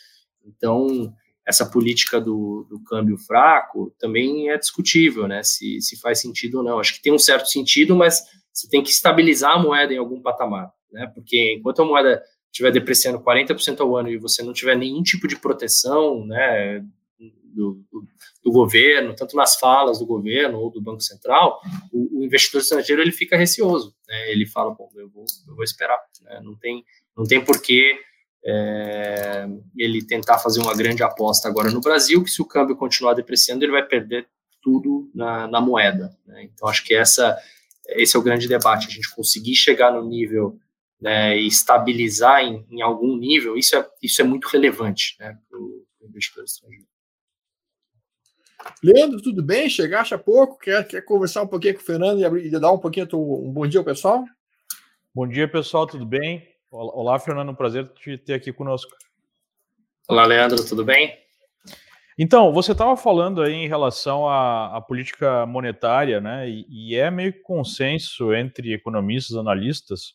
Então, 0.43 1.13
essa 1.45 1.65
política 1.65 2.19
do, 2.19 2.65
do, 2.69 2.83
câmbio 2.83 3.17
fraco 3.17 3.93
também 3.99 4.49
é 4.49 4.57
discutível, 4.57 5.27
né? 5.27 5.43
Se, 5.43 5.79
se 5.79 5.99
faz 5.99 6.19
sentido 6.19 6.59
ou 6.59 6.63
não. 6.63 6.79
Acho 6.79 6.95
que 6.95 7.01
tem 7.01 7.13
um 7.13 7.19
certo 7.19 7.47
sentido, 7.47 7.95
mas 7.95 8.21
você 8.51 8.67
tem 8.67 8.81
que 8.81 8.89
estabilizar 8.89 9.51
a 9.51 9.59
moeda 9.59 9.93
em 9.93 9.97
algum 9.97 10.21
patamar, 10.21 10.71
né? 10.91 11.05
Porque 11.13 11.55
enquanto 11.59 11.83
a 11.83 11.85
moeda 11.85 12.23
estiver 12.51 12.71
depreciando 12.71 13.19
40% 13.19 13.81
ao 13.81 13.95
ano 13.95 14.09
e 14.09 14.17
você 14.17 14.41
não 14.41 14.53
tiver 14.53 14.75
nenhum 14.75 15.03
tipo 15.03 15.27
de 15.27 15.35
proteção, 15.35 16.25
né? 16.25 16.83
Do, 17.55 17.81
do, 18.43 18.51
governo, 18.51 19.15
tanto 19.15 19.35
nas 19.37 19.55
falas 19.55 19.99
do 19.99 20.05
governo 20.05 20.59
ou 20.59 20.69
do 20.69 20.81
Banco 20.81 21.01
Central, 21.01 21.61
o, 21.89 22.19
o 22.19 22.23
investidor 22.25 22.61
estrangeiro 22.61 23.01
ele 23.01 23.13
fica 23.13 23.37
receoso. 23.37 23.95
Né? 24.05 24.31
Ele 24.31 24.45
fala, 24.45 24.75
bom, 24.75 24.89
eu 24.95 25.09
vou, 25.09 25.25
eu 25.47 25.55
vou 25.55 25.63
esperar. 25.63 25.97
Né? 26.21 26.41
Não 26.43 26.53
tem, 26.55 26.83
não 27.15 27.23
tem 27.23 27.43
porquê 27.43 27.97
é, 28.45 29.47
ele 29.77 30.05
tentar 30.05 30.37
fazer 30.37 30.61
uma 30.61 30.75
grande 30.75 31.01
aposta 31.01 31.47
agora 31.47 31.71
no 31.71 31.81
Brasil, 31.81 32.23
que 32.23 32.29
se 32.29 32.41
o 32.41 32.45
câmbio 32.45 32.75
continuar 32.75 33.13
depreciando, 33.13 33.63
ele 33.63 33.71
vai 33.71 33.85
perder 33.85 34.27
tudo 34.61 35.09
na, 35.13 35.47
na 35.47 35.61
moeda. 35.61 36.15
Né? 36.25 36.43
Então, 36.43 36.67
acho 36.67 36.83
que 36.83 36.93
essa, 36.93 37.37
esse 37.89 38.15
é 38.15 38.19
o 38.19 38.23
grande 38.23 38.47
debate, 38.47 38.87
a 38.87 38.91
gente 38.91 39.13
conseguir 39.13 39.55
chegar 39.55 39.91
no 39.91 40.03
nível 40.07 40.59
né, 40.99 41.37
e 41.37 41.47
estabilizar 41.47 42.43
em, 42.43 42.65
em, 42.69 42.81
algum 42.81 43.15
nível, 43.17 43.57
isso 43.57 43.75
é, 43.75 43.87
isso 44.01 44.21
é 44.21 44.23
muito 44.23 44.47
relevante 44.47 45.15
né, 45.19 45.37
para 45.49 45.59
o 45.59 45.85
investidor 46.01 46.45
estrangeiro. 46.45 46.87
Leandro, 48.83 49.21
tudo 49.21 49.43
bem? 49.43 49.69
Chegaste 49.69 50.13
há 50.13 50.17
pouco? 50.17 50.57
Quer, 50.57 50.87
quer 50.87 51.01
conversar 51.01 51.43
um 51.43 51.47
pouquinho 51.47 51.75
com 51.75 51.81
o 51.81 51.83
Fernando 51.85 52.19
e, 52.19 52.25
abrir, 52.25 52.45
e 52.45 52.59
dar 52.59 52.71
um 52.71 52.77
pouquinho 52.77 53.07
um 53.13 53.51
bom 53.51 53.67
dia 53.67 53.79
ao 53.79 53.85
pessoal? 53.85 54.23
Bom 55.13 55.27
dia, 55.27 55.47
pessoal, 55.47 55.87
tudo 55.87 56.05
bem? 56.05 56.47
Olá, 56.69 57.17
Fernando, 57.19 57.49
um 57.49 57.55
prazer 57.55 57.87
te 57.89 58.17
ter 58.17 58.33
aqui 58.33 58.51
conosco. 58.51 58.91
Olá, 60.07 60.25
Leandro, 60.25 60.63
tudo 60.65 60.83
bem? 60.83 61.17
Então, 62.17 62.53
você 62.53 62.71
estava 62.71 62.95
falando 62.95 63.41
aí 63.41 63.53
em 63.53 63.67
relação 63.67 64.27
à, 64.27 64.77
à 64.77 64.81
política 64.81 65.45
monetária, 65.45 66.21
né? 66.21 66.49
E, 66.49 66.65
e, 66.69 66.95
é 66.95 67.11
meio 67.11 67.33
que 67.33 67.39
consenso 67.39 68.33
entre 68.33 68.73
economistas, 68.73 69.35
analistas, 69.35 70.13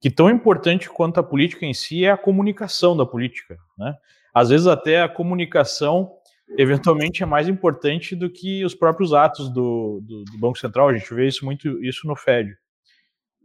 que 0.00 0.10
tão 0.10 0.28
importante 0.28 0.90
quanto 0.90 1.20
a 1.20 1.22
política 1.22 1.64
em 1.64 1.72
si 1.72 2.04
é 2.04 2.10
a 2.10 2.16
comunicação 2.16 2.96
da 2.96 3.06
política, 3.06 3.56
né? 3.78 3.94
Às 4.34 4.48
vezes 4.50 4.66
até 4.66 5.02
a 5.02 5.08
comunicação 5.08 6.18
eventualmente 6.56 7.22
é 7.22 7.26
mais 7.26 7.48
importante 7.48 8.14
do 8.14 8.30
que 8.30 8.64
os 8.64 8.74
próprios 8.74 9.12
atos 9.12 9.48
do, 9.48 10.00
do, 10.02 10.24
do 10.24 10.38
Banco 10.38 10.58
Central. 10.58 10.88
A 10.88 10.96
gente 10.96 11.12
vê 11.14 11.26
isso 11.26 11.44
muito 11.44 11.82
isso 11.84 12.06
no 12.06 12.16
Fed. 12.16 12.56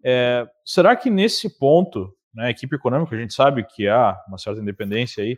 É, 0.04 0.48
será 0.65 0.96
que 0.96 1.10
nesse 1.10 1.58
ponto, 1.58 2.13
né, 2.34 2.48
a 2.48 2.50
equipe 2.50 2.76
econômica, 2.76 3.15
a 3.15 3.20
gente 3.20 3.34
sabe 3.34 3.63
que 3.63 3.88
há 3.88 4.17
uma 4.28 4.38
certa 4.38 4.62
independência 4.62 5.24
aí, 5.24 5.38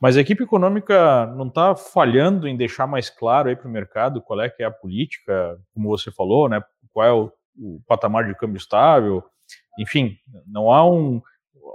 mas 0.00 0.16
a 0.16 0.20
equipe 0.20 0.42
econômica 0.42 1.26
não 1.36 1.46
está 1.46 1.74
falhando 1.74 2.46
em 2.46 2.56
deixar 2.56 2.86
mais 2.86 3.08
claro 3.08 3.48
aí 3.48 3.56
para 3.56 3.68
o 3.68 3.72
mercado 3.72 4.20
qual 4.20 4.40
é 4.40 4.50
que 4.50 4.62
é 4.62 4.66
a 4.66 4.70
política, 4.70 5.58
como 5.72 5.88
você 5.88 6.10
falou, 6.10 6.48
né? 6.48 6.62
Qual 6.92 7.06
é 7.06 7.12
o, 7.12 7.32
o 7.56 7.80
patamar 7.86 8.26
de 8.26 8.34
câmbio 8.34 8.58
estável, 8.58 9.24
enfim, 9.78 10.16
não 10.46 10.70
há 10.70 10.88
um, 10.88 11.22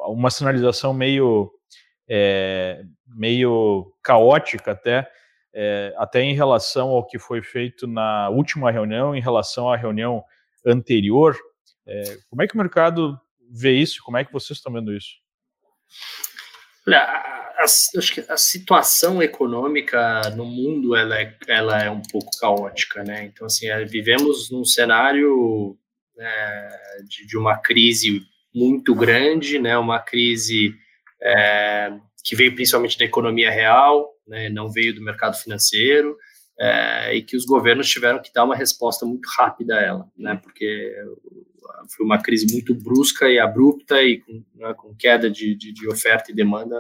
uma 0.08 0.30
sinalização 0.30 0.94
meio 0.94 1.52
é, 2.10 2.82
meio 3.08 3.94
caótica 4.02 4.72
até 4.72 5.10
é, 5.54 5.94
até 5.98 6.22
em 6.22 6.34
relação 6.34 6.90
ao 6.90 7.06
que 7.06 7.18
foi 7.18 7.42
feito 7.42 7.88
na 7.88 8.30
última 8.30 8.72
reunião, 8.72 9.16
em 9.16 9.22
relação 9.22 9.72
à 9.72 9.76
reunião 9.76 10.24
anterior. 10.66 11.38
É, 11.88 12.18
como 12.30 12.42
é 12.44 12.48
que 12.48 12.54
o 12.54 12.58
mercado 12.58 13.20
vê 13.52 13.74
isso? 13.74 14.02
Como 14.04 14.18
é 14.18 14.24
que 14.24 14.32
vocês 14.32 14.58
estão 14.58 14.72
vendo 14.72 14.96
isso? 14.96 15.16
Olha, 16.88 17.00
a, 17.00 17.64
acho 17.64 18.14
que 18.14 18.24
a 18.30 18.38
situação 18.38 19.22
econômica 19.22 20.30
no 20.36 20.46
mundo 20.46 20.96
ela 20.96 21.20
é, 21.20 21.36
ela 21.48 21.82
é 21.82 21.90
um 21.90 22.02
pouco 22.02 22.30
caótica, 22.40 23.04
né? 23.04 23.26
Então, 23.26 23.48
assim, 23.48 23.68
é, 23.68 23.84
vivemos 23.86 24.52
num 24.52 24.64
cenário 24.64 25.78
de, 27.08 27.26
de, 27.26 27.38
uma 27.38 27.58
crise 27.58 28.22
muito 28.54 28.94
grande, 28.94 29.58
né? 29.58 29.78
Uma 29.78 30.00
crise 30.00 30.76
é, 31.22 31.92
que 32.24 32.36
veio 32.36 32.54
principalmente 32.54 32.98
da 32.98 33.06
economia 33.06 33.52
real, 33.52 34.10
né, 34.28 34.50
não 34.50 34.70
veio 34.70 34.94
do 34.94 35.04
mercado 35.04 35.36
financeiro, 35.38 36.18
é, 36.60 37.16
e 37.16 37.22
que 37.22 37.38
os 37.38 37.46
governos 37.46 37.90
tiveram 37.90 38.22
que 38.22 38.34
dar 38.34 38.44
uma 38.44 38.56
resposta 38.56 39.06
muito 39.06 39.28
rápida 39.38 39.76
a 39.76 39.82
ela, 39.82 40.08
né, 40.18 40.40
porque 40.44 40.94
foi 41.96 42.06
uma 42.06 42.22
crise 42.22 42.52
muito 42.52 42.74
brusca 42.74 43.30
e 43.30 43.40
abrupta 43.40 44.02
e 44.02 44.20
com, 44.20 44.44
né, 44.56 44.74
com 44.74 44.96
queda 44.96 45.30
de, 45.30 45.56
de, 45.56 45.72
de, 45.72 45.88
oferta 45.88 46.32
e 46.32 46.36
demanda 46.36 46.76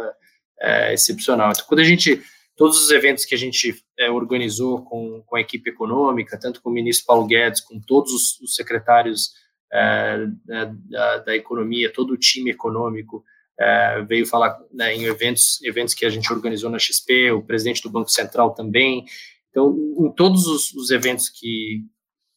é, 0.59 0.93
excepcional. 0.93 1.51
Então, 1.51 1.65
quando 1.67 1.79
a 1.79 1.85
gente, 1.85 2.21
todos 2.55 2.83
os 2.83 2.91
eventos 2.91 3.25
que 3.25 3.35
a 3.35 3.37
gente 3.37 3.81
é, 3.97 4.09
organizou 4.09 4.83
com, 4.83 5.23
com 5.25 5.35
a 5.35 5.41
equipe 5.41 5.69
econômica, 5.69 6.37
tanto 6.39 6.61
com 6.61 6.69
o 6.69 6.73
ministro 6.73 7.05
Paulo 7.05 7.25
Guedes, 7.25 7.61
com 7.61 7.79
todos 7.79 8.11
os, 8.11 8.39
os 8.41 8.55
secretários 8.55 9.31
é, 9.71 10.25
da, 10.45 11.17
da, 11.19 11.35
economia, 11.35 11.93
todo 11.93 12.11
o 12.11 12.17
time 12.17 12.51
econômico, 12.51 13.23
é, 13.59 14.01
veio 14.03 14.25
falar 14.25 14.57
né, 14.71 14.95
em 14.95 15.03
eventos, 15.03 15.61
eventos 15.63 15.93
que 15.93 16.05
a 16.05 16.09
gente 16.09 16.31
organizou 16.31 16.69
na 16.69 16.79
XP, 16.79 17.31
o 17.31 17.43
presidente 17.43 17.81
do 17.81 17.89
Banco 17.89 18.09
Central 18.09 18.53
também. 18.53 19.03
Então, 19.49 19.75
em 19.99 20.11
todos 20.13 20.47
os, 20.47 20.73
os 20.73 20.91
eventos 20.91 21.29
que, 21.29 21.83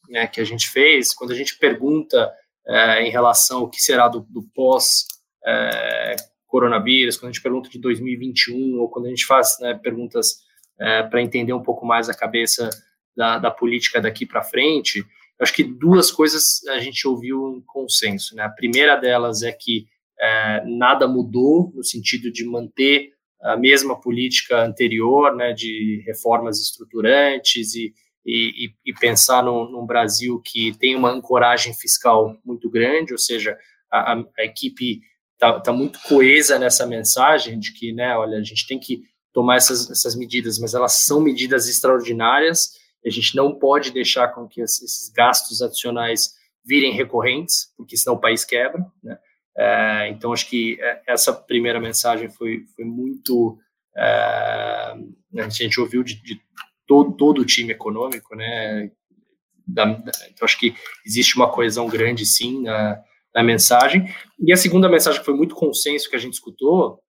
né, 0.09 0.27
que 0.27 0.41
a 0.41 0.45
gente 0.45 0.69
fez, 0.69 1.15
quando 1.15 1.31
a 1.31 1.37
gente 1.37 1.57
pergunta 1.59 2.33
é, 2.67 3.07
em 3.07 3.11
relação 3.11 3.61
ao 3.61 3.71
que 3.71 3.81
será 3.81 4.09
do, 4.09 4.21
do 4.29 4.43
pós 4.55 5.07
é, 5.47 6.17
coronavírus, 6.47 7.17
quando 7.17 7.31
a 7.31 7.33
gente 7.33 7.43
pergunta 7.43 7.71
de 7.71 7.79
2021 7.79 8.81
ou 8.81 8.89
quando 8.89 9.07
a 9.07 9.11
gente 9.11 9.25
faz 9.25 9.59
né, 9.61 9.75
perguntas 9.75 10.41
é, 10.81 11.05
para 11.05 11.23
entender 11.23 11.53
um 11.53 11.63
pouco 11.63 11.87
mais 11.87 12.09
a 12.09 12.15
cabeça 12.15 12.69
da, 13.17 13.39
da 13.39 13.51
política 13.51 14.01
daqui 14.01 14.27
para 14.27 14.43
frente, 14.43 15.05
acho 15.39 15.53
que 15.53 15.63
duas 15.63 16.11
coisas 16.11 16.65
a 16.69 16.81
gente 16.81 17.07
ouviu 17.07 17.55
em 17.57 17.61
consenso. 17.61 18.35
Né? 18.35 18.43
A 18.43 18.51
primeira 18.51 18.97
delas 18.97 19.43
é 19.43 19.53
que 19.53 19.87
é, 20.23 20.65
nada 20.65 21.09
mudou 21.09 21.73
no 21.75 21.83
sentido 21.83 22.31
de 22.31 22.45
manter 22.45 23.13
a 23.43 23.57
mesma 23.57 24.01
política 24.01 24.65
anterior, 24.65 25.35
né, 25.35 25.53
de 25.53 26.01
reformas 26.07 26.61
estruturantes 26.61 27.75
e, 27.75 27.93
e, 28.25 28.73
e 28.87 28.95
pensar 28.95 29.43
num, 29.43 29.69
num, 29.69 29.85
Brasil 29.85 30.41
que 30.41 30.73
tem 30.79 30.95
uma 30.95 31.11
ancoragem 31.11 31.75
fiscal 31.75 32.39
muito 32.45 32.71
grande, 32.71 33.13
ou 33.13 33.19
seja, 33.19 33.59
a, 33.91 34.15
a 34.15 34.45
equipe 34.45 35.01
está 35.35 35.59
tá 35.59 35.73
muito 35.73 35.99
coesa 36.03 36.57
nessa 36.57 36.87
mensagem 36.87 37.59
de 37.59 37.73
que, 37.73 37.93
né, 37.93 38.17
olha, 38.17 38.39
a 38.39 38.45
gente 38.45 38.65
tem 38.65 38.79
que 38.79 39.03
tomar 39.33 39.57
essas, 39.57 39.91
essas 39.91 40.15
medidas, 40.15 40.61
mas 40.61 40.73
elas 40.73 41.05
são 41.05 41.21
medidas 41.21 41.69
extraordinárias, 41.69 42.71
a 43.05 43.11
gente 43.11 43.35
não 43.35 43.59
pode 43.59 43.91
deixar 43.91 44.29
com 44.29 44.47
que 44.47 44.61
esses 44.61 45.11
gastos 45.13 45.61
adicionais 45.61 46.35
virem 46.65 46.93
recorrentes, 46.93 47.73
porque 47.77 47.97
senão 47.97 48.15
o 48.15 48.21
país 48.21 48.45
quebra, 48.45 48.87
né? 49.03 49.19
É, 49.57 50.09
então, 50.09 50.33
acho 50.33 50.49
que 50.49 50.79
é, 50.81 51.03
essa 51.07 51.33
primeira 51.33 51.81
mensagem 51.81 52.29
foi, 52.31 52.65
foi 52.75 52.85
muito. 52.85 53.59
É, 53.97 54.95
a 55.39 55.49
gente 55.49 55.81
ouviu 55.81 56.03
de, 56.03 56.23
de 56.23 56.41
todo, 56.87 57.13
todo, 57.13 57.41
o 57.41 57.45
time 57.45 57.73
econômico, 57.73 58.35
né, 58.35 58.91
da, 59.67 59.85
da, 59.85 60.13
então 60.31 60.45
acho 60.45 60.59
que 60.59 60.75
existe 61.05 61.37
uma 61.37 61.51
coesão 61.51 61.87
grande, 61.87 62.25
sim, 62.25 62.63
na, 62.63 63.01
na 63.35 63.43
mensagem. 63.43 64.09
E 64.41 64.53
a 64.53 64.57
segunda 64.57 64.89
mensagem 64.89 65.21
que 65.21 65.27
foi 65.27 65.35
muito 65.35 65.55
consenso 65.55 66.09
que 66.09 66.17
a 66.17 66.19
gente 66.19 66.35
escutou 66.35 67.01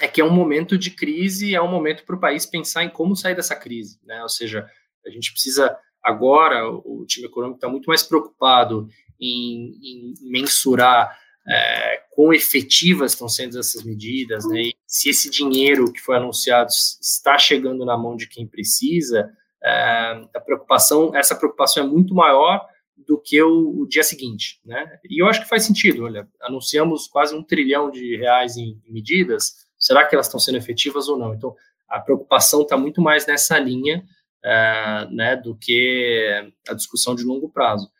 é 0.00 0.08
que 0.08 0.20
é 0.20 0.24
um 0.24 0.32
momento 0.32 0.76
de 0.76 0.90
crise, 0.90 1.54
é 1.54 1.60
um 1.60 1.70
momento 1.70 2.04
para 2.04 2.16
o 2.16 2.20
país 2.20 2.46
pensar 2.46 2.82
em 2.82 2.88
como 2.88 3.14
sair 3.14 3.34
dessa 3.34 3.54
crise, 3.54 4.00
né? 4.04 4.22
Ou 4.22 4.28
seja, 4.28 4.66
a 5.06 5.10
gente 5.10 5.30
precisa 5.32 5.76
agora, 6.02 6.68
o 6.68 7.04
time 7.06 7.26
econômico 7.26 7.58
está 7.58 7.68
muito 7.68 7.86
mais 7.86 8.02
preocupado 8.02 8.88
em, 9.20 9.72
em 9.82 10.14
mensurar 10.22 11.16
é, 11.48 12.02
quão 12.10 12.32
efetivas 12.32 13.12
estão 13.12 13.28
sendo 13.28 13.58
essas 13.58 13.82
medidas, 13.82 14.46
né? 14.46 14.62
E 14.62 14.74
se 14.86 15.10
esse 15.10 15.30
dinheiro 15.30 15.92
que 15.92 16.00
foi 16.00 16.16
anunciado 16.16 16.70
está 17.00 17.38
chegando 17.38 17.84
na 17.84 17.96
mão 17.96 18.16
de 18.16 18.28
quem 18.28 18.46
precisa, 18.46 19.30
é, 19.62 20.22
a 20.34 20.40
preocupação, 20.40 21.14
essa 21.14 21.34
preocupação 21.34 21.84
é 21.84 21.86
muito 21.86 22.14
maior 22.14 22.66
do 22.96 23.18
que 23.18 23.42
o, 23.42 23.80
o, 23.80 23.86
dia 23.86 24.02
seguinte, 24.02 24.60
né? 24.64 24.98
E 25.08 25.22
eu 25.22 25.26
acho 25.26 25.42
que 25.42 25.48
faz 25.48 25.64
sentido. 25.64 26.04
Olha, 26.04 26.28
anunciamos 26.40 27.08
quase 27.08 27.34
um 27.34 27.42
trilhão 27.42 27.90
de 27.90 28.16
reais 28.16 28.56
em, 28.56 28.80
medidas. 28.86 29.66
Será 29.78 30.06
que 30.06 30.14
elas 30.14 30.26
estão 30.26 30.38
sendo 30.38 30.58
efetivas 30.58 31.08
ou 31.08 31.18
não? 31.18 31.34
Então, 31.34 31.54
a 31.88 31.98
preocupação 32.00 32.62
está 32.62 32.76
muito 32.76 33.00
mais 33.00 33.26
nessa 33.26 33.58
linha, 33.58 34.04
é, 34.44 35.08
né, 35.10 35.36
do 35.36 35.56
que 35.56 36.52
a 36.68 36.74
discussão 36.74 37.14
de 37.14 37.24
longo 37.24 37.48
prazo. 37.48 37.90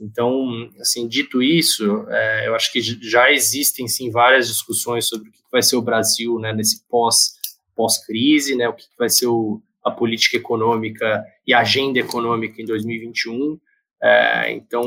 Então, 0.00 0.70
assim, 0.80 1.06
dito 1.06 1.42
isso, 1.42 2.06
é, 2.08 2.48
eu 2.48 2.54
acho 2.54 2.72
que 2.72 2.80
já 2.80 3.30
existem 3.30 3.86
sim 3.86 4.10
várias 4.10 4.48
discussões 4.48 5.06
sobre 5.06 5.28
o 5.28 5.32
que 5.32 5.38
vai 5.52 5.62
ser 5.62 5.76
o 5.76 5.82
Brasil, 5.82 6.38
né, 6.38 6.52
nesse 6.52 6.86
pós 6.88 7.38
pós 7.76 8.04
crise, 8.04 8.54
né, 8.54 8.68
o 8.68 8.74
que 8.74 8.84
vai 8.98 9.08
ser 9.08 9.26
o, 9.26 9.62
a 9.84 9.90
política 9.90 10.36
econômica 10.36 11.24
e 11.46 11.54
a 11.54 11.60
agenda 11.60 11.98
econômica 11.98 12.60
em 12.60 12.64
2021. 12.66 13.58
É, 14.02 14.52
então, 14.52 14.84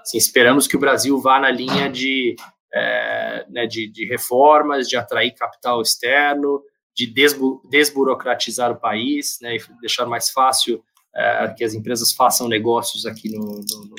assim, 0.00 0.18
esperamos 0.18 0.66
que 0.66 0.76
o 0.76 0.80
Brasil 0.80 1.18
vá 1.18 1.38
na 1.40 1.50
linha 1.50 1.88
de, 1.88 2.36
é, 2.72 3.46
né, 3.48 3.66
de, 3.66 3.90
de, 3.90 4.06
reformas, 4.06 4.88
de 4.88 4.96
atrair 4.96 5.34
capital 5.34 5.80
externo, 5.80 6.62
de 6.94 7.06
desbu 7.06 7.62
desburocratizar 7.70 8.70
o 8.70 8.80
país, 8.80 9.38
né, 9.40 9.56
e 9.56 9.80
deixar 9.80 10.06
mais 10.06 10.30
fácil 10.30 10.82
é, 11.14 11.54
que 11.56 11.64
as 11.64 11.74
empresas 11.74 12.12
façam 12.12 12.48
negócios 12.48 13.06
aqui 13.06 13.30
no, 13.30 13.44
no, 13.44 13.94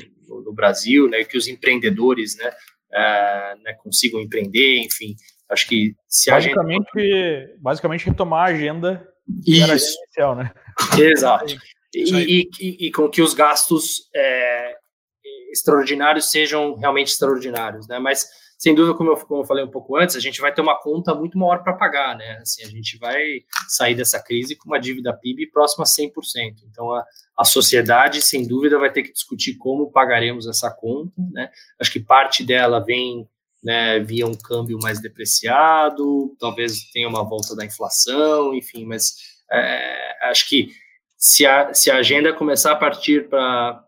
no 0.52 0.56
Brasil, 0.56 1.10
né, 1.10 1.24
que 1.24 1.38
os 1.38 1.48
empreendedores 1.48 2.38
né, 2.38 2.52
é, 2.94 3.56
né, 3.64 3.74
consigam 3.82 4.22
empreender, 4.22 4.80
enfim. 4.80 5.16
Acho 5.50 5.68
que 5.68 5.94
se 6.08 6.30
basicamente, 6.30 6.88
a 6.96 7.00
gente... 7.00 7.56
basicamente 7.60 8.06
retomar 8.06 8.48
a 8.48 8.54
agenda 8.54 9.08
Isso. 9.46 9.96
inicial, 10.06 10.36
né? 10.36 10.52
Exato 10.98 11.56
e, 11.94 12.50
e, 12.60 12.88
e, 12.88 12.92
com 12.92 13.10
que 13.10 13.22
os 13.22 13.34
gastos 13.34 14.10
é, 14.16 14.76
extraordinários 15.52 16.32
sejam 16.32 16.76
realmente 16.76 17.12
extraordinários, 17.12 17.88
né? 17.88 18.00
Mas 18.00 18.26
sem 18.62 18.76
dúvida, 18.76 18.96
como 18.96 19.10
eu, 19.10 19.18
como 19.18 19.42
eu 19.42 19.46
falei 19.46 19.64
um 19.64 19.72
pouco 19.72 19.98
antes, 19.98 20.16
a 20.16 20.20
gente 20.20 20.40
vai 20.40 20.54
ter 20.54 20.62
uma 20.62 20.80
conta 20.80 21.16
muito 21.16 21.36
maior 21.36 21.64
para 21.64 21.74
pagar, 21.74 22.16
né? 22.16 22.38
Assim, 22.44 22.64
a 22.64 22.68
gente 22.68 22.96
vai 23.00 23.40
sair 23.68 23.96
dessa 23.96 24.22
crise 24.22 24.56
com 24.56 24.70
uma 24.70 24.80
dívida 24.80 25.12
PIB 25.12 25.48
próxima 25.48 25.84
a 25.84 25.88
100%. 25.88 26.12
Então, 26.70 26.94
a, 26.94 27.04
a 27.40 27.44
sociedade, 27.44 28.22
sem 28.22 28.48
dúvida, 28.48 28.78
vai 28.78 28.92
ter 28.92 29.02
que 29.02 29.12
discutir 29.12 29.56
como 29.58 29.92
pagaremos 29.92 30.46
essa 30.46 30.70
conta, 30.70 31.12
né? 31.32 31.50
Acho 31.80 31.92
que 31.92 32.00
parte 32.00 32.44
dela 32.44 32.80
vem 32.80 33.28
né, 33.64 34.00
via 34.00 34.28
um 34.28 34.36
câmbio 34.36 34.78
mais 34.80 35.02
depreciado, 35.02 36.36
talvez 36.40 36.84
tenha 36.94 37.10
uma 37.10 37.28
volta 37.28 37.56
da 37.56 37.66
inflação, 37.66 38.54
enfim, 38.54 38.86
mas 38.86 39.16
é, 39.52 40.30
acho 40.30 40.48
que 40.48 40.70
se 41.18 41.48
a, 41.48 41.74
se 41.74 41.90
a 41.90 41.96
agenda 41.96 42.32
começar 42.32 42.74
a 42.74 42.76
partir 42.76 43.28
para 43.28 43.84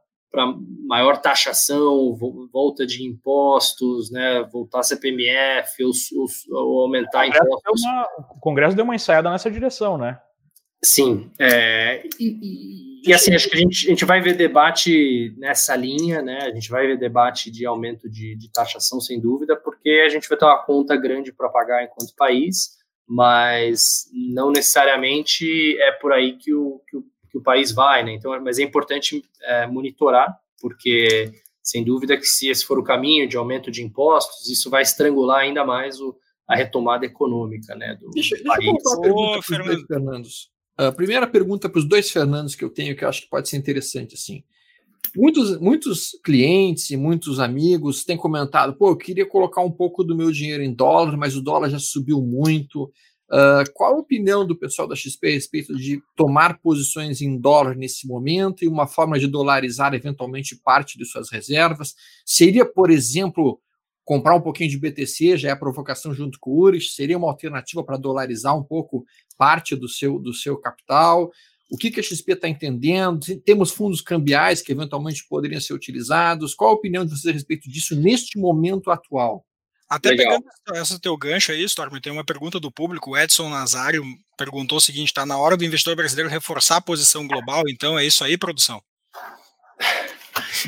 maior 0.88 1.18
taxação, 1.18 2.16
volta 2.52 2.86
de 2.86 3.04
impostos, 3.04 4.12
né, 4.12 4.44
voltar 4.52 4.80
a 4.80 4.84
CPMF, 4.84 5.84
ou, 5.84 5.92
ou, 6.16 6.66
ou 6.66 6.82
aumentar 6.82 7.22
o 7.22 7.26
impostos. 7.26 7.84
Uma, 7.84 8.08
o 8.36 8.40
Congresso 8.40 8.76
deu 8.76 8.86
uma 8.86 8.96
ensaiada 8.96 9.30
nessa 9.30 9.52
direção, 9.52 9.98
né? 9.98 10.20
Sim, 10.84 11.32
é, 11.40 12.04
e, 12.20 13.04
e, 13.06 13.10
e, 13.10 13.14
assim, 13.14 13.34
acho 13.34 13.50
que 13.50 13.56
a 13.56 13.60
gente, 13.60 13.88
a 13.88 13.90
gente 13.90 14.04
vai 14.04 14.20
ver 14.20 14.34
debate 14.34 15.34
nessa 15.38 15.76
linha, 15.78 16.22
né, 16.22 16.40
a 16.42 16.52
gente 16.52 16.70
vai 16.70 16.88
ver 16.88 16.98
debate 16.98 17.50
de 17.50 17.66
aumento 17.66 18.10
de, 18.10 18.36
de 18.36 18.52
taxação, 18.52 19.00
sem 19.00 19.22
dúvida, 19.22 19.56
porque 19.56 20.04
a 20.06 20.10
gente 20.10 20.28
vai 20.28 20.38
ter 20.38 20.46
uma 20.46 20.62
conta 20.64 20.98
grande 20.98 21.32
para 21.32 21.48
pagar 21.48 21.84
enquanto 21.84 22.16
país, 22.18 22.72
mas 23.08 24.10
não 24.12 24.52
necessariamente 24.52 25.78
é 25.82 25.92
por 25.94 26.12
aí 26.12 26.38
que 26.38 26.54
o, 26.54 26.82
que 26.90 26.98
o 26.98 27.04
que 27.34 27.40
o 27.40 27.42
país 27.42 27.72
vai, 27.72 28.06
né? 28.06 28.14
Então, 28.14 28.40
mas 28.44 28.60
é 28.60 28.64
importante 28.64 29.24
é, 29.42 29.66
monitorar, 29.66 30.38
porque 30.62 31.34
sem 31.64 31.84
dúvida 31.84 32.16
que 32.16 32.26
se 32.26 32.48
esse 32.48 32.64
for 32.64 32.78
o 32.78 32.84
caminho 32.84 33.28
de 33.28 33.36
aumento 33.36 33.72
de 33.72 33.82
impostos, 33.82 34.48
isso 34.48 34.70
vai 34.70 34.84
estrangular 34.84 35.40
ainda 35.40 35.66
mais 35.66 36.00
o, 36.00 36.16
a 36.48 36.56
retomada 36.56 37.06
econômica, 37.06 37.74
né, 37.76 37.98
do, 38.00 38.12
deixa, 38.12 38.38
do 38.38 38.44
país. 38.44 38.60
Deixa 38.60 38.70
eu 38.70 38.94
uma 38.94 39.02
pergunta 39.02 39.40
Ô, 39.40 39.42
Fernandos. 39.42 40.52
A 40.78 40.92
primeira 40.92 41.26
pergunta 41.26 41.68
para 41.68 41.80
os 41.80 41.88
dois 41.88 42.12
Fernandos 42.12 42.54
que 42.54 42.64
eu 42.64 42.70
tenho, 42.70 42.96
que 42.96 43.04
eu 43.04 43.10
acho 43.10 43.22
que 43.22 43.30
pode 43.30 43.50
ser 43.50 43.58
interessante, 43.58 44.14
assim. 44.14 44.44
Muitos, 45.16 45.60
muitos 45.60 46.12
clientes 46.24 46.90
e 46.92 46.98
muitos 46.98 47.40
amigos 47.40 48.06
têm 48.06 48.18
comentado, 48.18 48.76
pô, 48.76 48.90
eu 48.90 48.98
queria 48.98 49.26
colocar 49.26 49.62
um 49.62 49.72
pouco 49.72 50.04
do 50.04 50.16
meu 50.16 50.32
dinheiro 50.32 50.64
em 50.64 50.74
dólar, 50.74 51.18
mas 51.18 51.36
o 51.36 51.42
dólar 51.42 51.70
já 51.70 51.80
subiu 51.80 52.22
muito, 52.22 52.92
Uh, 53.32 53.64
qual 53.74 53.96
a 53.96 54.00
opinião 54.00 54.46
do 54.46 54.56
pessoal 54.56 54.88
da 54.88 54.96
XP 54.96 55.28
a 55.28 55.32
respeito 55.32 55.76
de 55.76 56.02
tomar 56.16 56.60
posições 56.60 57.22
em 57.22 57.40
dólar 57.40 57.76
nesse 57.76 58.06
momento 58.08 58.64
e 58.64 58.68
uma 58.68 58.86
forma 58.86 59.18
de 59.18 59.28
dolarizar 59.28 59.94
eventualmente 59.94 60.56
parte 60.56 60.98
de 60.98 61.06
suas 61.06 61.32
reservas? 61.32 61.96
Seria, 62.26 62.66
por 62.66 62.92
exemplo, 62.92 63.60
comprar 64.06 64.36
um 64.36 64.42
pouquinho 64.42 64.70
de 64.70 64.78
BTC, 64.78 65.38
já 65.38 65.50
é 65.50 65.52
a 65.52 65.58
provocação 65.58 66.14
junto 66.14 66.38
com 66.40 66.52
o 66.52 66.60
URIS? 66.60 66.96
Seria 66.96 67.18
uma 67.18 67.28
alternativa 67.28 67.84
para 67.84 67.98
dolarizar 67.98 68.56
um 68.58 68.64
pouco 68.64 69.06
parte 69.38 69.76
do 69.76 69.88
seu, 69.88 70.20
do 70.20 70.34
seu 70.34 70.58
capital? 70.58 71.32
O 71.72 71.78
que, 71.78 71.90
que 71.90 72.00
a 72.00 72.04
XP 72.04 72.34
está 72.34 72.48
entendendo? 72.48 73.20
Temos 73.44 73.72
fundos 73.72 74.00
cambiais 74.00 74.62
que 74.62 74.72
eventualmente 74.72 75.26
poderiam 75.28 75.60
ser 75.60 75.74
utilizados? 75.74 76.54
Qual 76.54 76.70
a 76.70 76.74
opinião 76.74 77.04
de 77.04 77.12
vocês 77.12 77.28
a 77.28 77.32
respeito 77.32 77.68
disso 77.68 77.96
neste 77.96 78.38
momento 78.38 78.92
atual? 78.92 79.44
Até 79.94 80.10
Legal. 80.10 80.42
pegando 80.42 80.80
essa 80.80 81.00
teu 81.00 81.16
gancho 81.16 81.52
aí, 81.52 81.64
Storm, 81.66 82.00
tem 82.00 82.12
uma 82.12 82.26
pergunta 82.26 82.60
do 82.60 82.72
público. 82.72 83.12
O 83.12 83.18
Edson 83.18 83.48
Nazário 83.48 84.04
perguntou 84.36 84.80
o 84.80 84.82
seguinte: 84.82 85.10
está 85.10 85.24
na 85.24 85.38
hora 85.38 85.56
do 85.56 85.64
investidor 85.64 85.96
brasileiro 85.96 86.32
reforçar 86.32 86.78
a 86.78 86.82
posição 86.82 87.28
global, 87.28 87.64
então 87.68 87.98
é 87.98 88.04
isso 88.04 88.24
aí, 88.24 88.36
produção? 88.36 88.82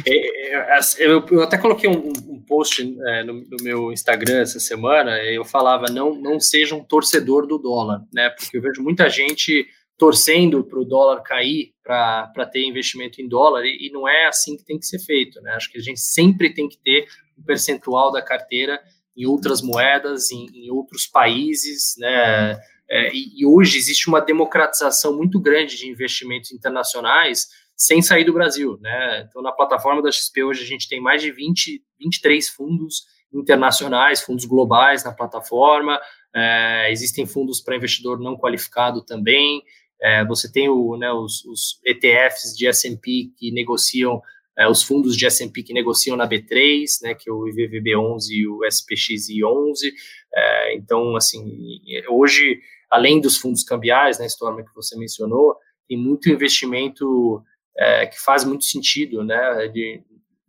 É, 0.05 0.77
é, 0.77 0.79
eu, 0.99 1.25
eu 1.31 1.41
até 1.41 1.57
coloquei 1.57 1.89
um, 1.89 2.09
um 2.09 2.43
post 2.47 2.95
é, 3.07 3.23
no, 3.23 3.33
no, 3.33 3.57
meu 3.61 3.91
Instagram 3.91 4.41
essa 4.41 4.59
semana. 4.59 5.17
Eu 5.23 5.43
falava 5.43 5.87
não 5.87 6.13
não 6.13 6.39
seja 6.39 6.75
um 6.75 6.83
torcedor 6.83 7.47
do 7.47 7.57
dólar, 7.57 8.03
né? 8.13 8.29
Porque 8.29 8.57
eu 8.57 8.61
vejo 8.61 8.83
muita 8.83 9.09
gente 9.09 9.65
torcendo 9.97 10.63
para 10.63 10.79
o 10.79 10.85
dólar 10.85 11.23
cair 11.23 11.73
para 11.83 12.45
ter 12.51 12.67
investimento 12.67 13.21
em 13.21 13.27
dólar 13.27 13.65
e, 13.65 13.87
e, 13.87 13.91
não 13.91 14.07
é 14.07 14.27
assim 14.27 14.57
que 14.57 14.65
tem 14.65 14.77
que 14.77 14.85
ser 14.85 14.99
feito, 14.99 15.41
né? 15.41 15.53
Acho 15.53 15.71
que 15.71 15.77
a 15.77 15.81
gente 15.81 15.99
sempre 15.99 16.53
tem 16.53 16.67
que 16.67 16.77
ter 16.77 17.07
um 17.37 17.43
percentual 17.43 18.11
da 18.11 18.21
carteira 18.21 18.81
em 19.15 19.25
outras 19.25 19.61
moedas, 19.61 20.31
em, 20.31 20.47
em 20.53 20.71
outros 20.71 21.07
países, 21.07 21.95
né? 21.97 22.59
É, 22.87 23.11
e, 23.13 23.41
e, 23.41 23.45
hoje 23.45 23.77
existe 23.77 24.07
uma 24.07 24.21
democratização 24.21 25.15
muito 25.15 25.39
grande 25.39 25.75
de 25.75 25.89
investimentos 25.89 26.51
internacionais 26.51 27.47
sem 27.75 28.01
sair 28.01 28.23
do 28.23 28.33
Brasil, 28.33 28.77
né? 28.79 29.25
Então, 29.27 29.41
na 29.41 29.51
plataforma 29.51 30.01
da 30.01 30.11
XP 30.11 30.43
hoje 30.43 30.63
a 30.63 30.67
gente 30.67 30.87
tem 30.87 31.01
mais 31.01 31.21
de 31.21 31.31
20, 31.31 31.83
23 31.99 32.47
fundos 32.49 33.05
internacionais, 33.33 34.21
fundos 34.21 34.45
globais 34.45 35.03
na 35.03 35.11
plataforma, 35.11 35.99
é, 36.33 36.91
existem 36.91 37.25
fundos 37.25 37.59
para 37.59 37.75
investidor 37.75 38.19
não 38.19 38.37
qualificado 38.37 39.03
também, 39.03 39.63
é, 40.01 40.23
você 40.25 40.51
tem 40.51 40.69
o, 40.69 40.97
né, 40.97 41.11
os, 41.11 41.43
os 41.45 41.79
ETFs 41.83 42.55
de 42.55 42.67
S&P 42.67 43.31
que 43.37 43.51
negociam 43.51 44.21
é, 44.57 44.67
os 44.67 44.83
fundos 44.83 45.15
de 45.17 45.25
S&P 45.25 45.63
que 45.63 45.73
negociam 45.73 46.15
na 46.15 46.27
B3, 46.27 46.85
né, 47.01 47.13
que 47.13 47.29
é 47.29 47.33
o 47.33 47.43
IVVB11 47.43 48.29
e 48.31 48.47
o 48.47 48.59
SPXI11. 48.59 49.91
É, 50.33 50.75
então, 50.75 51.15
assim, 51.15 51.79
hoje, 52.09 52.59
além 52.89 53.19
dos 53.19 53.37
fundos 53.37 53.63
cambiais, 53.63 54.19
né, 54.19 54.25
Storm, 54.25 54.63
que 54.63 54.75
você 54.75 54.97
mencionou, 54.97 55.55
tem 55.87 55.97
muito 55.97 56.29
investimento 56.29 57.43
é, 57.77 58.05
que 58.07 58.19
faz 58.19 58.43
muito 58.45 58.65
sentido, 58.65 59.23
né, 59.23 59.67
de 59.67 60.01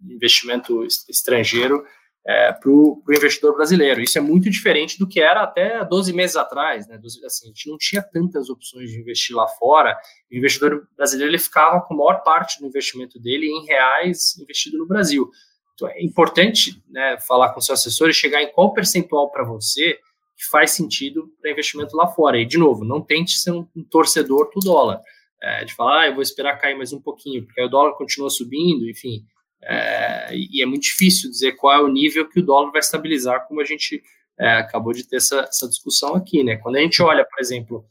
investimento 0.02 0.84
estrangeiro 1.08 1.84
é, 2.26 2.52
para 2.52 2.68
o 2.68 3.02
investidor 3.08 3.54
brasileiro. 3.54 4.00
Isso 4.00 4.18
é 4.18 4.20
muito 4.20 4.50
diferente 4.50 4.98
do 4.98 5.06
que 5.06 5.20
era 5.20 5.42
até 5.42 5.84
12 5.84 6.12
meses 6.12 6.34
atrás. 6.34 6.86
Né? 6.88 6.98
Assim, 7.24 7.46
a 7.46 7.48
gente 7.48 7.70
não 7.70 7.78
tinha 7.78 8.02
tantas 8.02 8.50
opções 8.50 8.90
de 8.90 9.00
investir 9.00 9.36
lá 9.36 9.46
fora. 9.46 9.96
O 10.30 10.36
investidor 10.36 10.88
brasileiro 10.96 11.30
ele 11.30 11.38
ficava 11.38 11.80
com 11.80 11.94
a 11.94 11.96
maior 11.96 12.22
parte 12.24 12.58
do 12.60 12.66
investimento 12.66 13.20
dele 13.20 13.46
em 13.46 13.64
reais 13.64 14.36
investido 14.38 14.76
no 14.76 14.86
Brasil. 14.86 15.30
Então, 15.74 15.88
é 15.88 16.02
importante 16.02 16.82
né, 16.90 17.16
falar 17.20 17.52
com 17.52 17.60
seu 17.60 17.74
assessor 17.74 18.08
e 18.08 18.14
chegar 18.14 18.42
em 18.42 18.50
qual 18.50 18.72
percentual 18.72 19.30
para 19.30 19.44
você 19.44 19.98
que 20.36 20.44
faz 20.50 20.72
sentido 20.72 21.30
para 21.40 21.50
investimento 21.50 21.96
lá 21.96 22.08
fora. 22.08 22.38
E, 22.38 22.44
de 22.44 22.58
novo, 22.58 22.84
não 22.84 23.00
tente 23.00 23.38
ser 23.38 23.52
um, 23.52 23.66
um 23.76 23.84
torcedor 23.84 24.50
do 24.52 24.60
dólar. 24.60 25.00
é, 25.40 25.64
de 25.64 25.74
falar, 25.74 26.00
ah, 26.00 26.06
eu 26.08 26.14
vou 26.14 26.22
esperar 26.22 26.58
cair 26.58 26.74
mais 26.74 26.92
um 26.92 27.00
pouquinho, 27.00 27.44
porque 27.44 27.62
o 27.62 27.68
dólar 27.68 27.94
continua 27.94 28.30
subindo, 28.30 28.88
enfim, 28.88 29.22
é, 29.62 30.30
e 30.32 30.62
é 30.62 30.66
muito 30.66 30.82
difícil 30.82 31.30
dizer 31.30 31.52
qual 31.52 31.72
é 31.74 31.82
o 31.82 31.88
nível 31.88 32.28
que 32.28 32.40
o 32.40 32.42
dólar 32.44 32.70
vai 32.70 32.80
estabilizar, 32.80 33.46
como 33.46 33.60
a 33.60 33.64
gente 33.64 34.02
é, 34.38 34.52
acabou 34.58 34.92
de 34.92 35.06
ter 35.06 35.16
essa, 35.16 35.40
essa, 35.40 35.68
discussão 35.68 36.14
aqui, 36.14 36.44
né? 36.44 36.56
Quando 36.56 36.76
a 36.76 36.80
gente 36.80 37.02
olha, 37.02 37.24
por 37.24 37.40
exemplo, 37.40 37.86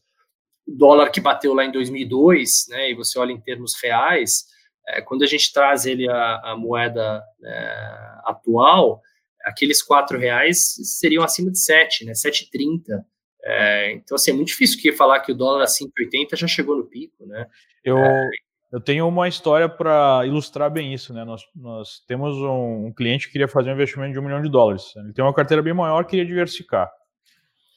o 0.68 0.72
dólar 0.72 1.10
que 1.10 1.20
bateu 1.20 1.54
lá 1.54 1.66
em 1.66 1.72
2002, 1.72 2.66
né, 2.70 2.92
e 2.92 2.96
você 2.96 3.20
olha 3.20 3.32
em 3.32 3.40
termos 3.40 3.74
reais, 3.82 4.46
é, 4.88 5.02
quando 5.02 5.24
a 5.24 5.28
gente 5.28 5.52
traz 5.52 5.86
ele 5.86 6.10
a, 6.10 6.52
a 6.52 6.58
moeda 6.58 7.24
é, 7.44 8.20
atual, 8.26 9.02
aqueles 9.44 9.82
quatro 9.82 10.18
reais 10.18 10.76
seriam 11.00 11.24
acima 11.24 11.52
de 11.52 11.60
7, 11.60 12.06
né, 12.06 12.14
7,30. 12.14 13.04
É, 13.44 13.92
então, 13.94 14.16
assim, 14.16 14.32
é 14.32 14.34
muito 14.34 14.48
difícil 14.48 14.80
que 14.80 14.92
falar 14.92 15.20
que 15.20 15.32
o 15.32 15.36
dólar 15.36 15.64
a 15.64 15.68
5,80 15.68 16.36
já 16.36 16.48
chegou 16.48 16.76
no 16.76 16.86
pico, 16.86 17.28
né? 17.28 17.48
Eu, 17.84 17.98
é, 18.00 18.30
eu 18.76 18.82
tenho 18.82 19.08
uma 19.08 19.26
história 19.26 19.70
para 19.70 20.26
ilustrar 20.26 20.70
bem 20.70 20.94
isso, 20.94 21.14
né? 21.14 21.24
Nós, 21.24 21.42
nós 21.56 22.04
temos 22.06 22.36
um, 22.36 22.88
um, 22.88 22.94
cliente 22.94 23.28
que 23.28 23.32
queria 23.32 23.48
fazer 23.48 23.70
um 23.70 23.74
investimento 23.74 24.12
de 24.12 24.20
um 24.20 24.22
milhão 24.22 24.42
de 24.42 24.50
dólares. 24.50 24.94
Ele 24.98 25.14
tem 25.14 25.24
uma 25.24 25.34
carteira 25.34 25.64
bem 25.64 25.74
maior, 25.74 26.04
queria 26.04 26.26
diversificar. 26.26 26.92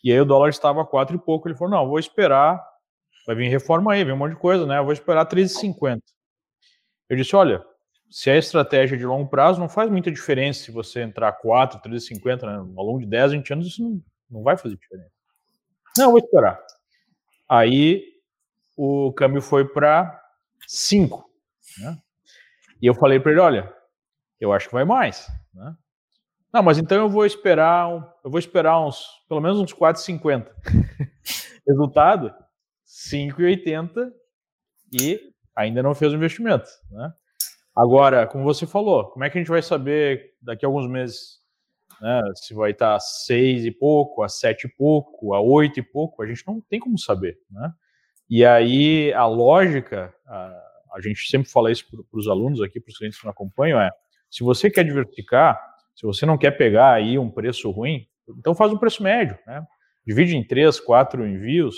E 0.03 0.11
aí 0.11 0.21
o 0.21 0.25
dólar 0.25 0.49
estava 0.49 0.83
a 0.83 0.85
quatro 0.85 1.15
e 1.15 1.19
pouco. 1.21 1.47
Ele 1.47 1.55
falou: 1.55 1.71
não, 1.71 1.89
vou 1.89 2.01
esperar, 2.01 2.61
vai 3.25 3.37
vir 3.37 3.49
reforma 3.49 3.93
aí, 3.93 4.03
vem 4.03 4.13
um 4.13 4.17
monte 4.17 4.33
de 4.33 4.41
coisa, 4.41 4.67
né? 4.67 4.81
Eu 4.81 4.83
vou 4.83 4.93
esperar 4.93 5.25
13,50. 5.25 6.01
Eu 7.09 7.17
disse: 7.17 7.37
olha, 7.37 7.65
se 8.11 8.29
é 8.29 8.37
estratégia 8.37 8.99
de 8.99 9.07
longo 9.07 9.31
prazo, 9.31 9.61
não 9.61 9.69
faz 9.69 9.89
muita 9.89 10.11
diferença 10.11 10.65
se 10.65 10.73
você 10.73 11.03
entrar 11.03 11.31
4, 11.31 11.81
13,50, 11.81 12.43
né? 12.43 12.57
Ao 12.77 12.85
longo 12.85 12.99
de 12.99 13.07
10, 13.07 13.31
20 13.35 13.53
anos, 13.53 13.67
isso 13.69 13.81
não, 13.85 14.03
não 14.29 14.43
vai 14.43 14.57
fazer 14.57 14.75
diferença. 14.75 15.13
Não, 15.97 16.11
vou 16.11 16.19
esperar. 16.19 16.61
Aí 17.49 18.03
o 18.77 19.13
câmbio 19.13 19.41
foi 19.41 19.65
para 19.65 20.18
5. 20.69 21.25
Né? 21.81 21.99
E 22.83 22.87
eu 22.87 22.95
falei 22.95 23.19
para 23.19 23.33
ele: 23.33 23.41
olha, 23.41 23.75
eu 24.39 24.53
acho 24.53 24.69
que 24.69 24.75
vai 24.75 24.85
mais. 24.85 25.27
Né? 25.55 25.75
Não, 26.53 26.63
mas 26.63 26.79
então 26.79 26.99
eu 26.99 27.09
vou 27.09 27.25
esperar, 27.25 27.91
eu 28.23 28.31
vou 28.31 28.39
esperar 28.39 28.79
uns, 28.87 29.03
pelo 29.27 29.41
menos 29.41 29.59
uns 29.59 29.73
4,50. 29.73 30.47
Resultado: 31.67 32.35
5,80 32.87 34.13
e 35.01 35.33
ainda 35.57 35.83
não 35.83 35.95
fez 35.95 36.13
o 36.13 36.17
investimento. 36.17 36.69
Né? 36.91 37.13
Agora, 37.75 38.27
como 38.27 38.45
você 38.45 38.67
falou, 38.67 39.11
como 39.11 39.25
é 39.25 39.31
que 39.31 39.39
a 39.39 39.41
gente 39.41 39.51
vai 39.51 39.63
saber 39.63 40.35
daqui 40.43 40.67
a 40.67 40.69
alguns 40.69 40.89
meses 40.89 41.39
né, 42.01 42.23
se 42.35 42.53
vai 42.53 42.73
estar 42.73 42.95
a 42.95 43.01
6 43.01 43.65
e 43.65 43.71
pouco, 43.71 44.23
a 44.23 44.29
7 44.29 44.65
e 44.65 44.69
pouco, 44.69 45.33
a 45.33 45.41
8 45.41 45.81
e 45.81 45.83
pouco? 45.83 46.23
A 46.23 46.27
gente 46.27 46.47
não 46.47 46.61
tem 46.61 46.79
como 46.79 46.99
saber. 46.99 47.39
Né? 47.51 47.73
E 48.29 48.45
aí 48.45 49.13
a 49.15 49.27
lógica, 49.27 50.15
a, 50.27 50.63
a 50.95 51.01
gente 51.01 51.29
sempre 51.29 51.51
fala 51.51 51.71
isso 51.73 51.85
para 51.91 52.19
os 52.19 52.29
alunos 52.29 52.61
aqui, 52.61 52.81
para 52.81 52.91
os 52.91 52.99
clientes 52.99 53.19
que 53.19 53.25
não 53.25 53.33
acompanham, 53.33 53.81
é 53.81 53.91
se 54.31 54.45
você 54.45 54.71
quer 54.71 54.85
diversificar, 54.85 55.59
se 55.95 56.05
você 56.07 56.27
não 56.27 56.37
quer 56.37 56.53
pegar 56.53 56.93
aí 56.93 57.19
um 57.19 57.31
preço 57.31 57.71
ruim, 57.71 58.07
então 58.29 58.55
faz 58.55 58.73
um 58.73 58.79
preço 58.79 59.03
médio, 59.03 59.39
né? 59.47 59.67
Divide 60.07 60.37
em 60.37 60.47
três, 60.47 60.79
quatro 60.79 61.27
envios. 61.27 61.77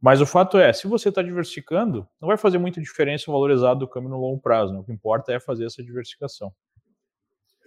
Mas 0.00 0.20
o 0.20 0.26
fato 0.26 0.58
é, 0.58 0.72
se 0.72 0.86
você 0.86 1.08
está 1.08 1.22
diversificando, 1.22 2.08
não 2.20 2.28
vai 2.28 2.36
fazer 2.36 2.58
muita 2.58 2.80
diferença 2.80 3.28
o 3.28 3.32
valor 3.32 3.50
exato 3.50 3.80
do 3.80 3.88
câmbio 3.88 4.10
no 4.10 4.20
longo 4.20 4.40
prazo. 4.40 4.72
Né? 4.72 4.78
O 4.78 4.84
que 4.84 4.92
importa 4.92 5.32
é 5.32 5.40
fazer 5.40 5.66
essa 5.66 5.82
diversificação. 5.82 6.52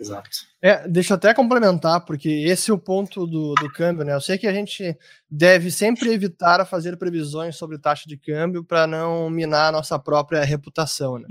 Exato. 0.02 0.30
É, 0.60 0.88
deixa 0.88 1.14
eu 1.14 1.16
até 1.16 1.32
complementar, 1.32 2.04
porque 2.06 2.28
esse 2.28 2.72
é 2.72 2.74
o 2.74 2.80
ponto 2.80 3.28
do, 3.28 3.54
do 3.54 3.72
câmbio, 3.72 4.04
né? 4.04 4.16
Eu 4.16 4.22
sei 4.22 4.36
que 4.36 4.48
a 4.48 4.52
gente 4.52 4.98
deve 5.30 5.70
sempre 5.70 6.12
evitar 6.12 6.66
fazer 6.66 6.98
previsões 6.98 7.56
sobre 7.56 7.78
taxa 7.78 8.06
de 8.08 8.18
câmbio 8.18 8.64
para 8.64 8.88
não 8.88 9.30
minar 9.30 9.70
a 9.70 9.72
nossa 9.72 10.00
própria 10.00 10.44
reputação, 10.44 11.20
né? 11.20 11.28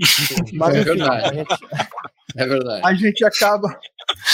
Mas, 0.53 0.75
é 0.75 0.83
verdade. 0.83 1.25
A 1.25 1.33
gente, 1.33 1.55
é 2.37 2.47
verdade. 2.47 2.81
A 2.85 2.93
gente 2.93 3.25
acaba, 3.25 3.67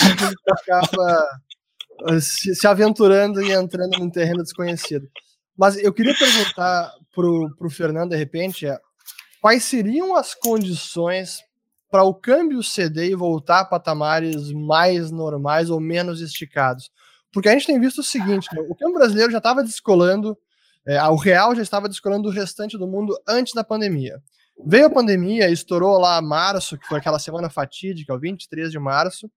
a 0.03 0.07
gente 0.07 0.35
acaba 0.47 1.39
uh, 2.11 2.21
se, 2.21 2.53
se 2.53 2.67
aventurando 2.67 3.41
e 3.41 3.51
entrando 3.51 3.97
num 3.97 4.09
terreno 4.11 4.43
desconhecido. 4.43 5.09
Mas 5.57 5.77
eu 5.77 5.91
queria 5.91 6.13
perguntar 6.13 6.91
para 7.11 7.25
o 7.25 7.69
Fernando, 7.71 8.11
de 8.11 8.17
repente, 8.17 8.67
é, 8.67 8.77
quais 9.41 9.63
seriam 9.63 10.15
as 10.15 10.35
condições 10.35 11.39
para 11.89 12.03
o 12.03 12.13
câmbio 12.13 12.61
ceder 12.61 13.09
e 13.09 13.15
voltar 13.15 13.61
a 13.61 13.65
patamares 13.65 14.51
mais 14.51 15.11
normais 15.11 15.69
ou 15.69 15.79
menos 15.79 16.21
esticados? 16.21 16.91
Porque 17.31 17.49
a 17.49 17.51
gente 17.53 17.67
tem 17.67 17.79
visto 17.79 17.99
o 17.99 18.03
seguinte: 18.03 18.47
né? 18.53 18.61
o 18.69 18.75
câmbio 18.75 18.95
brasileiro 18.95 19.31
já 19.31 19.37
estava 19.37 19.63
descolando, 19.63 20.37
é, 20.85 21.01
o 21.03 21.15
real 21.15 21.55
já 21.55 21.61
estava 21.61 21.87
descolando 21.87 22.23
do 22.23 22.29
restante 22.29 22.77
do 22.77 22.87
mundo 22.87 23.17
antes 23.27 23.53
da 23.53 23.63
pandemia. 23.63 24.21
Veio 24.65 24.87
a 24.87 24.89
pandemia, 24.89 25.49
estourou 25.49 25.99
lá 25.99 26.19
março, 26.21 26.77
que 26.77 26.87
foi 26.87 26.97
aquela 26.97 27.19
semana 27.19 27.49
fatídica, 27.49 28.13
o 28.13 28.19
23 28.19 28.71
de 28.71 28.79
março, 28.79 29.29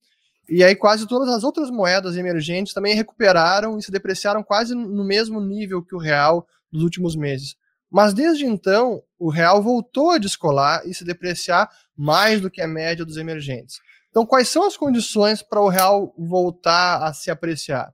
e 0.49 0.65
aí 0.65 0.75
quase 0.75 1.07
todas 1.07 1.29
as 1.29 1.45
outras 1.45 1.71
moedas 1.71 2.17
emergentes 2.17 2.73
também 2.73 2.95
recuperaram 2.95 3.79
e 3.79 3.83
se 3.83 3.91
depreciaram 3.93 4.43
quase 4.43 4.75
no 4.75 5.05
mesmo 5.05 5.41
nível 5.41 5.83
que 5.83 5.95
o 5.95 5.99
real 5.99 6.47
dos 6.73 6.83
últimos 6.83 7.15
meses. 7.15 7.55
Mas 7.91 8.15
desde 8.15 8.47
então, 8.47 9.03
o 9.19 9.29
real 9.29 9.63
voltou 9.63 10.11
a 10.11 10.19
descolar 10.19 10.83
e 10.87 10.95
se 10.95 11.05
depreciar 11.05 11.69
mais 12.01 12.41
do 12.41 12.51
que 12.51 12.63
a 12.63 12.67
média 12.67 13.05
dos 13.05 13.19
emergentes. 13.19 13.79
Então, 14.09 14.25
quais 14.25 14.49
são 14.49 14.67
as 14.67 14.75
condições 14.75 15.43
para 15.43 15.61
o 15.61 15.69
real 15.69 16.15
voltar 16.17 17.03
a 17.05 17.13
se 17.13 17.31
apreciar? 17.31 17.93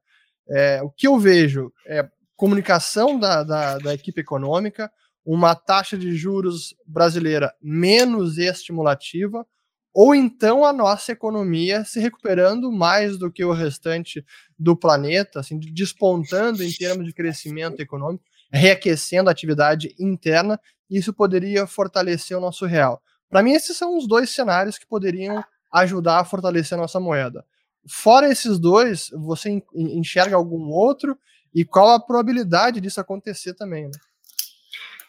É, 0.48 0.80
o 0.80 0.88
que 0.88 1.08
eu 1.08 1.18
vejo 1.18 1.72
é 1.88 2.08
comunicação 2.36 3.18
da, 3.18 3.42
da, 3.42 3.78
da 3.78 3.94
equipe 3.94 4.20
econômica, 4.20 4.92
uma 5.24 5.56
taxa 5.56 5.98
de 5.98 6.14
juros 6.14 6.72
brasileira 6.86 7.52
menos 7.60 8.38
estimulativa, 8.38 9.44
ou 9.92 10.14
então 10.14 10.64
a 10.64 10.72
nossa 10.72 11.10
economia 11.10 11.84
se 11.84 11.98
recuperando 11.98 12.70
mais 12.70 13.18
do 13.18 13.32
que 13.32 13.44
o 13.44 13.52
restante 13.52 14.24
do 14.56 14.76
planeta, 14.76 15.40
assim, 15.40 15.58
despontando 15.58 16.62
em 16.62 16.70
termos 16.70 17.04
de 17.06 17.12
crescimento 17.12 17.80
econômico, 17.80 18.22
reaquecendo 18.52 19.28
a 19.28 19.32
atividade 19.32 19.92
interna, 19.98 20.60
isso 20.88 21.12
poderia 21.12 21.66
fortalecer 21.66 22.36
o 22.36 22.40
nosso 22.40 22.66
real. 22.66 23.02
Para 23.28 23.42
mim, 23.42 23.52
esses 23.52 23.76
são 23.76 23.96
os 23.96 24.06
dois 24.06 24.30
cenários 24.30 24.78
que 24.78 24.86
poderiam 24.86 25.44
ajudar 25.72 26.20
a 26.20 26.24
fortalecer 26.24 26.78
a 26.78 26.80
nossa 26.80 27.00
moeda. 27.00 27.44
Fora 27.88 28.30
esses 28.30 28.58
dois, 28.58 29.10
você 29.12 29.62
enxerga 29.74 30.36
algum 30.36 30.70
outro 30.70 31.16
e 31.54 31.64
qual 31.64 31.90
a 31.90 32.00
probabilidade 32.00 32.80
disso 32.80 33.00
acontecer 33.00 33.54
também? 33.54 33.84
Né? 33.84 33.92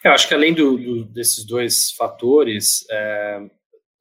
Eu 0.03 0.11
acho 0.11 0.27
que 0.27 0.33
além 0.33 0.53
do, 0.53 0.77
do, 0.77 1.05
desses 1.05 1.43
dois 1.43 1.91
fatores, 1.91 2.85
é, 2.89 3.41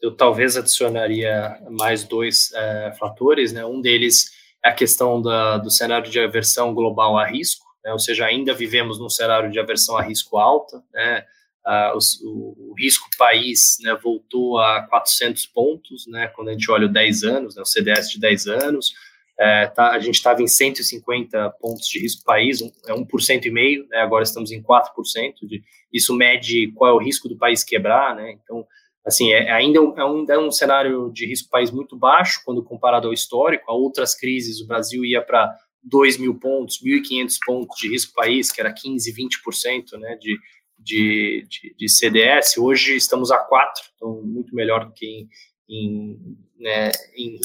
eu 0.00 0.14
talvez 0.14 0.56
adicionaria 0.56 1.58
mais 1.70 2.04
dois 2.04 2.52
é, 2.54 2.92
fatores. 2.98 3.52
Né? 3.52 3.64
Um 3.64 3.80
deles 3.80 4.30
é 4.64 4.68
a 4.68 4.74
questão 4.74 5.20
da, 5.20 5.58
do 5.58 5.70
cenário 5.70 6.10
de 6.10 6.20
aversão 6.20 6.74
global 6.74 7.18
a 7.18 7.26
risco, 7.26 7.66
né? 7.84 7.92
ou 7.92 7.98
seja, 7.98 8.26
ainda 8.26 8.52
vivemos 8.52 8.98
num 8.98 9.08
cenário 9.08 9.50
de 9.50 9.58
aversão 9.58 9.96
a 9.96 10.02
risco 10.02 10.36
alta. 10.36 10.82
Né? 10.92 11.24
O, 11.94 12.70
o, 12.70 12.74
risco 12.78 13.08
país 13.18 13.78
né, 13.80 13.92
voltou 14.00 14.58
a 14.60 14.82
400 14.82 15.46
pontos, 15.46 16.06
né, 16.06 16.28
quando 16.28 16.48
a 16.48 16.52
gente 16.52 16.70
olha 16.70 16.86
o 16.86 16.92
10 16.92 17.24
anos, 17.24 17.56
né, 17.56 17.62
o 17.62 17.64
CDS 17.64 18.08
de 18.08 18.20
10 18.20 18.46
anos, 18.46 18.94
é, 19.38 19.66
tá, 19.66 19.90
a 19.90 19.98
gente 19.98 20.14
estava 20.14 20.40
em 20.40 20.46
150 20.46 21.50
pontos 21.60 21.88
de 21.88 21.98
risco 21.98 22.22
país, 22.24 22.62
um, 22.62 22.70
é 22.86 22.92
1% 22.92 23.46
e 23.46 23.50
meio, 23.50 23.86
né, 23.88 23.98
agora 23.98 24.22
estamos 24.22 24.52
em 24.52 24.62
4%, 24.62 25.34
de, 25.42 25.60
isso 25.92 26.14
mede 26.14 26.70
qual 26.72 26.92
é 26.92 26.94
o 26.94 27.02
risco 27.02 27.28
do 27.28 27.36
país 27.36 27.64
quebrar, 27.64 28.14
né, 28.14 28.38
então, 28.44 28.64
assim, 29.04 29.32
é, 29.32 29.50
ainda 29.50 29.78
é 29.78 30.04
um, 30.04 30.26
é 30.30 30.38
um 30.38 30.52
cenário 30.52 31.10
de 31.12 31.26
risco 31.26 31.50
país 31.50 31.72
muito 31.72 31.96
baixo, 31.96 32.42
quando 32.44 32.62
comparado 32.62 33.08
ao 33.08 33.12
histórico, 33.12 33.68
a 33.68 33.74
outras 33.74 34.14
crises, 34.14 34.60
o 34.60 34.68
Brasil 34.68 35.04
ia 35.04 35.20
para 35.20 35.52
2 35.82 36.18
mil 36.18 36.34
pontos, 36.38 36.80
1.500 36.80 37.36
pontos 37.44 37.78
de 37.78 37.88
risco 37.88 38.14
país, 38.14 38.52
que 38.52 38.60
era 38.60 38.72
15, 38.72 39.12
20% 39.12 39.98
né, 39.98 40.16
de, 40.20 40.36
de, 40.86 41.44
de, 41.50 41.74
de, 41.76 41.88
CDS, 41.88 42.56
hoje 42.56 42.94
estamos 42.94 43.32
a 43.32 43.38
4, 43.38 43.82
então 43.96 44.22
muito 44.22 44.54
melhor 44.54 44.86
do 44.86 44.92
que 44.92 45.04
em, 45.04 45.28
em, 45.68 46.38
né, 46.56 46.92
em 47.16 47.40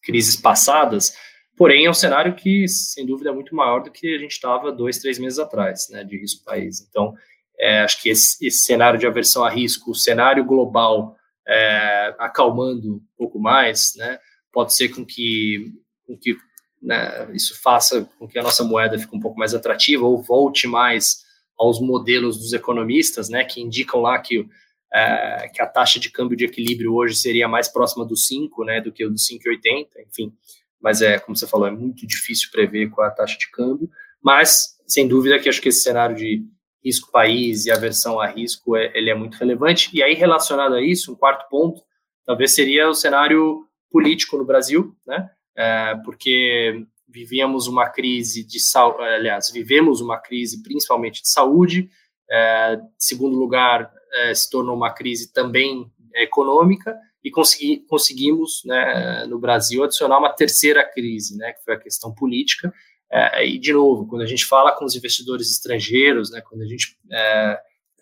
crises 0.00 0.36
passadas, 0.36 1.12
porém 1.56 1.86
é 1.86 1.90
um 1.90 1.94
cenário 1.94 2.36
que, 2.36 2.68
sem 2.68 3.04
dúvida, 3.04 3.30
é 3.30 3.32
muito 3.32 3.52
maior 3.52 3.82
do 3.82 3.90
que 3.90 4.14
a 4.14 4.18
gente 4.18 4.30
estava 4.30 4.70
dois, 4.70 4.98
três 4.98 5.18
meses 5.18 5.40
atrás, 5.40 5.88
né, 5.90 6.04
de 6.04 6.16
risco 6.16 6.44
país. 6.44 6.86
Então, 6.88 7.14
é, 7.58 7.80
acho 7.80 8.00
que 8.00 8.10
esse, 8.10 8.46
esse, 8.46 8.58
cenário 8.58 8.98
de 8.98 9.08
aversão 9.08 9.42
a 9.42 9.50
risco, 9.50 9.90
o 9.90 9.96
cenário 9.96 10.44
global 10.44 11.16
é, 11.48 12.14
acalmando 12.16 12.94
um 12.94 13.02
pouco 13.16 13.40
mais, 13.40 13.94
né, 13.96 14.20
pode 14.52 14.72
ser 14.72 14.90
com 14.90 15.04
que, 15.04 15.72
com 16.06 16.16
que 16.16 16.36
né, 16.80 17.28
isso 17.34 17.60
faça 17.60 18.08
com 18.20 18.28
que 18.28 18.38
a 18.38 18.42
nossa 18.42 18.62
moeda 18.62 18.96
fique 18.96 19.16
um 19.16 19.20
pouco 19.20 19.36
mais 19.36 19.52
atrativa 19.52 20.06
ou 20.06 20.22
volte 20.22 20.68
mais 20.68 21.26
aos 21.58 21.80
modelos 21.80 22.38
dos 22.38 22.52
economistas, 22.52 23.28
né, 23.28 23.44
que 23.44 23.60
indicam 23.60 24.00
lá 24.00 24.18
que, 24.18 24.46
é, 24.92 25.48
que 25.52 25.60
a 25.60 25.66
taxa 25.66 25.98
de 25.98 26.10
câmbio 26.10 26.36
de 26.36 26.44
equilíbrio 26.44 26.94
hoje 26.94 27.16
seria 27.16 27.48
mais 27.48 27.68
próxima 27.68 28.04
do 28.04 28.16
5, 28.16 28.64
né, 28.64 28.80
do 28.80 28.92
que 28.92 29.04
o 29.04 29.10
do 29.10 29.16
5,80, 29.16 29.88
enfim. 30.08 30.32
Mas 30.80 31.02
é, 31.02 31.18
como 31.18 31.36
você 31.36 31.46
falou, 31.46 31.66
é 31.66 31.70
muito 31.70 32.06
difícil 32.06 32.50
prever 32.52 32.90
qual 32.90 33.06
é 33.06 33.10
a 33.10 33.14
taxa 33.14 33.36
de 33.36 33.50
câmbio, 33.50 33.90
mas 34.22 34.76
sem 34.86 35.08
dúvida 35.08 35.38
que 35.38 35.48
acho 35.48 35.60
que 35.60 35.68
esse 35.68 35.82
cenário 35.82 36.16
de, 36.16 36.44
risco 36.84 37.10
país 37.10 37.66
e 37.66 37.70
aversão 37.70 38.20
a 38.20 38.26
risco, 38.26 38.76
é, 38.76 38.90
ele 38.94 39.10
é 39.10 39.14
muito 39.14 39.36
relevante. 39.36 39.90
E 39.92 40.02
aí, 40.02 40.14
relacionado 40.14 40.74
a 40.74 40.82
isso, 40.82 41.12
um 41.12 41.16
quarto 41.16 41.48
ponto, 41.48 41.82
talvez 42.24 42.54
seria 42.54 42.88
o 42.88 42.94
cenário 42.94 43.66
político 43.90 44.36
no 44.36 44.44
Brasil, 44.44 44.96
né? 45.06 45.30
É, 45.56 45.94
porque 46.04 46.86
vivíamos 47.18 47.66
uma 47.66 47.88
crise 47.88 48.44
de 48.44 48.60
saúde, 48.60 49.02
aliás, 49.02 49.50
vivemos 49.50 50.00
uma 50.00 50.18
crise 50.18 50.62
principalmente 50.62 51.22
de 51.22 51.28
saúde, 51.28 51.88
é, 52.30 52.78
segundo 52.98 53.36
lugar, 53.36 53.90
é, 54.14 54.34
se 54.34 54.48
tornou 54.48 54.76
uma 54.76 54.92
crise 54.92 55.32
também 55.32 55.90
econômica, 56.14 56.96
e 57.24 57.30
consegui, 57.30 57.84
conseguimos, 57.88 58.62
né, 58.64 59.26
no 59.26 59.38
Brasil, 59.38 59.82
adicionar 59.82 60.18
uma 60.18 60.32
terceira 60.32 60.84
crise, 60.84 61.36
né, 61.36 61.52
que 61.52 61.64
foi 61.64 61.74
a 61.74 61.78
questão 61.78 62.14
política, 62.14 62.72
é, 63.10 63.46
e, 63.46 63.58
de 63.58 63.72
novo, 63.72 64.06
quando 64.06 64.22
a 64.22 64.26
gente 64.26 64.44
fala 64.44 64.72
com 64.72 64.84
os 64.84 64.94
investidores 64.94 65.50
estrangeiros, 65.50 66.30
né, 66.30 66.40
quando 66.40 66.62
a 66.62 66.66
gente 66.66 66.96
é, 67.10 67.60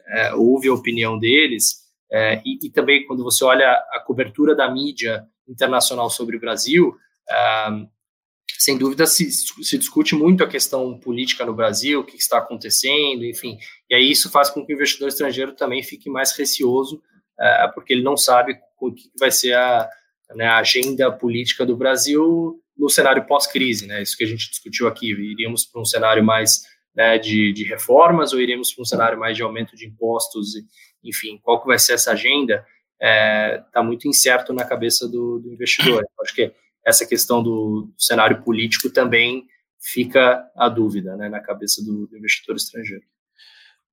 é, 0.09 0.35
ouve 0.35 0.69
a 0.69 0.75
opinião 0.75 1.19
deles, 1.19 1.87
é, 2.13 2.41
e, 2.45 2.67
e, 2.67 2.71
também 2.71 3.05
quando 3.07 3.25
você 3.25 3.43
olha 3.45 3.69
a 3.93 4.01
cobertura 4.05 4.55
da 4.55 4.71
mídia 4.71 5.25
internacional 5.49 6.11
sobre 6.11 6.37
o 6.37 6.41
Brasil, 6.41 6.95
é, 7.29 7.69
sem 8.59 8.79
dúvida 8.79 9.07
se, 9.07 9.31
se, 9.31 9.79
discute 9.79 10.15
muito 10.15 10.43
a 10.43 10.49
questão 10.49 10.99
política 10.99 11.45
no 11.45 11.55
Brasil, 11.55 12.01
o 12.01 12.05
que 12.05 12.17
está 12.17 12.39
acontecendo, 12.39 13.25
enfim, 13.25 13.59
e 13.89 13.95
aí 13.95 14.11
isso 14.11 14.31
faz 14.31 14.51
com 14.51 14.65
que 14.65 14.73
o 14.73 14.75
investidor 14.75 15.09
estrangeiro 15.09 15.53
também 15.53 15.83
fique 15.83 16.09
mais 16.09 16.37
receoso, 16.37 17.03
é, 17.39 17.69
porque 17.75 17.93
ele 17.93 18.03
não 18.03 18.17
sabe 18.17 18.59
o 18.81 18.93
que 18.93 19.11
vai 19.19 19.31
ser 19.31 19.55
a, 19.55 19.89
né, 20.35 20.47
a 20.47 20.59
agenda 20.59 21.11
política 21.13 21.65
do 21.65 21.77
Brasil 21.77 22.61
no 22.77 22.91
cenário 22.91 23.27
pós-crise, 23.27 23.87
né? 23.87 24.03
Isso 24.03 24.17
que 24.17 24.25
a 24.25 24.27
gente 24.27 24.51
discutiu 24.51 24.87
aqui. 24.87 25.11
Iríamos 25.11 25.65
para 25.65 25.81
um 25.81 25.85
cenário 25.85 26.23
mais 26.23 26.63
né, 26.95 27.19
de, 27.19 27.53
de, 27.53 27.65
reformas 27.65 28.33
ou 28.33 28.41
iríamos 28.41 28.73
para 28.73 28.83
um 28.83 28.87
cenário 28.87 29.19
mais 29.19 29.37
de 29.37 29.43
aumento 29.43 29.75
de 29.75 29.87
impostos? 29.87 30.51
Enfim, 31.03 31.39
qual 31.43 31.61
que 31.61 31.67
vai 31.67 31.79
ser 31.79 31.95
essa 31.95 32.13
agenda? 32.13 32.67
Está 32.95 33.07
é, 33.07 33.65
tá 33.73 33.83
muito 33.83 34.09
incerto 34.09 34.53
na 34.53 34.65
cabeça 34.65 35.09
do, 35.09 35.39
do 35.39 35.53
investidor. 35.53 36.05
Acho 36.21 36.35
que 36.35 36.53
essa 36.87 37.05
questão 37.05 37.43
do, 37.43 37.93
cenário 37.99 38.43
político 38.43 38.89
também 38.89 39.47
fica 39.81 40.49
a 40.57 40.69
dúvida 40.69 41.17
né, 41.17 41.29
na 41.29 41.41
cabeça 41.41 41.85
do, 41.85 42.07
do 42.07 42.17
investidor 42.17 42.55
estrangeiro. 42.57 43.05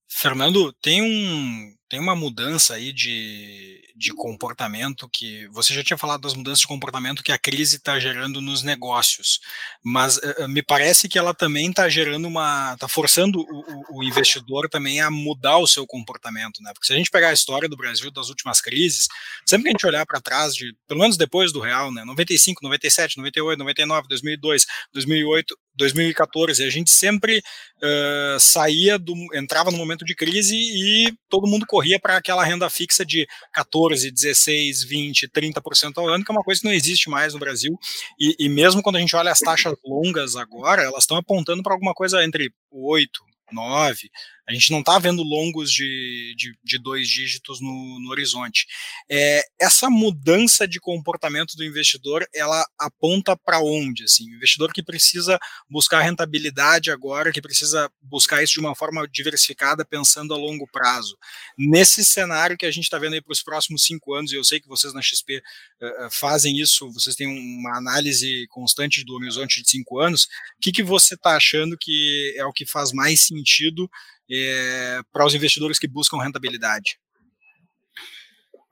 Fernando, 0.08 0.72
tem 0.74 1.02
um 1.02 1.76
tem 1.94 2.00
uma 2.00 2.16
mudança 2.16 2.74
aí 2.74 2.92
de, 2.92 3.80
de 3.96 4.12
comportamento 4.16 5.08
que 5.14 5.48
você 5.50 5.76
já 5.76 5.84
tinha 5.84 5.96
falado 5.96 6.22
das 6.22 6.34
mudanças 6.34 6.62
de 6.62 6.68
comportamento 6.68 7.22
que 7.22 7.32
a 7.32 7.38
crise 7.38 7.76
está 7.76 8.00
gerando 8.00 8.42
nos 8.42 8.64
negócios, 8.64 9.40
mas 9.86 10.18
uh, 10.18 10.48
me 10.50 10.64
parece 10.64 11.08
que 11.08 11.20
ela 11.20 11.36
também 11.36 11.70
está 11.70 11.88
gerando 11.88 12.28
uma, 12.28 12.74
está 12.74 12.88
forçando 12.88 13.42
o, 13.42 14.00
o, 14.00 14.04
investidor 14.04 14.68
também 14.68 15.02
a 15.02 15.12
mudar 15.12 15.60
o 15.60 15.68
seu 15.68 15.86
comportamento, 15.86 16.64
né? 16.64 16.72
Porque 16.74 16.88
se 16.88 16.94
a 16.94 16.96
gente 16.96 17.12
pegar 17.12 17.30
a 17.30 17.34
história 17.34 17.70
do 17.70 17.78
Brasil 17.78 18.10
das 18.10 18.30
últimas 18.30 18.60
crises, 18.60 19.08
sempre 19.46 19.66
que 19.66 19.70
a 19.70 19.72
gente 19.74 19.86
olhar 19.86 20.04
para 20.04 20.20
trás, 20.20 20.56
de, 20.56 20.76
pelo 20.88 21.02
menos 21.02 21.16
depois 21.16 21.54
do 21.54 21.60
real, 21.60 21.94
né? 21.94 22.04
95, 22.04 22.64
97, 22.64 23.18
98, 23.18 23.60
99, 23.60 24.08
2002, 24.08 24.66
2008, 24.92 25.56
2014, 25.76 26.64
a 26.64 26.70
gente 26.70 26.92
sempre 26.92 27.40
uh, 27.40 28.40
saía 28.40 28.98
do, 29.00 29.14
entrava 29.34 29.72
no 29.72 29.78
momento 29.78 30.06
de 30.06 30.16
crise 30.16 30.56
e 30.56 31.14
todo 31.30 31.48
mundo 31.48 31.66
corria 31.66 32.00
para 32.00 32.18
aquela 32.18 32.44
renda 32.44 32.70
fixa 32.70 33.06
de 33.06 33.28
14, 33.54 34.12
16, 34.12 34.84
20, 34.84 35.30
30% 35.30 35.98
ao 35.98 36.08
ano, 36.08 36.24
que 36.24 36.32
é 36.32 36.36
uma 36.36 36.44
coisa 36.44 36.62
que 36.62 36.68
não 36.68 36.74
existe 36.74 37.10
mais 37.10 37.34
no 37.34 37.40
Brasil. 37.40 37.78
E, 38.20 38.36
e 38.40 38.50
mesmo 38.50 38.82
quando 38.82 38.98
a 38.98 39.00
gente 39.00 39.16
olha 39.16 39.32
as 39.32 39.40
taxas 39.40 39.74
longas 39.84 40.36
agora, 40.36 40.84
elas 40.84 41.04
estão 41.04 41.18
apontando 41.18 41.64
para 41.64 41.74
alguma 41.74 41.94
coisa 41.94 42.24
entre 42.24 42.52
8, 42.72 43.22
9. 43.52 44.10
A 44.48 44.54
gente 44.54 44.72
não 44.72 44.80
está 44.80 45.00
vendo 45.00 45.24
longos 45.24 45.72
de, 45.72 46.36
de, 46.38 46.54
de, 46.62 46.78
dois 46.78 47.08
dígitos 47.08 47.62
no, 47.62 48.00
no 48.02 48.10
horizonte. 48.10 48.68
É, 49.10 49.42
essa 49.60 49.90
mudança 49.90 50.68
de 50.68 50.82
comportamento 50.82 51.56
do 51.56 51.64
investidor, 51.64 52.28
ela 52.36 52.66
aponta 52.78 53.38
para 53.38 53.62
onde? 53.62 54.04
Assim, 54.04 54.30
o 54.30 54.36
investidor 54.36 54.74
que 54.74 54.84
precisa 54.84 55.40
buscar 55.70 56.02
rentabilidade 56.02 56.92
agora, 56.92 57.32
que 57.32 57.42
precisa 57.42 57.90
buscar 58.02 58.44
isso 58.44 58.54
de 58.54 58.60
uma 58.60 58.76
forma 58.76 59.08
diversificada, 59.08 59.86
pensando 59.86 60.34
a 60.34 60.38
longo 60.38 60.68
prazo. 60.68 61.18
Nesse 61.58 62.04
cenário 62.04 62.58
que 62.58 62.66
a 62.66 62.72
gente 62.72 62.84
está 62.84 63.00
vendo 63.00 63.14
aí 63.14 63.22
para 63.22 63.32
os 63.32 63.42
próximos 63.42 63.84
cinco 63.84 64.14
anos, 64.14 64.34
e 64.34 64.36
eu 64.36 64.44
sei 64.44 64.60
que 64.60 64.68
vocês 64.68 64.94
na 64.94 65.02
XP 65.02 65.38
uh, 65.38 65.42
eh, 65.82 66.06
eh, 66.06 66.10
fazem 66.12 66.60
isso, 66.60 66.92
vocês 66.92 67.16
têm 67.16 67.28
uma 67.28 67.78
análise 67.78 68.46
constante 68.50 69.06
do 69.06 69.16
horizonte 69.16 69.62
de 69.62 69.70
cinco 69.70 70.00
anos, 70.00 70.26
o 70.26 70.28
que, 70.62 70.72
que 70.74 70.84
você 70.84 71.14
está 71.14 71.38
achando 71.38 71.78
que 71.80 72.34
é 72.38 72.46
o 72.46 72.52
que 72.52 72.66
faz 72.66 72.92
mais 72.92 73.22
sentido 73.22 73.90
é, 74.34 75.02
para 75.12 75.26
os 75.26 75.36
investidores 75.36 75.78
que 75.78 75.88
buscam 75.88 76.18
rentabilidade? 76.18 76.98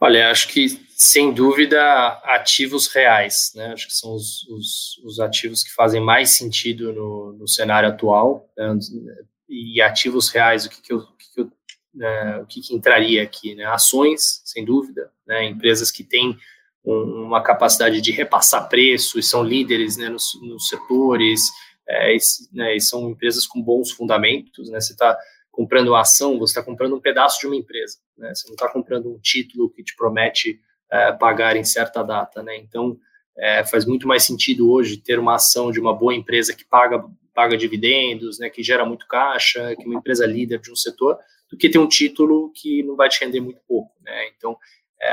Olha, 0.03 0.31
acho 0.31 0.47
que 0.47 0.67
sem 0.95 1.31
dúvida 1.31 1.79
ativos 2.23 2.87
reais, 2.87 3.51
né? 3.55 3.67
Acho 3.67 3.85
que 3.85 3.93
são 3.93 4.15
os, 4.15 4.47
os, 4.47 4.97
os 5.03 5.19
ativos 5.19 5.63
que 5.63 5.71
fazem 5.71 6.01
mais 6.01 6.31
sentido 6.31 6.91
no, 6.91 7.33
no 7.33 7.47
cenário 7.47 7.87
atual. 7.87 8.49
Né? 8.57 8.79
E 9.47 9.79
ativos 9.79 10.29
reais, 10.29 10.65
o 10.65 10.69
que, 10.71 10.81
que 10.81 10.91
eu, 10.91 10.97
o 10.97 11.15
que, 11.15 11.33
que, 11.33 11.41
eu, 11.41 11.51
né? 11.93 12.37
o 12.37 12.47
que, 12.47 12.61
que 12.61 12.73
entraria 12.73 13.21
aqui? 13.21 13.53
Né? 13.53 13.63
Ações, 13.65 14.41
sem 14.43 14.65
dúvida, 14.65 15.11
né? 15.27 15.45
Empresas 15.45 15.91
que 15.91 16.03
têm 16.03 16.35
um, 16.83 17.25
uma 17.25 17.43
capacidade 17.43 18.01
de 18.01 18.11
repassar 18.11 18.67
preço 18.69 19.19
e 19.19 19.23
são 19.23 19.43
líderes 19.43 19.97
né, 19.97 20.09
nos, 20.09 20.33
nos 20.41 20.67
setores, 20.67 21.51
é, 21.87 22.15
e, 22.15 22.19
né, 22.51 22.75
e 22.75 22.81
são 22.81 23.09
empresas 23.09 23.45
com 23.45 23.61
bons 23.61 23.91
fundamentos, 23.91 24.69
né? 24.69 24.79
Você 24.79 24.93
está 24.93 25.15
comprando 25.51 25.93
a 25.93 26.01
ação, 26.01 26.39
você 26.39 26.51
está 26.51 26.63
comprando 26.63 26.95
um 26.95 27.01
pedaço 27.01 27.39
de 27.39 27.47
uma 27.47 27.55
empresa, 27.55 27.97
né? 28.17 28.33
Você 28.33 28.47
não 28.47 28.53
está 28.53 28.69
comprando 28.69 29.13
um 29.13 29.19
título 29.19 29.69
que 29.69 29.83
te 29.83 29.95
promete 29.95 30.59
é, 30.89 31.11
pagar 31.11 31.55
em 31.55 31.63
certa 31.63 32.01
data, 32.01 32.41
né? 32.41 32.55
Então, 32.57 32.97
é, 33.37 33.63
faz 33.65 33.85
muito 33.85 34.07
mais 34.07 34.23
sentido 34.23 34.71
hoje 34.71 34.97
ter 34.97 35.19
uma 35.19 35.35
ação 35.35 35.71
de 35.71 35.79
uma 35.79 35.93
boa 35.93 36.15
empresa 36.15 36.55
que 36.55 36.65
paga, 36.65 37.03
paga 37.33 37.57
dividendos, 37.57 38.39
né? 38.39 38.49
Que 38.49 38.63
gera 38.63 38.85
muito 38.85 39.05
caixa, 39.07 39.75
que 39.75 39.83
é 39.83 39.85
uma 39.85 39.99
empresa 39.99 40.25
líder 40.25 40.59
de 40.59 40.71
um 40.71 40.75
setor, 40.75 41.17
do 41.49 41.57
que 41.57 41.69
ter 41.69 41.79
um 41.79 41.87
título 41.87 42.51
que 42.55 42.81
não 42.83 42.95
vai 42.95 43.09
te 43.09 43.23
render 43.23 43.41
muito 43.41 43.61
pouco, 43.67 43.93
né? 44.01 44.29
Então, 44.37 44.57
é, 45.01 45.11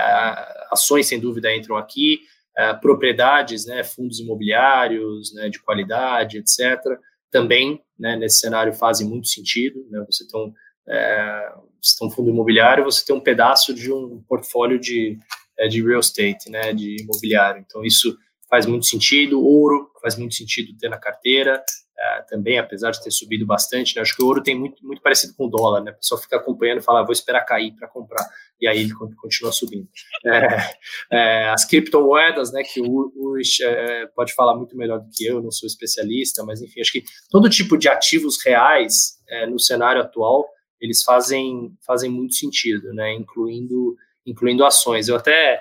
ações, 0.70 1.07
sem 1.07 1.18
dúvida, 1.18 1.55
entram 1.55 1.76
aqui, 1.76 2.20
é, 2.57 2.74
propriedades, 2.74 3.66
né? 3.66 3.82
Fundos 3.82 4.20
imobiliários, 4.20 5.34
né? 5.34 5.49
De 5.49 5.61
qualidade, 5.61 6.39
etc., 6.39 6.99
também, 7.31 7.83
né, 7.99 8.16
nesse 8.16 8.39
cenário 8.39 8.72
fazem 8.72 9.07
muito 9.07 9.29
sentido, 9.29 9.87
né, 9.91 10.05
você 10.07 10.26
tem 10.26 10.41
um, 10.41 10.53
é, 10.89 11.53
você 11.81 11.99
tem 11.99 12.09
um 12.09 12.11
fundo 12.11 12.31
imobiliário, 12.31 12.85
você 12.85 13.05
tem 13.05 13.14
um 13.14 13.20
pedaço 13.20 13.74
de 13.74 13.93
um 13.93 14.22
portfólio 14.29 14.79
de, 14.79 15.18
é, 15.59 15.68
de 15.68 15.83
real 15.83 16.01
estate, 16.01 16.51
né, 16.51 16.72
de 16.72 17.03
imobiliário, 17.03 17.64
então 17.66 17.85
isso 17.85 18.16
faz 18.49 18.66
muito 18.66 18.87
sentido, 18.87 19.45
ouro 19.45 19.91
faz 20.01 20.16
muito 20.16 20.35
sentido 20.35 20.76
ter 20.79 20.89
na 20.89 20.99
carteira, 20.99 21.62
é, 22.01 22.22
também, 22.22 22.59
apesar 22.59 22.92
de 22.92 23.03
ter 23.03 23.11
subido 23.11 23.44
bastante, 23.44 23.96
né, 23.96 24.03
acho 24.03 24.14
que 24.14 24.22
o 24.22 24.26
ouro 24.26 24.42
tem 24.42 24.57
muito, 24.57 24.86
muito 24.86 25.03
parecido 25.03 25.34
com 25.34 25.46
o 25.46 25.51
dólar, 25.51 25.82
né, 25.82 25.90
a 25.90 25.94
pessoa 25.94 26.20
fica 26.20 26.36
acompanhando 26.36 26.78
e 26.78 26.82
fala, 26.82 27.01
ah, 27.01 27.05
vou 27.05 27.12
esperar 27.12 27.44
cair 27.44 27.72
para 27.74 27.88
comprar, 27.88 28.24
e 28.61 28.68
aí 28.68 28.80
ele 28.80 28.92
continua 28.92 29.51
subindo. 29.51 29.88
É, 30.24 30.70
é, 31.11 31.49
as 31.51 31.64
criptomoedas, 31.64 32.53
né, 32.53 32.62
que 32.62 32.80
o 32.80 33.12
Ulrich 33.16 33.64
é, 33.64 34.07
pode 34.14 34.32
falar 34.34 34.57
muito 34.57 34.76
melhor 34.76 35.01
do 35.01 35.09
que 35.12 35.26
eu, 35.26 35.42
não 35.42 35.51
sou 35.51 35.66
especialista, 35.66 36.44
mas 36.44 36.62
enfim, 36.62 36.80
acho 36.80 36.92
que 36.92 37.03
todo 37.30 37.51
tipo 37.51 37.76
de 37.76 37.88
ativos 37.88 38.42
reais 38.44 39.18
é, 39.28 39.46
no 39.46 39.59
cenário 39.59 40.01
atual, 40.01 40.46
eles 40.80 41.03
fazem, 41.03 41.72
fazem 41.84 42.09
muito 42.09 42.34
sentido, 42.34 42.94
né, 42.94 43.12
incluindo, 43.12 43.96
incluindo 44.24 44.64
ações. 44.64 45.09
Eu 45.09 45.16
até 45.16 45.61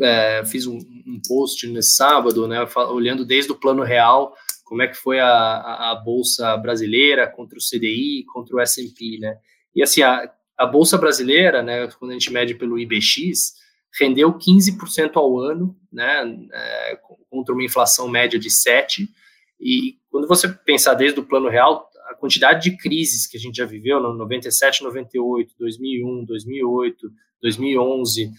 é, 0.00 0.44
fiz 0.44 0.66
um, 0.66 0.76
um, 0.76 1.20
post 1.26 1.66
nesse 1.68 1.94
sábado, 1.96 2.48
né, 2.48 2.66
olhando 2.88 3.24
desde 3.24 3.52
o 3.52 3.56
plano 3.56 3.82
real, 3.82 4.34
como 4.64 4.82
é 4.82 4.88
que 4.88 4.96
foi 4.96 5.18
a, 5.18 5.26
a, 5.26 5.90
a 5.92 5.94
bolsa 5.94 6.56
brasileira 6.56 7.26
contra 7.26 7.58
o 7.58 7.62
CDI, 7.62 8.24
contra 8.32 8.56
o 8.56 8.60
S&P, 8.60 9.18
né? 9.18 9.36
E 9.74 9.82
assim, 9.82 10.02
a, 10.02 10.30
a 10.56 10.66
bolsa 10.66 10.96
brasileira, 10.96 11.62
né, 11.62 11.88
quando 11.98 12.12
a 12.12 12.14
gente 12.14 12.32
mede 12.32 12.54
pelo 12.54 12.78
IBX, 12.78 13.54
rendeu 13.98 14.32
15% 14.32 15.12
ao 15.16 15.38
ano, 15.38 15.76
né, 15.92 16.22
é, 16.52 16.98
contra 17.28 17.54
uma 17.54 17.64
inflação 17.64 18.08
média 18.08 18.38
de 18.38 18.50
7. 18.50 19.08
E 19.60 19.96
quando 20.10 20.28
você 20.28 20.48
pensar 20.48 20.94
desde 20.94 21.18
o 21.18 21.24
plano 21.24 21.48
real, 21.48 21.88
a 22.08 22.14
quantidade 22.14 22.70
de 22.70 22.76
crises 22.76 23.26
que 23.26 23.36
a 23.36 23.40
gente 23.40 23.56
já 23.56 23.66
viveu, 23.66 24.00
no 24.00 24.14
97, 24.14 24.82
98, 24.82 25.54
2001, 25.58 26.24
2008, 26.24 27.10
2011, 27.42 28.24
é, 28.24 28.30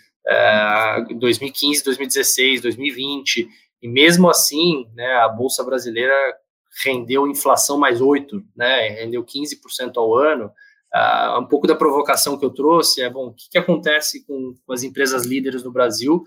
2015, 1.19 1.84
2016, 1.84 2.61
2020, 2.61 3.47
e 3.82 3.88
mesmo 3.88 4.30
assim, 4.30 4.88
né, 4.93 5.15
a 5.15 5.30
bolsa 5.30 5.63
brasileira 5.63 6.13
rendeu 6.84 7.28
inflação 7.28 7.78
mais 7.78 7.99
8, 7.99 8.41
né, 8.55 8.89
rendeu 8.89 9.24
15% 9.24 9.97
ao 9.97 10.15
ano. 10.15 10.51
Uh, 10.93 11.39
um 11.39 11.45
pouco 11.45 11.67
da 11.67 11.76
provocação 11.76 12.38
que 12.38 12.43
eu 12.43 12.49
trouxe 12.49 13.01
é, 13.01 13.09
bom, 13.09 13.28
o 13.28 13.34
que, 13.34 13.49
que 13.49 13.57
acontece 13.57 14.26
com, 14.26 14.53
com, 14.65 14.74
as 14.74 14.84
empresas 14.84 15.26
líderes 15.26 15.63
no 15.63 15.72
Brasil 15.72 16.22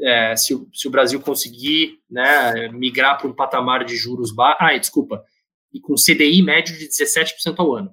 é, 0.00 0.36
se, 0.36 0.54
o, 0.54 0.68
se, 0.72 0.86
o, 0.86 0.90
Brasil 0.90 1.20
conseguir 1.20 1.98
né, 2.08 2.68
migrar 2.68 3.18
para 3.18 3.26
um 3.26 3.34
patamar 3.34 3.84
de 3.84 3.96
juros 3.96 4.32
baixos, 4.32 4.58
ah, 4.60 4.78
desculpa, 4.78 5.24
e 5.72 5.80
com 5.80 5.94
CDI 5.94 6.42
médio 6.42 6.78
de 6.78 6.88
17% 6.88 7.54
ao 7.58 7.74
ano. 7.74 7.92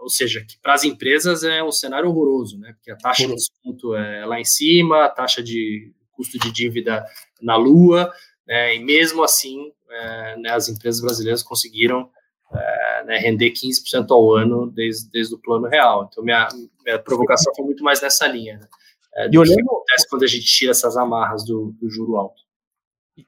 Ou 0.00 0.08
seja, 0.08 0.44
que 0.44 0.58
para 0.58 0.74
as 0.74 0.84
empresas 0.84 1.42
é 1.42 1.62
um 1.62 1.72
cenário 1.72 2.08
horroroso, 2.08 2.58
né? 2.58 2.72
Porque 2.74 2.90
a 2.90 2.96
taxa 2.96 3.26
de 3.26 3.34
desconto 3.34 3.94
é 3.94 4.24
lá 4.24 4.40
em 4.40 4.44
cima, 4.44 5.04
a 5.04 5.08
taxa 5.08 5.42
de 5.42 5.92
custo 6.12 6.38
de 6.38 6.50
dívida 6.50 7.04
na 7.40 7.56
lua, 7.56 8.12
né? 8.46 8.74
e 8.74 8.78
mesmo 8.78 9.22
assim 9.22 9.72
é, 9.90 10.36
né, 10.38 10.50
as 10.50 10.68
empresas 10.68 11.00
brasileiras 11.00 11.42
conseguiram 11.42 12.10
é, 12.52 13.04
né, 13.04 13.18
render 13.18 13.50
15% 13.50 14.10
ao 14.10 14.34
ano 14.34 14.70
desde, 14.70 15.10
desde 15.10 15.34
o 15.34 15.38
plano 15.38 15.68
real. 15.68 16.08
Então, 16.10 16.24
minha, 16.24 16.48
minha 16.84 16.98
provocação 16.98 17.52
foi 17.54 17.64
muito 17.64 17.82
mais 17.82 18.00
nessa 18.00 18.26
linha. 18.26 18.58
Né? 18.58 18.68
É, 19.14 19.28
e 19.30 19.38
olhando... 19.38 19.56
que 19.56 19.62
acontece 19.62 20.08
quando 20.08 20.22
a 20.22 20.28
gente 20.28 20.46
tira 20.46 20.70
essas 20.70 20.96
amarras 20.96 21.44
do, 21.44 21.74
do 21.80 21.90
juro 21.90 22.16
alto. 22.16 22.42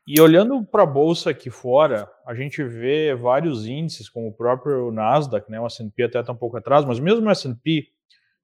E 0.07 0.20
olhando 0.20 0.62
para 0.64 0.82
a 0.82 0.86
bolsa 0.86 1.30
aqui 1.30 1.49
fora, 1.49 2.11
a 2.26 2.34
gente 2.34 2.62
vê 2.62 3.14
vários 3.14 3.66
índices, 3.66 4.09
como 4.09 4.28
o 4.28 4.32
próprio 4.32 4.91
Nasdaq, 4.93 5.51
né? 5.51 5.59
O 5.59 5.66
S&P 5.66 6.03
até 6.03 6.20
está 6.20 6.32
um 6.32 6.36
pouco 6.36 6.59
atrás, 6.59 6.84
mas 6.84 7.01
mesmo 7.01 7.26
o 7.26 7.30
S&P, 7.30 7.89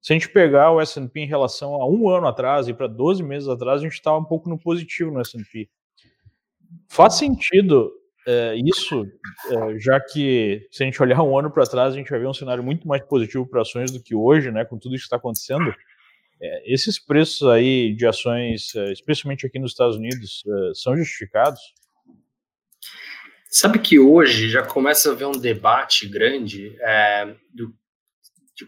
se 0.01 0.13
a 0.13 0.15
gente 0.15 0.29
pegar 0.29 0.71
o 0.71 0.81
S&P 0.81 1.19
em 1.19 1.27
relação 1.27 1.75
a 1.75 1.87
um 1.87 2.09
ano 2.09 2.27
atrás 2.27 2.67
e 2.67 2.73
para 2.73 2.87
12 2.87 3.21
meses 3.21 3.47
atrás, 3.47 3.81
a 3.81 3.83
gente 3.83 3.93
estava 3.93 4.17
um 4.17 4.23
pouco 4.23 4.49
no 4.49 4.57
positivo 4.57 5.11
no 5.11 5.21
S&P. 5.21 5.69
Faz 6.87 7.15
sentido 7.15 7.91
é, 8.27 8.55
isso, 8.55 9.05
é, 9.51 9.77
já 9.77 9.99
que 9.99 10.67
se 10.71 10.81
a 10.81 10.85
gente 10.87 11.01
olhar 11.01 11.21
um 11.21 11.37
ano 11.37 11.51
para 11.51 11.63
trás, 11.65 11.93
a 11.93 11.97
gente 11.97 12.09
vai 12.09 12.19
ver 12.19 12.27
um 12.27 12.33
cenário 12.33 12.63
muito 12.63 12.87
mais 12.87 13.03
positivo 13.03 13.45
para 13.45 13.61
ações 13.61 13.91
do 13.91 14.01
que 14.01 14.15
hoje, 14.15 14.51
né? 14.51 14.65
Com 14.65 14.79
tudo 14.79 14.95
isso 14.95 15.03
que 15.03 15.07
está 15.07 15.17
acontecendo. 15.17 15.71
É, 16.41 16.73
esses 16.73 16.99
preços 16.99 17.47
aí 17.47 17.93
de 17.93 18.05
ações, 18.05 18.75
é, 18.75 18.91
especialmente 18.91 19.45
aqui 19.45 19.57
nos 19.57 19.71
Estados 19.71 19.95
Unidos, 19.95 20.43
é, 20.45 20.73
são 20.73 20.95
justificados? 20.97 21.59
Sabe 23.49 23.79
que 23.79 23.97
hoje 23.97 24.49
já 24.49 24.63
começa 24.63 25.09
a 25.09 25.13
haver 25.13 25.27
um 25.27 25.39
debate 25.39 26.07
grande 26.07 26.75
é, 26.81 27.33
do, 27.53 27.73
de, 28.53 28.67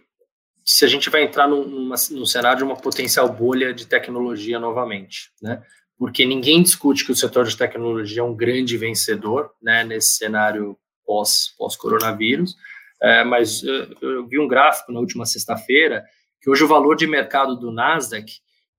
se 0.64 0.86
a 0.86 0.88
gente 0.88 1.10
vai 1.10 1.24
entrar 1.24 1.46
num, 1.46 1.68
numa, 1.68 1.96
num 2.12 2.26
cenário 2.26 2.60
de 2.60 2.64
uma 2.64 2.78
potencial 2.78 3.28
bolha 3.28 3.74
de 3.74 3.86
tecnologia 3.86 4.60
novamente, 4.60 5.30
né? 5.42 5.62
Porque 5.98 6.26
ninguém 6.26 6.62
discute 6.62 7.04
que 7.04 7.12
o 7.12 7.16
setor 7.16 7.46
de 7.46 7.58
tecnologia 7.58 8.22
é 8.22 8.24
um 8.24 8.36
grande 8.36 8.78
vencedor, 8.78 9.52
né, 9.62 9.84
nesse 9.84 10.16
cenário 10.16 10.78
pós, 11.04 11.54
pós-coronavírus, 11.58 12.56
é, 13.02 13.24
mas 13.24 13.64
eu, 13.64 13.96
eu 14.02 14.28
vi 14.28 14.40
um 14.40 14.48
gráfico 14.48 14.92
na 14.92 15.00
última 15.00 15.26
sexta-feira 15.26 16.06
que 16.42 16.50
hoje 16.50 16.64
o 16.64 16.68
valor 16.68 16.96
de 16.96 17.08
mercado 17.08 17.56
do 17.56 17.72
Nasdaq 17.72 18.32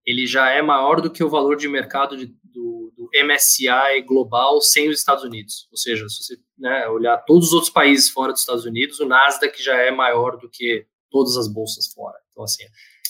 ele 0.09 0.27
já 0.27 0.49
é 0.51 0.63
maior 0.63 1.03
do 1.03 1.11
que 1.11 1.23
o 1.23 1.29
valor 1.29 1.55
de 1.55 1.69
mercado 1.69 2.17
de, 2.17 2.35
do, 2.43 2.91
do, 2.97 3.11
MSCI 3.13 4.01
global 4.07 4.59
sem 4.63 4.89
os 4.89 4.99
Estados 4.99 5.23
Unidos. 5.23 5.69
Ou 5.71 5.77
seja, 5.77 6.09
se 6.09 6.25
você 6.25 6.39
né, 6.59 6.89
olhar 6.89 7.19
todos 7.19 7.49
os 7.49 7.53
outros 7.53 7.71
países 7.71 8.09
fora 8.09 8.33
dos 8.33 8.41
Estados 8.41 8.65
Unidos, 8.65 8.99
o 9.01 9.07
Nasdaq 9.07 9.63
já 9.63 9.77
é 9.77 9.91
maior 9.91 10.39
do 10.39 10.49
que 10.49 10.87
todas 11.11 11.37
as 11.37 11.47
bolsas 11.47 11.93
fora. 11.93 12.17
Então, 12.31 12.43
assim, 12.43 12.65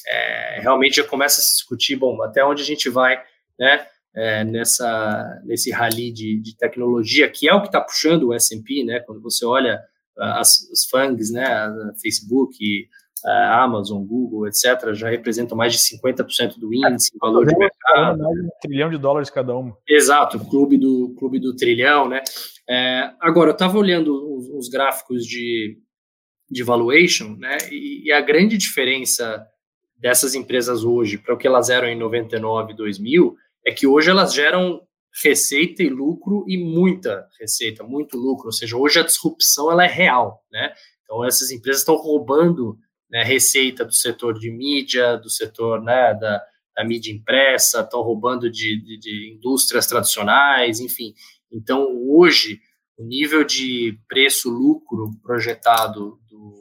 é, 0.08 0.58
realmente 0.60 0.96
já 0.96 1.04
começa 1.04 1.40
a 1.40 1.44
se 1.44 1.52
discutir, 1.52 1.94
bom, 1.94 2.20
até 2.20 2.44
onde 2.44 2.62
a 2.62 2.66
gente 2.66 2.88
vai, 2.88 3.22
né, 3.56 3.86
é, 4.16 4.42
nessa, 4.42 5.40
nesse 5.44 5.70
rally 5.70 6.10
de, 6.10 6.40
de, 6.40 6.56
tecnologia, 6.56 7.30
que 7.30 7.48
é 7.48 7.54
o 7.54 7.60
que 7.60 7.68
está 7.68 7.80
puxando 7.80 8.24
o 8.24 8.34
S&P, 8.34 8.82
né, 8.82 8.98
quando 9.00 9.20
você 9.20 9.44
olha 9.44 9.80
as, 10.16 10.68
as 10.72 10.84
FANGs, 10.90 11.30
né, 11.30 11.46
Facebook, 12.02 12.88
Amazon, 13.30 14.04
Google, 14.04 14.46
etc., 14.46 14.92
já 14.92 15.08
representam 15.08 15.56
mais 15.56 15.72
de 15.72 15.78
50% 15.78 16.58
do 16.58 16.72
índice, 16.72 17.10
é, 17.14 17.18
valor 17.20 17.46
de 17.46 17.56
mercado. 17.56 18.18
Mais 18.18 18.34
de 18.34 18.46
um 18.46 18.50
trilhão 18.60 18.90
de 18.90 18.98
dólares 18.98 19.30
cada 19.30 19.56
um. 19.56 19.72
Exato, 19.88 20.38
clube 20.38 20.78
do, 20.78 21.14
clube 21.18 21.38
do 21.38 21.54
trilhão, 21.54 22.08
né? 22.08 22.22
É, 22.68 23.12
agora, 23.20 23.50
eu 23.50 23.52
estava 23.52 23.78
olhando 23.78 24.12
os, 24.36 24.48
os, 24.50 24.68
gráficos 24.68 25.24
de, 25.24 25.78
de 26.50 26.62
valuation, 26.62 27.36
né? 27.36 27.56
E, 27.70 28.06
e, 28.06 28.12
a 28.12 28.20
grande 28.20 28.56
diferença 28.56 29.46
dessas 29.96 30.34
empresas 30.34 30.84
hoje 30.84 31.18
para 31.18 31.34
o 31.34 31.38
que 31.38 31.46
elas 31.46 31.70
eram 31.70 31.88
em 31.88 31.98
99, 31.98 32.74
2000, 32.74 33.36
é 33.66 33.72
que 33.72 33.86
hoje 33.86 34.10
elas 34.10 34.32
geram 34.32 34.80
receita 35.22 35.82
e 35.82 35.88
lucro 35.88 36.44
e 36.46 36.56
muita 36.56 37.26
receita, 37.40 37.82
muito 37.82 38.16
lucro. 38.16 38.46
Ou 38.46 38.52
seja, 38.52 38.76
hoje 38.76 39.00
a 39.00 39.04
disrupção 39.04 39.70
ela 39.72 39.84
é 39.84 39.88
real, 39.88 40.42
né? 40.52 40.72
Então 41.02 41.24
essas 41.24 41.50
empresas 41.50 41.80
estão 41.80 41.96
roubando 41.96 42.78
né, 43.10 43.22
receita 43.22 43.84
do 43.84 43.92
setor 43.92 44.38
de 44.38 44.50
mídia, 44.50 45.16
do 45.16 45.30
setor 45.30 45.82
né, 45.82 46.14
da, 46.14 46.42
da 46.76 46.84
mídia 46.84 47.12
impressa, 47.12 47.80
estão 47.80 48.02
roubando 48.02 48.50
de, 48.50 48.80
de, 48.82 48.98
de, 48.98 49.34
indústrias 49.34 49.86
tradicionais, 49.86 50.80
enfim. 50.80 51.14
Então, 51.50 51.88
hoje, 52.08 52.60
o 52.96 53.04
nível 53.04 53.44
de 53.44 53.98
preço-lucro 54.08 55.12
projetado 55.22 56.18
do, 56.28 56.54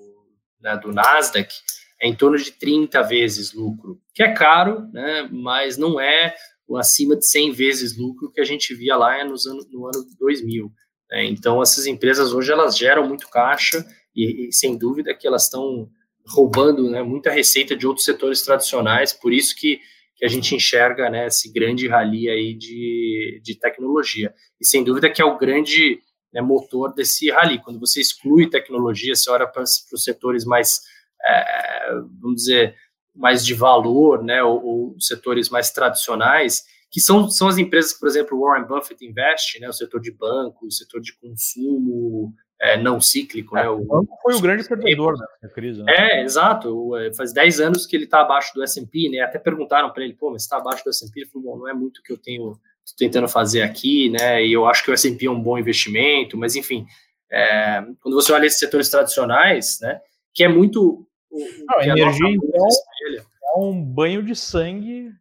né, 0.62 0.78
do 0.78 0.91
Nasdaq 0.91 1.54
é 2.02 2.08
em 2.08 2.16
torno 2.16 2.38
de 2.38 2.52
30 2.52 3.02
vezes 3.04 3.54
lucro, 3.54 4.00
que 4.14 4.24
é 4.24 4.32
caro, 4.32 4.88
né, 4.93 5.28
mas 5.32 5.78
não 5.78 6.00
é 6.00 6.36
acima 6.76 7.16
de 7.16 7.26
100 7.26 7.52
vezes 7.54 7.98
lucro 7.98 8.32
que 8.32 8.41
a 8.41 8.43
gente 8.43 8.74
via 8.74 8.95
lá 8.95 9.24
nos 9.24 9.45
anos, 9.45 9.70
no 9.72 9.86
ano 9.86 10.06
2000. 10.20 10.72
Né? 11.10 11.26
Então, 11.26 11.62
essas 11.62 11.86
empresas 11.86 12.34
hoje 12.34 12.52
elas 12.52 12.78
geram 12.78 13.08
muito 13.08 13.30
caixa 13.30 13.86
e, 14.16 14.48
e 14.48 14.54
sem 14.54 14.78
dúvida 14.78 15.16
que 15.16 15.26
elas 15.28 15.45
estão 15.45 15.89
roubando 16.30 16.89
né, 16.89 17.01
muita 17.01 17.32
receita 17.32 17.75
de 17.75 17.88
outros 17.88 18.05
setores 18.05 18.41
tradicionais, 18.41 19.13
por 19.13 19.34
isso 19.34 19.55
que, 19.55 19.80
que 20.15 20.25
a 20.25 20.28
gente 20.28 20.55
enxerga 20.55 21.09
né, 21.09 21.28
esse 21.28 21.51
grande 21.51 21.88
rally 21.88 22.30
aí 22.30 22.53
de, 22.53 23.41
de 23.43 23.55
tecnologia. 23.55 24.34
E 24.59 24.65
sem 24.65 24.84
dúvida 24.84 25.09
que 25.09 25.21
é 25.21 25.25
o 25.25 25.38
grande 25.38 25.99
né, 26.34 26.41
motor 26.41 26.93
desse 26.93 27.30
rally. 27.32 27.59
Quando 27.59 27.80
você 27.80 28.01
exclui 28.01 28.49
tecnologia, 28.49 29.15
você 29.15 29.30
olha 29.30 29.47
para, 29.47 29.63
os 29.63 30.03
setores 30.03 30.45
mais, 30.45 30.82
é, 31.25 31.91
vamos 32.19 32.38
dizer, 32.38 32.75
mais 33.15 33.45
de 33.45 33.53
valor, 33.53 34.23
né, 34.23 34.43
ou, 34.43 34.63
ou, 34.63 34.99
setores 34.99 35.49
mais 35.49 35.71
tradicionais, 35.71 36.63
que 36.91 37.01
são, 37.01 37.30
são 37.30 37.47
as 37.47 37.57
empresas 37.57 37.93
que, 37.93 37.99
por 37.99 38.07
exemplo, 38.07 38.39
Warren 38.39 38.67
Buffett 38.67 39.03
investe, 39.03 39.59
né, 39.59 39.67
o 39.67 39.73
setor 39.73 39.99
de 39.99 40.11
banco, 40.11 40.67
o 40.67 40.71
setor 40.71 41.01
de 41.01 41.17
consumo, 41.17 42.34
é, 42.60 42.78
não 42.78 42.99
cíclico. 42.99 43.58
É, 43.58 43.64
né? 43.64 43.70
O 43.70 43.80
banco 43.80 44.18
foi 44.22 44.36
o 44.36 44.41
grande 44.41 44.68
perdedor 44.68 45.16
da 45.41 45.49
crise. 45.49 45.84
Né? 45.84 45.93
É, 45.95 46.24
exato. 46.24 46.95
É, 46.97 47.14
faz 47.14 47.34
10 47.34 47.60
anos 47.60 47.86
que 47.86 47.95
ele 47.95 48.05
está 48.05 48.22
abaixo 48.22 48.53
do 48.53 48.64
S&P, 48.64 49.10
né? 49.10 49.20
Até 49.20 49.39
perguntaram 49.39 49.91
para 49.91 50.03
ele, 50.03 50.14
pô, 50.14 50.32
mas 50.32 50.43
está 50.43 50.58
abaixo 50.58 50.84
do 50.84 50.89
S&P? 50.89 51.22
Ele 51.22 51.30
falou, 51.30 51.53
bom, 51.53 51.60
não 51.60 51.70
é 51.70 51.74
muito 51.74 51.99
o 51.99 52.03
que 52.03 52.12
eu 52.12 52.18
tenho 52.18 52.60
tentando 52.97 53.28
fazer 53.28 53.62
aqui, 53.62 54.10
né? 54.10 54.43
E 54.45 54.53
eu 54.53 54.66
acho 54.66 54.84
que 54.84 54.91
o 54.91 54.93
S&P 54.93 55.26
é 55.26 55.32
um 55.32 55.41
bom 55.41 55.58
investimento, 55.58 56.38
mas 56.38 56.55
enfim, 56.55 56.86
é, 57.32 57.84
quando 58.01 58.16
você 58.16 58.32
olha 58.32 58.45
esses 58.45 58.60
setores 58.60 58.89
tradicionais, 58.89 59.80
né? 59.82 59.99
Que 60.34 60.43
é 60.43 60.47
muito 60.47 61.08
o, 61.30 61.39
não, 61.68 61.82
energia 61.82 62.30
então 62.30 62.68
é 63.55 63.60
um 63.60 63.84
banho 63.84 64.24
de 64.24 64.36
sangue. 64.36 65.12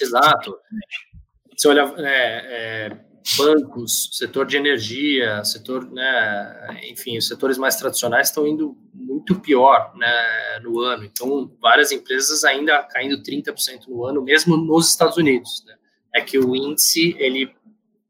Exato. 0.00 0.56
Você 1.56 1.66
olha 1.66 1.92
é, 1.98 2.86
é, 2.86 2.98
bancos, 3.36 4.10
setor 4.12 4.46
de 4.46 4.56
energia, 4.56 5.44
setor, 5.44 5.90
né, 5.90 6.80
enfim, 6.90 7.18
os 7.18 7.26
setores 7.26 7.58
mais 7.58 7.76
tradicionais 7.76 8.28
estão 8.28 8.46
indo 8.46 8.76
muito 8.94 9.38
pior 9.40 9.92
né, 9.96 10.60
no 10.62 10.80
ano. 10.80 11.04
Então, 11.04 11.50
várias 11.60 11.92
empresas 11.92 12.44
ainda 12.44 12.82
caindo 12.84 13.22
30% 13.22 13.88
no 13.88 14.04
ano, 14.04 14.22
mesmo 14.22 14.56
nos 14.56 14.88
Estados 14.88 15.16
Unidos. 15.16 15.64
Né? 15.66 15.74
É 16.14 16.20
que 16.20 16.38
o 16.38 16.54
índice, 16.54 17.14
ele. 17.18 17.52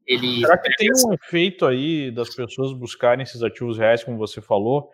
ele 0.05 0.41
Será 0.41 0.57
que 0.57 0.69
tem 0.77 0.89
um 1.05 1.13
efeito 1.13 1.65
aí 1.65 2.11
das 2.11 2.33
pessoas 2.33 2.73
buscarem 2.73 3.23
esses 3.23 3.43
ativos 3.43 3.77
reais, 3.77 4.03
como 4.03 4.17
você 4.17 4.41
falou, 4.41 4.89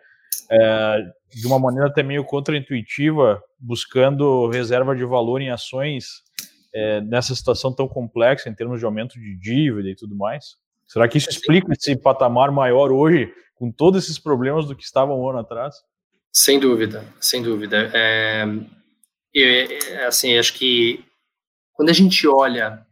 é, 0.50 0.98
de 1.34 1.46
uma 1.46 1.58
maneira 1.58 1.88
até 1.88 2.02
meio 2.02 2.24
contraintuitiva, 2.24 3.42
buscando 3.58 4.48
reserva 4.48 4.94
de 4.94 5.04
valor 5.04 5.40
em 5.40 5.50
ações 5.50 6.25
é, 6.76 7.00
nessa 7.00 7.34
situação 7.34 7.72
tão 7.72 7.88
complexa 7.88 8.50
em 8.50 8.54
termos 8.54 8.78
de 8.78 8.84
aumento 8.84 9.18
de 9.18 9.34
dívida 9.34 9.88
e 9.88 9.96
tudo 9.96 10.14
mais? 10.14 10.58
Será 10.86 11.08
que 11.08 11.16
isso 11.16 11.30
explica 11.30 11.72
esse 11.72 11.96
patamar 11.96 12.52
maior 12.52 12.92
hoje, 12.92 13.32
com 13.54 13.72
todos 13.72 14.04
esses 14.04 14.18
problemas 14.18 14.66
do 14.66 14.76
que 14.76 14.84
estavam 14.84 15.18
um 15.18 15.28
ano 15.30 15.38
atrás? 15.38 15.76
Sem 16.30 16.60
dúvida, 16.60 17.02
sem 17.18 17.42
dúvida. 17.42 17.90
É, 17.94 18.44
eu, 19.32 20.06
assim, 20.06 20.36
acho 20.36 20.52
que 20.52 21.02
quando 21.72 21.88
a 21.88 21.94
gente 21.94 22.28
olha 22.28 22.86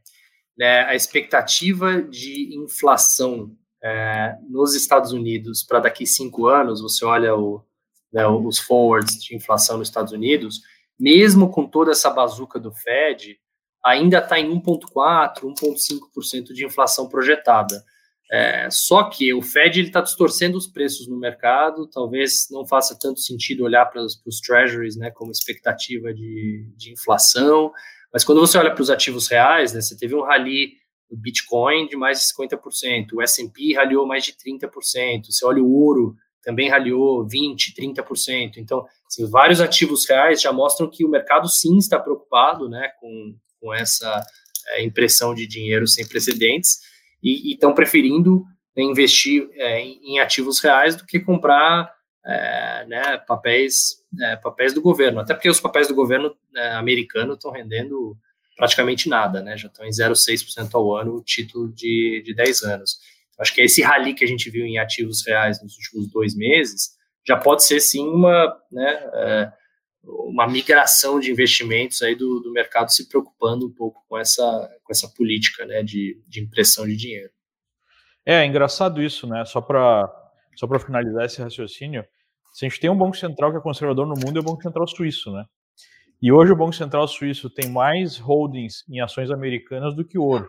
né, 0.56 0.84
a 0.84 0.94
expectativa 0.94 2.00
de 2.00 2.56
inflação 2.56 3.54
é, 3.82 4.34
nos 4.48 4.74
Estados 4.74 5.12
Unidos 5.12 5.62
para 5.62 5.80
daqui 5.80 6.06
cinco 6.06 6.46
anos, 6.46 6.80
você 6.80 7.04
olha 7.04 7.36
o, 7.36 7.62
né, 8.10 8.26
os 8.26 8.58
forwards 8.58 9.22
de 9.22 9.36
inflação 9.36 9.76
nos 9.76 9.88
Estados 9.88 10.12
Unidos, 10.14 10.62
mesmo 10.98 11.50
com 11.50 11.66
toda 11.66 11.92
essa 11.92 12.08
bazuca 12.08 12.58
do 12.58 12.72
Fed, 12.72 13.38
ainda 13.84 14.18
está 14.18 14.40
em 14.40 14.50
1,4%, 14.50 15.40
1,5% 15.42 16.52
de 16.52 16.64
inflação 16.64 17.08
projetada. 17.08 17.84
É, 18.32 18.68
só 18.70 19.04
que 19.04 19.34
o 19.34 19.42
Fed 19.42 19.82
está 19.82 20.00
distorcendo 20.00 20.56
os 20.56 20.66
preços 20.66 21.06
no 21.06 21.18
mercado, 21.18 21.86
talvez 21.86 22.48
não 22.50 22.66
faça 22.66 22.98
tanto 22.98 23.20
sentido 23.20 23.64
olhar 23.64 23.84
para 23.86 24.02
os 24.02 24.40
treasuries 24.40 24.96
né, 24.96 25.10
como 25.10 25.30
expectativa 25.30 26.12
de, 26.12 26.72
de 26.76 26.92
inflação, 26.92 27.70
mas 28.12 28.24
quando 28.24 28.40
você 28.40 28.56
olha 28.56 28.72
para 28.72 28.82
os 28.82 28.90
ativos 28.90 29.28
reais, 29.28 29.74
né, 29.74 29.80
você 29.80 29.96
teve 29.96 30.14
um 30.14 30.22
rally 30.22 30.72
do 31.10 31.16
Bitcoin 31.16 31.86
de 31.86 31.96
mais 31.96 32.18
de 32.20 32.24
50%, 32.32 33.12
o 33.12 33.20
S&P 33.20 33.74
ralhou 33.74 34.06
mais 34.06 34.24
de 34.24 34.32
30%, 34.32 35.26
você 35.26 35.44
olha 35.44 35.62
o 35.62 35.70
ouro, 35.70 36.16
também 36.42 36.68
raliou 36.68 37.26
20%, 37.26 37.74
30%. 37.76 38.58
Então, 38.58 38.86
assim, 39.06 39.28
vários 39.28 39.60
ativos 39.60 40.08
reais 40.08 40.40
já 40.40 40.52
mostram 40.52 40.88
que 40.88 41.04
o 41.04 41.08
mercado 41.08 41.48
sim 41.48 41.76
está 41.76 41.98
preocupado 41.98 42.68
né, 42.68 42.88
com, 43.00 43.34
com 43.64 43.72
essa 43.72 44.22
é, 44.68 44.84
impressão 44.84 45.34
de 45.34 45.46
dinheiro 45.46 45.88
sem 45.88 46.06
precedentes 46.06 46.80
e 47.22 47.54
estão 47.54 47.72
preferindo 47.72 48.44
investir 48.76 49.48
é, 49.54 49.80
em 49.80 50.18
ativos 50.18 50.60
reais 50.60 50.94
do 50.94 51.06
que 51.06 51.18
comprar 51.18 51.90
é, 52.26 52.84
né, 52.86 53.16
papéis, 53.26 54.02
papéis 54.42 54.74
do 54.74 54.82
governo. 54.82 55.20
Até 55.20 55.32
porque 55.32 55.48
os 55.48 55.60
papéis 55.60 55.88
do 55.88 55.94
governo 55.94 56.36
americano 56.76 57.34
estão 57.34 57.50
rendendo 57.50 58.16
praticamente 58.56 59.08
nada, 59.08 59.42
né, 59.42 59.56
já 59.56 59.68
estão 59.68 59.84
em 59.84 59.90
0,6% 59.90 60.68
ao 60.74 60.94
ano 60.94 61.16
o 61.16 61.22
título 61.22 61.72
de, 61.72 62.22
de 62.24 62.34
10 62.34 62.62
anos. 62.64 62.98
Acho 63.38 63.54
que 63.54 63.62
esse 63.62 63.82
rally 63.82 64.14
que 64.14 64.24
a 64.24 64.28
gente 64.28 64.48
viu 64.50 64.64
em 64.64 64.78
ativos 64.78 65.26
reais 65.26 65.62
nos 65.62 65.76
últimos 65.76 66.08
dois 66.08 66.36
meses 66.36 66.90
já 67.26 67.36
pode 67.36 67.64
ser 67.64 67.80
sim 67.80 68.06
uma, 68.06 68.54
né, 68.70 69.52
uma 70.06 70.46
migração 70.46 71.18
de 71.18 71.30
investimentos 71.30 72.02
aí 72.02 72.14
do, 72.14 72.40
do 72.40 72.52
mercado 72.52 72.90
se 72.90 73.08
preocupando 73.08 73.66
um 73.66 73.72
pouco 73.72 74.04
com 74.08 74.18
essa, 74.18 74.42
com 74.82 74.92
essa 74.92 75.08
política 75.08 75.64
né, 75.64 75.82
de, 75.82 76.20
de 76.26 76.40
impressão 76.40 76.86
de 76.86 76.96
dinheiro. 76.96 77.30
É, 78.26 78.36
é 78.36 78.46
engraçado 78.46 79.02
isso, 79.02 79.26
né? 79.26 79.44
Só 79.44 79.60
para 79.60 80.10
só 80.56 80.68
finalizar 80.78 81.24
esse 81.24 81.42
raciocínio, 81.42 82.04
se 82.52 82.64
a 82.64 82.68
gente 82.68 82.80
tem 82.80 82.88
um 82.88 82.96
banco 82.96 83.16
central 83.16 83.50
que 83.50 83.58
é 83.58 83.60
conservador 83.60 84.06
no 84.06 84.14
mundo, 84.14 84.38
é 84.38 84.40
o 84.40 84.44
Banco 84.44 84.62
Central 84.62 84.86
Suíço, 84.86 85.32
né? 85.32 85.44
E 86.22 86.32
hoje 86.32 86.52
o 86.52 86.56
Banco 86.56 86.72
Central 86.72 87.06
Suíço 87.08 87.50
tem 87.50 87.68
mais 87.68 88.16
holdings 88.16 88.84
em 88.88 89.00
ações 89.00 89.30
americanas 89.30 89.94
do 89.94 90.04
que 90.04 90.16
ouro. 90.16 90.48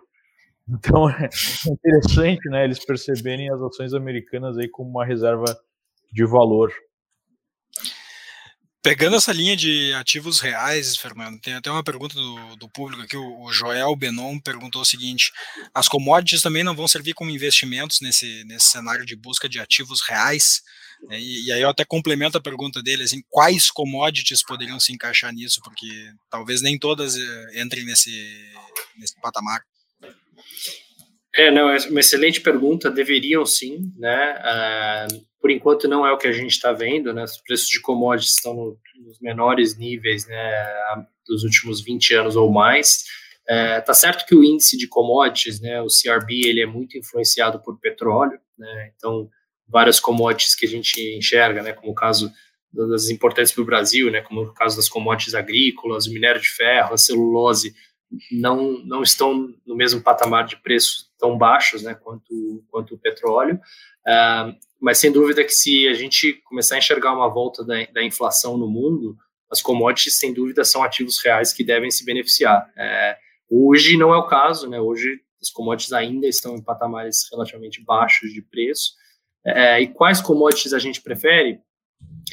Então 0.69 1.09
é 1.09 1.29
interessante, 1.67 2.47
né, 2.49 2.63
eles 2.63 2.83
perceberem 2.83 3.51
as 3.51 3.61
ações 3.61 3.93
americanas 3.93 4.57
aí 4.57 4.69
como 4.69 4.89
uma 4.89 5.05
reserva 5.05 5.45
de 6.11 6.25
valor. 6.25 6.71
Pegando 8.85 9.15
essa 9.15 9.33
linha 9.33 9.55
de 9.55 9.91
ativos 9.93 10.39
reais, 10.39 10.95
Fernando, 10.95 11.41
tem 11.41 11.55
até 11.55 11.71
uma 11.71 11.83
pergunta 11.83 12.13
do, 12.13 12.55
do 12.55 12.69
público 12.69 13.01
aqui, 13.01 13.17
o, 13.17 13.51
Joel 13.51 13.95
Benon 13.95 14.39
perguntou 14.39 14.83
o 14.83 14.85
seguinte, 14.85 15.31
as 15.73 15.87
commodities 15.87 16.43
também 16.43 16.63
não 16.63 16.75
vão 16.75 16.87
servir 16.87 17.15
como 17.15 17.31
investimentos 17.31 17.99
nesse, 17.99 18.43
nesse 18.43 18.67
cenário 18.67 19.03
de 19.03 19.15
busca 19.15 19.49
de 19.49 19.59
ativos 19.59 20.01
reais? 20.07 20.61
É, 21.09 21.19
e, 21.19 21.47
e, 21.47 21.51
aí 21.51 21.61
eu 21.61 21.69
até 21.69 21.83
complemento 21.83 22.37
a 22.37 22.41
pergunta 22.41 22.79
dele, 22.83 23.01
assim, 23.01 23.23
quais 23.27 23.71
commodities 23.71 24.43
poderiam 24.43 24.79
se 24.79 24.93
encaixar 24.93 25.33
nisso, 25.33 25.61
porque 25.63 25.87
talvez 26.29 26.61
nem 26.61 26.77
todas 26.77 27.17
eh, 27.17 27.61
entrem 27.63 27.85
nesse, 27.85 28.11
nesse 28.99 29.19
patamar. 29.19 29.61
É, 31.33 31.49
não, 31.49 31.69
é 31.69 31.77
uma 31.89 32.01
excelente 32.01 32.39
pergunta, 32.39 32.91
deveriam 32.91 33.43
sim, 33.47 33.91
né, 33.97 34.35
uh, 35.09 35.25
por 35.45 35.51
enquanto 35.51 35.87
não 35.87 36.03
é 36.03 36.11
o 36.11 36.17
que 36.17 36.25
a 36.25 36.31
gente 36.31 36.53
está 36.53 36.73
vendo, 36.73 37.13
né, 37.13 37.23
os 37.23 37.37
preços 37.37 37.67
de 37.67 37.79
commodities 37.79 38.33
estão 38.33 38.55
no, 38.55 38.79
nos 39.05 39.19
menores 39.19 39.77
níveis, 39.77 40.25
né, 40.25 41.05
dos 41.23 41.43
últimos 41.43 41.81
20 41.81 42.15
anos 42.15 42.35
ou 42.35 42.51
mais, 42.51 43.03
é, 43.47 43.79
tá 43.79 43.93
certo 43.93 44.25
que 44.25 44.33
o 44.33 44.43
índice 44.43 44.75
de 44.75 44.87
commodities, 44.87 45.61
né, 45.61 45.79
o 45.83 45.85
CRB, 45.85 46.47
ele 46.47 46.61
é 46.61 46.65
muito 46.65 46.97
influenciado 46.97 47.61
por 47.61 47.79
petróleo, 47.79 48.39
né, 48.57 48.91
então 48.95 49.29
várias 49.67 49.99
commodities 49.99 50.55
que 50.55 50.65
a 50.65 50.67
gente 50.67 50.99
enxerga, 51.15 51.61
né, 51.61 51.73
como 51.73 51.91
o 51.91 51.95
caso 51.95 52.31
das 52.73 53.11
importantes 53.11 53.51
para 53.51 53.61
o 53.61 53.67
Brasil, 53.67 54.09
né, 54.09 54.21
como 54.21 54.41
o 54.41 54.51
caso 54.55 54.75
das 54.75 54.89
commodities 54.89 55.35
agrícolas, 55.35 56.07
o 56.07 56.11
minério 56.11 56.41
de 56.41 56.49
ferro, 56.49 56.95
a 56.95 56.97
celulose, 56.97 57.75
não, 58.31 58.83
não 58.83 59.03
estão 59.03 59.53
no 59.63 59.75
mesmo 59.75 60.01
patamar 60.01 60.47
de 60.47 60.57
preços 60.57 61.07
tão 61.19 61.37
baixos 61.37 61.83
né, 61.83 61.93
quanto, 61.93 62.63
quanto 62.71 62.95
o 62.95 62.97
petróleo. 62.97 63.59
Uh, 64.07 64.64
mas 64.79 64.97
sem 64.97 65.11
dúvida 65.11 65.43
que 65.43 65.53
se 65.53 65.87
a 65.87 65.93
gente 65.93 66.33
começar 66.45 66.75
a 66.75 66.77
enxergar 66.77 67.13
uma 67.13 67.27
volta 67.27 67.63
da, 67.63 67.85
da 67.93 68.03
inflação 68.03 68.57
no 68.57 68.67
mundo, 68.67 69.15
as 69.49 69.61
commodities, 69.61 70.17
sem 70.17 70.33
dúvida, 70.33 70.63
são 70.63 70.83
ativos 70.83 71.23
reais 71.23 71.53
que 71.53 71.63
devem 71.63 71.91
se 71.91 72.03
beneficiar. 72.03 72.69
É, 72.77 73.17
hoje 73.49 73.97
não 73.97 74.13
é 74.13 74.17
o 74.17 74.27
caso, 74.27 74.69
né? 74.69 74.79
Hoje 74.79 75.19
as 75.41 75.49
commodities 75.49 75.93
ainda 75.93 76.27
estão 76.27 76.55
em 76.55 76.63
patamares 76.63 77.27
relativamente 77.31 77.83
baixos 77.83 78.33
de 78.33 78.41
preço, 78.41 78.93
é, 79.45 79.79
e 79.79 79.87
quais 79.87 80.19
commodities 80.19 80.73
a 80.73 80.79
gente 80.79 81.01
prefere? 81.01 81.59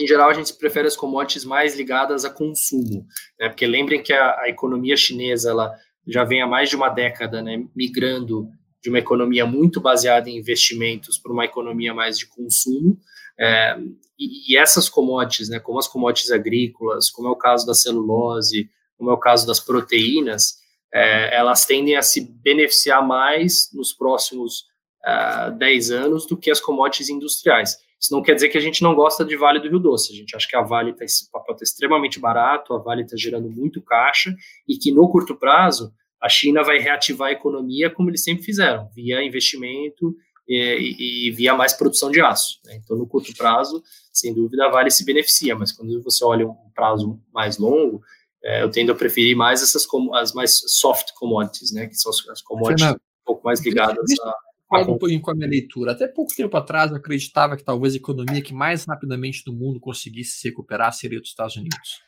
Em 0.00 0.06
geral, 0.06 0.30
a 0.30 0.34
gente 0.34 0.54
prefere 0.54 0.88
as 0.88 0.96
commodities 0.96 1.44
mais 1.44 1.76
ligadas 1.76 2.24
a 2.24 2.30
consumo, 2.30 3.06
né? 3.38 3.50
porque 3.50 3.66
lembrem 3.66 4.02
que 4.02 4.14
a, 4.14 4.40
a, 4.40 4.48
economia 4.48 4.96
chinesa 4.96 5.50
ela 5.50 5.74
já 6.06 6.24
vem 6.24 6.40
há 6.40 6.46
mais 6.46 6.70
de 6.70 6.76
uma 6.76 6.88
década 6.88 7.42
né, 7.42 7.62
migrando 7.76 8.48
de 8.82 8.88
uma 8.88 8.98
economia 8.98 9.46
muito 9.46 9.80
baseada 9.80 10.28
em 10.28 10.36
investimentos 10.36 11.18
para 11.18 11.32
uma 11.32 11.44
economia 11.44 11.94
mais 11.94 12.18
de 12.18 12.26
consumo. 12.26 12.98
É, 13.38 13.78
e, 14.18 14.52
e, 14.52 14.56
essas 14.56 14.88
commodities, 14.88 15.48
né, 15.48 15.58
como 15.58 15.78
as 15.78 15.88
commodities 15.88 16.30
agrícolas, 16.30 17.10
como 17.10 17.28
é 17.28 17.30
o 17.30 17.36
caso 17.36 17.66
da 17.66 17.74
celulose, 17.74 18.68
como 18.98 19.10
é 19.10 19.14
o 19.14 19.18
caso 19.18 19.46
das 19.46 19.60
proteínas, 19.60 20.58
é, 20.92 21.34
elas 21.36 21.64
tendem 21.64 21.96
a 21.96 22.02
se 22.02 22.20
beneficiar 22.20 23.06
mais 23.06 23.70
nos 23.72 23.92
próximos 23.92 24.66
uh, 25.04 25.56
10 25.56 25.90
anos 25.90 26.26
do 26.26 26.36
que 26.36 26.50
as 26.50 26.60
commodities 26.60 27.08
industriais. 27.08 27.78
Isso 27.98 28.12
não 28.12 28.22
quer 28.22 28.34
dizer 28.34 28.48
que 28.48 28.58
a 28.58 28.60
gente 28.60 28.82
não 28.82 28.94
gosta 28.94 29.24
de 29.24 29.36
Vale 29.36 29.60
do 29.60 29.68
Rio 29.68 29.78
Doce. 29.78 30.12
A 30.12 30.16
gente 30.16 30.34
acha 30.34 30.48
que 30.48 30.56
a 30.56 30.60
Vale 30.60 30.90
está 30.90 31.04
tá 31.30 31.54
extremamente 31.62 32.18
barato, 32.18 32.74
a 32.74 32.78
Vale 32.78 33.02
está 33.02 33.16
gerando 33.16 33.48
muito 33.48 33.80
caixa 33.80 34.34
e 34.68 34.76
que 34.76 34.90
no 34.90 35.08
curto 35.08 35.36
prazo 35.36 35.92
a 36.22 36.28
China 36.28 36.62
vai 36.62 36.78
reativar 36.78 37.28
a 37.28 37.32
economia 37.32 37.90
como 37.90 38.08
eles 38.08 38.22
sempre 38.22 38.44
fizeram, 38.44 38.88
via 38.94 39.22
investimento 39.22 40.14
e, 40.48 41.28
e 41.28 41.30
via 41.32 41.54
mais 41.54 41.72
produção 41.72 42.10
de 42.10 42.20
aço. 42.20 42.60
Né? 42.64 42.76
Então, 42.76 42.96
no 42.96 43.06
curto 43.06 43.34
prazo, 43.36 43.82
sem 44.12 44.32
dúvida, 44.32 44.66
a 44.66 44.70
Vale 44.70 44.90
se 44.90 45.04
beneficia, 45.04 45.56
mas 45.56 45.72
quando 45.72 46.00
você 46.02 46.24
olha 46.24 46.46
um 46.46 46.70
prazo 46.74 47.20
mais 47.32 47.58
longo, 47.58 48.02
é, 48.44 48.62
eu 48.62 48.70
tendo 48.70 48.92
a 48.92 48.94
preferir 48.94 49.36
mais 49.36 49.62
essas 49.62 49.86
as 50.14 50.32
mais 50.32 50.62
soft 50.66 51.12
commodities, 51.14 51.72
né? 51.72 51.86
Que 51.86 51.94
são 51.94 52.10
as 52.10 52.42
commodities 52.42 52.82
Fernando, 52.82 52.96
um 52.96 53.24
pouco 53.24 53.44
mais 53.44 53.64
ligadas 53.64 54.10
a 54.20 54.34
concordo 54.72 54.92
um 54.92 54.98
pouquinho 54.98 55.20
com 55.20 55.30
a 55.30 55.34
minha 55.34 55.48
leitura. 55.48 55.92
Até 55.92 56.08
pouco 56.08 56.34
tempo 56.34 56.56
atrás 56.56 56.90
eu 56.90 56.96
acreditava 56.96 57.56
que 57.56 57.64
talvez 57.64 57.94
a 57.94 57.98
economia 57.98 58.42
que 58.42 58.54
mais 58.54 58.84
rapidamente 58.84 59.44
do 59.44 59.52
mundo 59.52 59.78
conseguisse 59.78 60.38
se 60.38 60.48
recuperar 60.48 60.92
seria 60.92 61.20
dos 61.20 61.28
Estados 61.28 61.56
Unidos. 61.56 62.02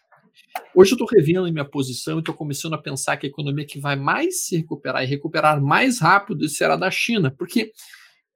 Hoje 0.74 0.92
eu 0.92 0.96
estou 0.96 1.08
revendo 1.08 1.50
minha 1.52 1.64
posição 1.64 2.16
e 2.16 2.18
estou 2.20 2.34
começando 2.34 2.74
a 2.74 2.82
pensar 2.82 3.16
que 3.16 3.26
a 3.26 3.28
economia 3.28 3.66
que 3.66 3.78
vai 3.78 3.96
mais 3.96 4.46
se 4.46 4.56
recuperar 4.56 5.02
e 5.02 5.06
recuperar 5.06 5.62
mais 5.62 6.00
rápido 6.00 6.48
será 6.48 6.76
da 6.76 6.90
China, 6.90 7.30
porque 7.30 7.72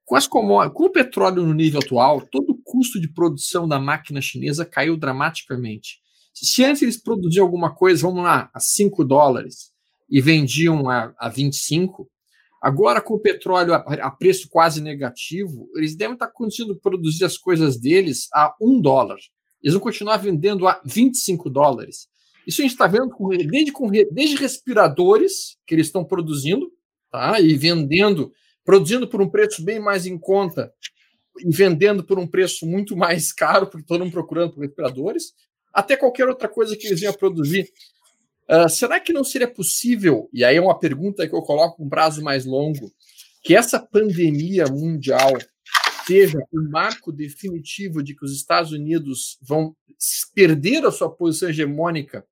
com, 0.05 0.15
as 0.15 0.27
com 0.27 0.47
o 0.47 0.89
petróleo 0.89 1.45
no 1.45 1.53
nível 1.53 1.79
atual, 1.79 2.21
todo 2.21 2.51
o 2.51 2.61
custo 2.63 2.99
de 2.99 3.11
produção 3.11 3.67
da 3.67 3.79
máquina 3.79 4.21
chinesa 4.21 4.65
caiu 4.65 4.97
dramaticamente. 4.97 5.99
Se 6.33 6.63
antes 6.63 6.81
eles 6.81 7.01
produziam 7.01 7.45
alguma 7.45 7.75
coisa, 7.75 8.07
vamos 8.07 8.23
lá, 8.23 8.49
a 8.53 8.59
5 8.59 9.03
dólares 9.03 9.71
e 10.09 10.21
vendiam 10.21 10.89
a, 10.89 11.13
a 11.17 11.29
25, 11.29 12.09
Agora, 12.61 13.01
com 13.01 13.13
o 13.13 13.19
petróleo 13.19 13.73
a, 13.73 14.11
preço 14.11 14.49
quase 14.49 14.81
negativo, 14.81 15.69
eles 15.75 15.95
devem 15.95 16.15
estar 16.15 16.27
conseguindo 16.27 16.77
produzir 16.77 17.23
as 17.23 17.37
coisas 17.37 17.79
deles 17.79 18.27
a 18.33 18.53
um 18.61 18.81
dólar. 18.81 19.17
Eles 19.61 19.73
vão 19.73 19.81
continuar 19.81 20.17
vendendo 20.17 20.67
a 20.67 20.81
25 20.85 21.49
dólares. 21.49 22.07
Isso 22.47 22.61
a 22.61 22.63
gente 22.63 22.71
está 22.71 22.87
vendo 22.87 23.09
com, 23.09 23.29
desde, 23.29 23.71
com, 23.71 23.89
desde 23.89 24.35
respiradores 24.35 25.57
que 25.67 25.75
eles 25.75 25.87
estão 25.87 26.03
produzindo, 26.03 26.71
tá? 27.11 27.39
E 27.39 27.55
vendendo, 27.55 28.31
produzindo 28.63 29.07
por 29.07 29.21
um 29.21 29.29
preço 29.29 29.63
bem 29.63 29.79
mais 29.79 30.05
em 30.05 30.17
conta 30.17 30.73
e 31.39 31.55
vendendo 31.55 32.03
por 32.03 32.17
um 32.17 32.27
preço 32.27 32.65
muito 32.65 32.95
mais 32.95 33.31
caro, 33.33 33.67
porque 33.67 33.85
todo 33.85 34.03
mundo 34.03 34.13
procurando 34.13 34.53
por 34.53 34.61
respiradores, 34.61 35.33
até 35.73 35.95
qualquer 35.95 36.27
outra 36.27 36.47
coisa 36.47 36.75
que 36.75 36.87
eles 36.87 36.99
venham 36.99 37.13
a 37.13 37.17
produzir. 37.17 37.69
Uh, 38.49 38.67
será 38.67 38.99
que 38.99 39.13
não 39.13 39.23
seria 39.23 39.47
possível, 39.47 40.27
e 40.33 40.43
aí 40.43 40.55
é 40.55 40.61
uma 40.61 40.77
pergunta 40.77 41.27
que 41.27 41.35
eu 41.35 41.41
coloco 41.41 41.77
com 41.77 41.85
um 41.85 41.89
prazo 41.89 42.23
mais 42.23 42.45
longo, 42.45 42.91
que 43.43 43.55
essa 43.55 43.79
pandemia 43.79 44.65
mundial 44.65 45.33
seja 46.09 46.39
o 46.51 46.61
marco 46.61 47.11
definitivo 47.11 48.01
de 48.01 48.15
que 48.15 48.25
os 48.25 48.33
Estados 48.33 48.71
Unidos 48.71 49.37
vão 49.41 49.75
perder 50.33 50.85
a 50.85 50.91
sua 50.91 51.09
posição 51.09 51.49
hegemônica 51.49 52.25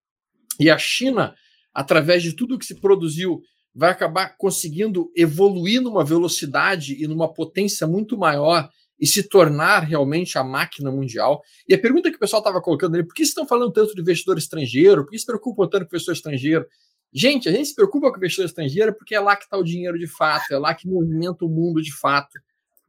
e 0.59 0.69
a 0.69 0.77
China, 0.77 1.35
através 1.73 2.23
de 2.23 2.33
tudo 2.33 2.57
que 2.57 2.65
se 2.65 2.75
produziu, 2.75 3.41
vai 3.73 3.91
acabar 3.91 4.35
conseguindo 4.37 5.11
evoluir 5.15 5.79
numa 5.79 6.03
velocidade 6.03 7.01
e 7.01 7.07
numa 7.07 7.31
potência 7.31 7.85
muito 7.85 8.17
maior 8.17 8.67
e 8.99 9.05
se 9.05 9.21
tornar 9.21 9.81
realmente 9.81 10.39
a 10.39 10.43
máquina 10.43 10.91
mundial. 10.91 11.43
E 11.69 11.75
a 11.75 11.79
pergunta 11.79 12.09
que 12.09 12.15
o 12.15 12.19
pessoal 12.19 12.39
estava 12.39 12.59
colocando 12.59 12.95
ali, 12.95 13.05
por 13.05 13.13
que 13.13 13.21
estão 13.21 13.47
falando 13.47 13.71
tanto 13.71 13.93
de 13.93 14.01
investidor 14.01 14.39
estrangeiro? 14.39 15.03
Por 15.03 15.11
que 15.11 15.19
se 15.19 15.25
preocupam 15.27 15.67
tanto 15.67 15.85
com 15.85 15.95
investidor 15.95 16.15
estrangeiro? 16.15 16.65
Gente, 17.13 17.47
a 17.47 17.51
gente 17.51 17.67
se 17.69 17.75
preocupa 17.75 18.09
com 18.09 18.17
investidor 18.17 18.47
estrangeiro 18.47 18.95
porque 18.95 19.13
é 19.13 19.19
lá 19.19 19.35
que 19.35 19.43
está 19.43 19.55
o 19.55 19.63
dinheiro 19.63 19.99
de 19.99 20.07
fato, 20.07 20.51
é 20.51 20.57
lá 20.57 20.73
que 20.73 20.87
movimenta 20.87 21.45
o 21.45 21.49
mundo 21.49 21.79
de 21.79 21.95
fato. 21.95 22.39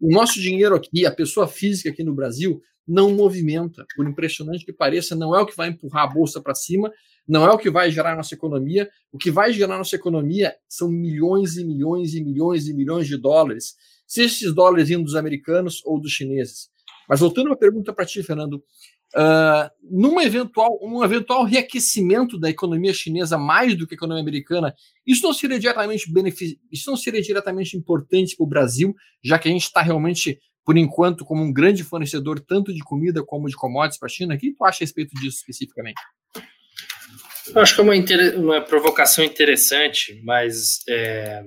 O 0.00 0.12
nosso 0.12 0.40
dinheiro 0.40 0.74
aqui, 0.74 1.04
a 1.04 1.10
pessoa 1.10 1.48
física 1.48 1.90
aqui 1.90 2.04
no 2.04 2.14
Brasil, 2.14 2.60
não 2.86 3.14
movimenta. 3.14 3.84
Por 3.96 4.08
impressionante 4.08 4.64
que 4.64 4.72
pareça, 4.72 5.14
não 5.14 5.36
é 5.36 5.40
o 5.40 5.46
que 5.46 5.56
vai 5.56 5.68
empurrar 5.68 6.04
a 6.04 6.12
bolsa 6.14 6.40
para 6.40 6.54
cima, 6.54 6.90
não 7.26 7.44
é 7.44 7.50
o 7.50 7.58
que 7.58 7.70
vai 7.70 7.90
gerar 7.90 8.16
nossa 8.16 8.34
economia. 8.34 8.88
O 9.12 9.18
que 9.18 9.30
vai 9.30 9.52
gerar 9.52 9.76
nossa 9.76 9.96
economia 9.96 10.54
são 10.68 10.88
milhões 10.88 11.56
e 11.56 11.64
milhões 11.64 12.14
e 12.14 12.24
milhões 12.24 12.66
e 12.66 12.74
milhões 12.74 13.06
de 13.06 13.16
dólares 13.18 13.76
se 14.06 14.22
esses 14.22 14.54
dólares 14.54 14.88
vindo 14.88 15.04
dos 15.04 15.14
americanos 15.14 15.82
ou 15.84 16.00
dos 16.00 16.12
chineses. 16.12 16.70
Mas 17.06 17.20
voltando 17.20 17.52
à 17.52 17.56
pergunta 17.56 17.92
para 17.92 18.06
ti, 18.06 18.22
Fernando, 18.22 18.64
Uh, 19.16 19.70
num 19.82 20.20
eventual, 20.20 20.78
um 20.82 21.02
eventual 21.02 21.42
reaquecimento 21.44 22.38
da 22.38 22.50
economia 22.50 22.92
chinesa 22.92 23.38
mais 23.38 23.74
do 23.74 23.86
que 23.86 23.94
a 23.94 23.96
economia 23.96 24.22
americana, 24.22 24.74
isso 25.06 25.22
não 25.22 25.32
seria 25.32 25.58
diretamente 25.58 26.06
isso 26.70 26.90
não 26.90 26.96
seria 26.96 27.22
diretamente 27.22 27.74
importante 27.74 28.36
para 28.36 28.44
o 28.44 28.48
Brasil, 28.48 28.94
já 29.24 29.38
que 29.38 29.48
a 29.48 29.50
gente 29.50 29.62
está 29.62 29.80
realmente, 29.80 30.38
por 30.62 30.76
enquanto, 30.76 31.24
como 31.24 31.42
um 31.42 31.52
grande 31.52 31.82
fornecedor 31.82 32.38
tanto 32.38 32.72
de 32.72 32.80
comida 32.80 33.24
como 33.24 33.48
de 33.48 33.56
commodities 33.56 33.98
para 33.98 34.06
a 34.06 34.10
China. 34.10 34.34
O 34.34 34.38
que 34.38 34.52
tu 34.52 34.64
acha 34.64 34.78
a 34.78 34.84
respeito 34.84 35.14
disso 35.14 35.38
especificamente? 35.38 36.00
Eu 37.54 37.62
acho 37.62 37.74
que 37.74 37.80
é 37.80 37.84
uma, 37.84 38.36
uma 38.36 38.60
provocação 38.60 39.24
interessante, 39.24 40.20
mas 40.22 40.82
é... 40.86 41.46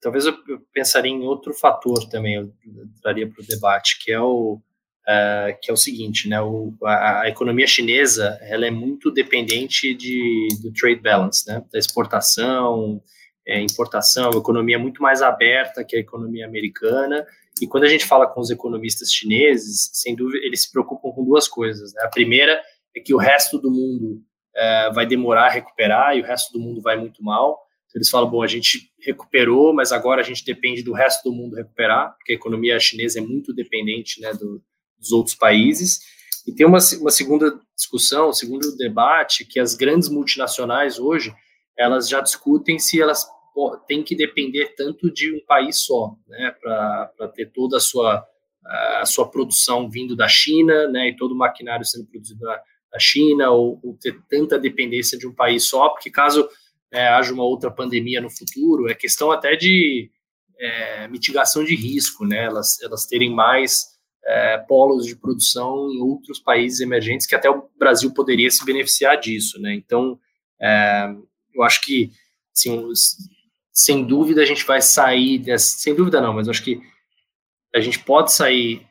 talvez 0.00 0.26
eu 0.26 0.36
pensaria 0.72 1.12
em 1.12 1.22
outro 1.22 1.54
fator 1.54 2.08
também, 2.08 2.34
eu 2.34 2.52
traria 3.00 3.28
para 3.28 3.40
o 3.40 3.46
debate, 3.46 3.96
que 4.02 4.10
é 4.10 4.20
o 4.20 4.60
uh, 5.08 5.56
que 5.60 5.70
é 5.70 5.74
o 5.74 5.76
seguinte, 5.76 6.28
né, 6.28 6.40
o, 6.40 6.74
a, 6.84 7.22
a, 7.22 7.28
economia 7.28 7.66
chinesa 7.66 8.38
ela 8.42 8.66
é 8.66 8.70
muito 8.70 9.10
dependente 9.10 9.94
de, 9.94 10.48
do 10.62 10.72
trade 10.72 11.00
balance, 11.00 11.46
né, 11.46 11.62
da 11.72 11.78
exportação, 11.78 13.00
é, 13.46 13.60
importação, 13.60 14.30
economia 14.32 14.78
muito 14.78 15.00
mais 15.00 15.22
aberta 15.22 15.84
que 15.84 15.96
a 15.96 16.00
economia 16.00 16.46
americana, 16.46 17.24
e 17.60 17.66
quando 17.66 17.84
a 17.84 17.88
gente 17.88 18.04
fala 18.04 18.26
com 18.26 18.40
os 18.40 18.50
economistas 18.50 19.12
chineses, 19.12 19.88
sem 19.92 20.14
dúvida, 20.14 20.44
eles 20.44 20.62
se 20.62 20.72
preocupam 20.72 21.10
com 21.12 21.24
duas 21.24 21.48
coisas, 21.48 21.92
né, 21.94 22.02
a 22.02 22.08
primeira 22.08 22.60
é 22.94 23.00
que 23.00 23.14
o 23.14 23.18
resto 23.18 23.58
do 23.58 23.70
mundo 23.70 24.22
uh, 24.56 24.92
vai 24.94 25.06
demorar 25.06 25.46
a 25.46 25.50
recuperar 25.50 26.16
e 26.16 26.20
o 26.20 26.24
resto 26.24 26.52
do 26.52 26.58
mundo 26.58 26.80
vai 26.80 26.96
muito 26.96 27.22
mal, 27.22 27.66
então, 27.86 28.00
eles 28.00 28.10
falam, 28.10 28.28
bom, 28.28 28.42
a 28.42 28.46
gente 28.46 28.90
recuperou, 29.00 29.72
mas 29.72 29.92
agora 29.92 30.20
a 30.20 30.24
gente 30.24 30.44
depende 30.44 30.82
do 30.82 30.92
resto 30.92 31.30
do 31.30 31.34
mundo 31.34 31.56
recuperar, 31.56 32.14
porque 32.16 32.32
a 32.32 32.34
economia 32.34 32.78
chinesa 32.78 33.20
é 33.20 33.22
muito 33.22 33.54
dependente 33.54 34.20
né, 34.20 34.32
do, 34.34 34.62
dos 34.98 35.12
outros 35.12 35.34
países. 35.34 36.00
E 36.46 36.52
tem 36.52 36.66
uma, 36.66 36.78
uma 37.00 37.10
segunda 37.10 37.58
discussão, 37.74 38.30
um 38.30 38.32
segundo 38.32 38.76
debate, 38.76 39.44
que 39.44 39.58
as 39.58 39.74
grandes 39.74 40.08
multinacionais 40.08 40.98
hoje, 40.98 41.34
elas 41.76 42.08
já 42.08 42.20
discutem 42.20 42.78
se 42.78 43.00
elas 43.00 43.26
têm 43.86 44.02
que 44.02 44.14
depender 44.14 44.74
tanto 44.76 45.10
de 45.10 45.34
um 45.34 45.44
país 45.46 45.80
só, 45.80 46.14
né, 46.28 46.54
para 46.60 47.28
ter 47.34 47.50
toda 47.52 47.78
a 47.78 47.80
sua, 47.80 48.24
a 49.00 49.04
sua 49.06 49.28
produção 49.28 49.88
vindo 49.88 50.14
da 50.14 50.28
China, 50.28 50.88
né, 50.88 51.08
e 51.08 51.16
todo 51.16 51.32
o 51.32 51.38
maquinário 51.38 51.84
sendo 51.84 52.06
produzido 52.06 52.44
na, 52.44 52.60
na 52.92 52.98
China, 52.98 53.50
ou, 53.50 53.80
ou, 53.82 53.96
ter 54.00 54.20
tanta 54.28 54.58
dependência 54.58 55.18
de 55.18 55.26
um 55.26 55.34
país 55.34 55.68
só, 55.68 55.88
porque 55.88 56.10
caso 56.10 56.46
é, 56.92 57.08
haja 57.08 57.32
uma 57.32 57.44
outra 57.44 57.70
pandemia 57.70 58.20
no 58.20 58.30
futuro, 58.30 58.90
é 58.90 58.94
questão 58.94 59.30
até 59.30 59.56
de 59.56 60.10
é, 60.58 61.08
mitigação 61.08 61.64
de 61.64 61.74
risco, 61.74 62.26
né, 62.26 62.44
elas, 62.44 62.80
elas 62.82 63.06
terem 63.06 63.34
mais 63.34 63.95
é, 64.26 64.58
polos 64.58 65.06
de 65.06 65.14
produção 65.14 65.88
em 65.90 66.00
outros 66.00 66.40
países 66.40 66.80
emergentes 66.80 67.26
que 67.26 67.34
até 67.34 67.48
o 67.48 67.68
Brasil 67.78 68.12
poderia 68.12 68.50
se 68.50 68.64
beneficiar 68.64 69.18
disso, 69.18 69.60
né? 69.60 69.72
Então, 69.74 70.18
é, 70.60 71.14
eu 71.54 71.62
acho 71.62 71.80
que, 71.82 72.10
assim, 72.54 72.88
sem 73.72 74.04
dúvida 74.04 74.42
a 74.42 74.44
gente 74.44 74.64
vai 74.64 74.82
sair 74.82 75.38
dessa, 75.38 75.78
sem 75.78 75.94
dúvida 75.94 76.20
não, 76.20 76.34
mas 76.34 76.48
acho 76.48 76.64
que 76.64 76.80
a 77.74 77.80
gente 77.80 78.00
pode 78.00 78.32
sair 78.32 78.84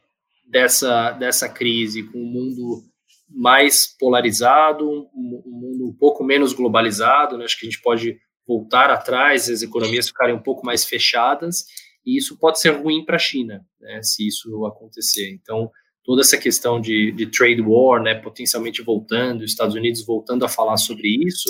dessa 0.48 1.12
dessa 1.12 1.50
crise 1.50 2.04
com 2.04 2.20
um 2.20 2.26
mundo 2.26 2.84
mais 3.28 3.88
polarizado, 4.00 4.88
um, 4.88 5.44
um 5.46 5.52
mundo 5.52 5.90
um 5.90 5.94
pouco 5.94 6.24
menos 6.24 6.54
globalizado, 6.54 7.38
né? 7.38 7.46
Acho 7.46 7.60
que 7.60 7.66
a 7.66 7.70
gente 7.70 7.82
pode 7.82 8.18
voltar 8.48 8.92
atrás, 8.92 9.50
as 9.50 9.64
economias 9.64 10.08
ficarem 10.08 10.36
um 10.36 10.42
pouco 10.42 10.66
mais 10.66 10.86
fechadas 10.86 11.66
e 12.06 12.18
isso 12.18 12.38
pode 12.38 12.60
ser 12.60 12.70
ruim 12.70 13.04
para 13.04 13.16
a 13.16 13.20
China, 13.20 13.66
né, 13.80 14.02
se 14.04 14.28
isso 14.28 14.66
acontecer. 14.66 15.32
Então, 15.32 15.72
toda 16.04 16.22
essa 16.22 16.38
questão 16.38 16.80
de, 16.80 17.12
de, 17.12 17.26
trade 17.26 17.62
war, 17.62 18.02
né, 18.02 18.14
potencialmente 18.16 18.82
voltando, 18.82 19.42
os 19.42 19.52
Estados 19.52 19.76
Unidos 19.76 20.06
voltando 20.06 20.46
a 20.46 20.50
falar 20.50 20.78
sobre 20.78 21.08
isso, 21.26 21.50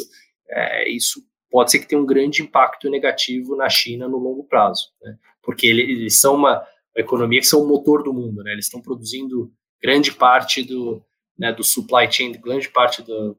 é, 0.50 0.90
isso 0.90 1.22
pode 1.50 1.72
ser 1.72 1.80
que 1.80 1.88
tenha 1.88 2.02
um 2.02 2.06
grande 2.06 2.42
impacto 2.42 2.90
negativo 2.90 3.56
na 3.56 3.70
China 3.70 4.08
no 4.08 4.18
longo 4.18 4.46
prazo, 4.46 4.90
né, 5.02 5.18
porque 5.44 5.68
eles, 5.68 6.20
são 6.20 6.36
uma, 6.36 6.66
economia 6.96 7.42
que 7.42 7.48
são 7.48 7.62
o 7.62 7.68
motor 7.68 8.04
do 8.04 8.14
mundo, 8.14 8.42
né, 8.42 8.54
eles 8.54 8.66
estão 8.66 8.82
produzindo 8.82 9.52
grande 9.82 10.14
parte 10.14 10.64
do, 10.64 11.04
né, 11.38 11.52
do 11.52 11.64
supply 11.64 12.10
chain, 12.10 12.32
grande 12.32 12.70
parte 12.70 13.02
do, 13.02 13.38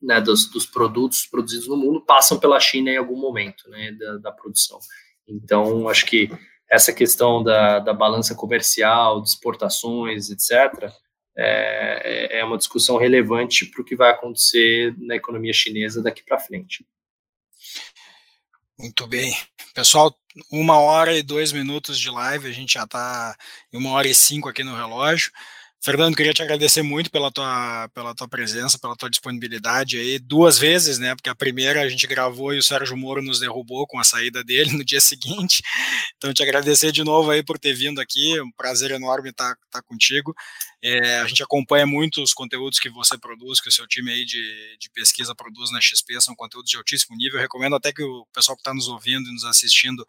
né, 0.00 0.20
dos, 0.20 0.50
dos, 0.50 0.64
produtos 0.64 1.26
produzidos 1.26 1.68
no 1.68 1.76
mundo 1.76 2.00
passam 2.00 2.38
pela 2.38 2.58
China 2.58 2.90
em 2.90 2.96
algum 2.96 3.20
momento 3.20 3.68
né, 3.68 3.92
da, 3.92 4.16
da 4.16 4.32
produção. 4.32 4.78
Então, 5.30 5.88
acho 5.88 6.06
que 6.06 6.30
essa 6.68 6.92
questão 6.92 7.42
da, 7.42 7.78
da 7.78 7.92
balança 7.92 8.34
comercial, 8.34 9.20
de 9.22 9.28
exportações, 9.28 10.30
etc., 10.30 10.92
é, 11.36 12.40
é 12.40 12.44
uma 12.44 12.58
discussão 12.58 12.96
relevante 12.96 13.64
para 13.66 13.80
o 13.80 13.84
que 13.84 13.96
vai 13.96 14.10
acontecer 14.10 14.94
na 14.98 15.16
economia 15.16 15.52
chinesa 15.52 16.02
daqui 16.02 16.22
para 16.24 16.38
frente. 16.38 16.84
Muito 18.78 19.06
bem. 19.06 19.34
Pessoal, 19.74 20.14
uma 20.50 20.78
hora 20.78 21.16
e 21.16 21.22
dois 21.22 21.52
minutos 21.52 21.98
de 21.98 22.10
live, 22.10 22.48
a 22.48 22.52
gente 22.52 22.74
já 22.74 22.84
está 22.84 23.36
em 23.72 23.78
uma 23.78 23.90
hora 23.90 24.08
e 24.08 24.14
cinco 24.14 24.48
aqui 24.48 24.64
no 24.64 24.74
relógio. 24.74 25.30
Fernando, 25.82 26.14
queria 26.14 26.34
te 26.34 26.42
agradecer 26.42 26.82
muito 26.82 27.10
pela 27.10 27.30
tua, 27.30 27.88
pela 27.94 28.14
tua 28.14 28.28
presença, 28.28 28.78
pela 28.78 28.94
tua 28.94 29.08
disponibilidade 29.08 29.98
aí, 29.98 30.18
duas 30.18 30.58
vezes, 30.58 30.98
né? 30.98 31.14
Porque 31.14 31.30
a 31.30 31.34
primeira 31.34 31.80
a 31.80 31.88
gente 31.88 32.06
gravou 32.06 32.52
e 32.52 32.58
o 32.58 32.62
Sérgio 32.62 32.94
Moro 32.98 33.22
nos 33.22 33.40
derrubou 33.40 33.86
com 33.86 33.98
a 33.98 34.04
saída 34.04 34.44
dele 34.44 34.72
no 34.76 34.84
dia 34.84 35.00
seguinte. 35.00 35.62
Então, 36.18 36.34
te 36.34 36.42
agradecer 36.42 36.92
de 36.92 37.02
novo 37.02 37.30
aí 37.30 37.42
por 37.42 37.58
ter 37.58 37.72
vindo 37.72 37.98
aqui, 37.98 38.36
é 38.36 38.42
um 38.42 38.52
prazer 38.52 38.90
enorme 38.90 39.30
estar, 39.30 39.56
estar 39.64 39.80
contigo. 39.80 40.34
É, 40.82 41.20
a 41.20 41.26
gente 41.26 41.42
acompanha 41.42 41.86
muito 41.86 42.22
os 42.22 42.34
conteúdos 42.34 42.78
que 42.78 42.90
você 42.90 43.16
produz, 43.16 43.58
que 43.58 43.70
o 43.70 43.72
seu 43.72 43.86
time 43.86 44.12
aí 44.12 44.26
de, 44.26 44.76
de 44.78 44.90
pesquisa 44.90 45.34
produz 45.34 45.72
na 45.72 45.80
XP, 45.80 46.20
são 46.20 46.34
conteúdos 46.34 46.70
de 46.70 46.76
altíssimo 46.76 47.16
nível. 47.16 47.40
Recomendo 47.40 47.76
até 47.76 47.90
que 47.90 48.02
o 48.02 48.26
pessoal 48.34 48.54
que 48.54 48.60
está 48.60 48.74
nos 48.74 48.86
ouvindo 48.86 49.26
e 49.26 49.32
nos 49.32 49.46
assistindo 49.46 50.04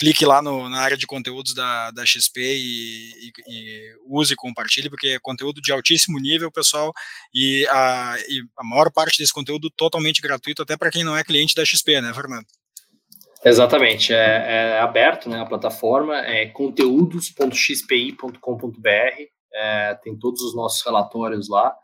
clique 0.00 0.24
lá 0.24 0.40
no, 0.40 0.70
na 0.70 0.80
área 0.80 0.96
de 0.96 1.06
conteúdos 1.06 1.52
da, 1.54 1.90
da 1.90 2.06
XP 2.06 2.40
e, 2.40 2.56
e, 2.56 3.30
e, 3.46 3.94
use 4.06 4.32
e 4.32 4.36
compartilhe, 4.36 4.88
porque 4.88 5.08
é 5.08 5.18
conteúdo 5.20 5.60
de 5.60 5.70
altíssimo 5.70 6.18
nível, 6.18 6.50
pessoal, 6.50 6.90
e 7.34 7.66
a, 7.70 8.16
e 8.26 8.40
a 8.56 8.64
maior 8.64 8.90
parte 8.90 9.18
desse 9.18 9.34
conteúdo 9.34 9.68
totalmente 9.76 10.22
gratuito, 10.22 10.62
até 10.62 10.74
para 10.74 10.90
quem 10.90 11.04
não 11.04 11.14
é 11.14 11.22
cliente 11.22 11.54
da 11.54 11.66
XP, 11.66 12.00
né, 12.00 12.14
Fernando? 12.14 12.46
Exatamente, 13.44 14.14
é, 14.14 14.76
é 14.76 14.80
aberto 14.80 15.28
né, 15.28 15.38
a 15.38 15.46
plataforma, 15.46 16.16
é 16.16 16.46
conteúdos.xpi.com.br, 16.46 19.22
é, 19.52 19.98
tem 20.02 20.18
todos 20.18 20.40
os 20.40 20.56
nossos 20.56 20.82
relatórios 20.82 21.50
lá. 21.50 21.76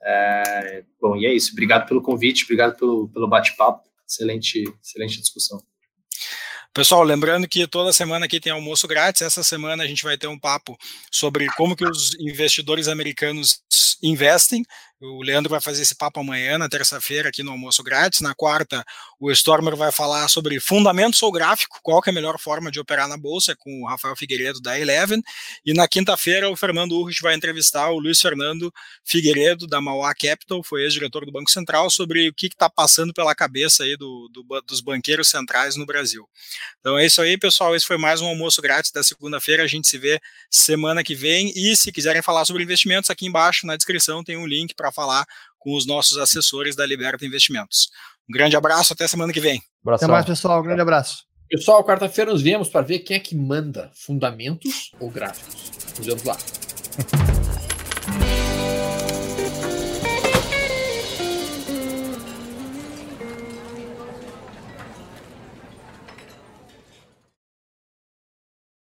É, 0.00 0.84
bom, 1.00 1.16
e 1.16 1.26
é 1.26 1.32
isso, 1.32 1.50
obrigado 1.52 1.88
pelo 1.88 2.02
convite, 2.02 2.44
obrigado 2.44 2.76
pelo, 2.76 3.08
pelo 3.08 3.26
bate-papo, 3.26 3.82
excelente, 4.06 4.62
excelente 4.80 5.20
discussão. 5.20 5.60
Pessoal, 6.74 7.04
lembrando 7.04 7.46
que 7.46 7.68
toda 7.68 7.92
semana 7.92 8.26
aqui 8.26 8.40
tem 8.40 8.52
almoço 8.52 8.88
grátis. 8.88 9.22
Essa 9.22 9.44
semana 9.44 9.84
a 9.84 9.86
gente 9.86 10.02
vai 10.02 10.18
ter 10.18 10.26
um 10.26 10.36
papo 10.36 10.76
sobre 11.08 11.46
como 11.56 11.76
que 11.76 11.86
os 11.86 12.16
investidores 12.18 12.88
americanos 12.88 13.62
investem. 14.02 14.64
O 15.06 15.22
Leandro 15.22 15.50
vai 15.50 15.60
fazer 15.60 15.82
esse 15.82 15.94
papo 15.94 16.20
amanhã, 16.20 16.56
na 16.56 16.66
terça-feira, 16.66 17.28
aqui 17.28 17.42
no 17.42 17.50
Almoço 17.50 17.82
Grátis. 17.82 18.20
Na 18.20 18.34
quarta, 18.34 18.82
o 19.20 19.30
Stormer 19.30 19.76
vai 19.76 19.92
falar 19.92 20.26
sobre 20.28 20.58
fundamentos 20.58 21.22
ou 21.22 21.30
gráfico, 21.30 21.78
qual 21.82 22.00
que 22.00 22.08
é 22.08 22.12
a 22.12 22.14
melhor 22.14 22.38
forma 22.38 22.70
de 22.70 22.80
operar 22.80 23.06
na 23.06 23.18
Bolsa, 23.18 23.54
com 23.54 23.82
o 23.82 23.86
Rafael 23.86 24.16
Figueiredo, 24.16 24.62
da 24.62 24.80
Eleven. 24.80 25.22
E 25.64 25.74
na 25.74 25.86
quinta-feira, 25.86 26.48
o 26.48 26.56
Fernando 26.56 26.92
Urrich 26.92 27.20
vai 27.20 27.34
entrevistar 27.34 27.90
o 27.90 27.98
Luiz 27.98 28.18
Fernando 28.18 28.72
Figueiredo, 29.04 29.66
da 29.66 29.78
Mauá 29.78 30.14
Capital, 30.14 30.62
foi 30.64 30.84
ex-diretor 30.84 31.26
do 31.26 31.32
Banco 31.32 31.50
Central, 31.50 31.90
sobre 31.90 32.30
o 32.30 32.32
que 32.32 32.46
está 32.46 32.70
passando 32.70 33.12
pela 33.12 33.34
cabeça 33.34 33.84
aí 33.84 33.98
do, 33.98 34.30
do, 34.32 34.62
dos 34.62 34.80
banqueiros 34.80 35.28
centrais 35.28 35.76
no 35.76 35.84
Brasil. 35.84 36.26
Então 36.80 36.98
é 36.98 37.04
isso 37.04 37.20
aí, 37.20 37.36
pessoal. 37.36 37.76
Esse 37.76 37.84
foi 37.84 37.98
mais 37.98 38.22
um 38.22 38.26
Almoço 38.26 38.62
Grátis 38.62 38.90
da 38.90 39.02
segunda-feira. 39.02 39.64
A 39.64 39.66
gente 39.66 39.86
se 39.86 39.98
vê 39.98 40.18
semana 40.50 41.04
que 41.04 41.14
vem. 41.14 41.52
E 41.54 41.76
se 41.76 41.92
quiserem 41.92 42.22
falar 42.22 42.46
sobre 42.46 42.62
investimentos, 42.62 43.10
aqui 43.10 43.26
embaixo 43.26 43.66
na 43.66 43.76
descrição 43.76 44.24
tem 44.24 44.38
um 44.38 44.46
link 44.46 44.74
para 44.74 44.93
falar 44.94 45.26
com 45.58 45.74
os 45.74 45.86
nossos 45.86 46.18
assessores 46.18 46.76
da 46.76 46.86
Liberta 46.86 47.24
Investimentos. 47.24 47.88
Um 48.28 48.32
grande 48.32 48.56
abraço, 48.56 48.92
até 48.92 49.06
semana 49.06 49.32
que 49.32 49.40
vem. 49.40 49.60
Abração. 49.82 50.06
Até 50.06 50.12
mais, 50.12 50.26
pessoal. 50.26 50.60
Um 50.60 50.64
grande 50.64 50.82
abraço. 50.82 51.24
Pessoal, 51.48 51.84
quarta-feira 51.84 52.32
nos 52.32 52.42
vemos 52.42 52.68
para 52.68 52.80
ver 52.80 53.00
quem 53.00 53.16
é 53.16 53.20
que 53.20 53.36
manda 53.36 53.90
fundamentos 53.94 54.92
ou 54.98 55.10
gráficos. 55.10 55.70
Nos 55.98 56.06
vemos 56.06 56.24
lá. 56.24 56.36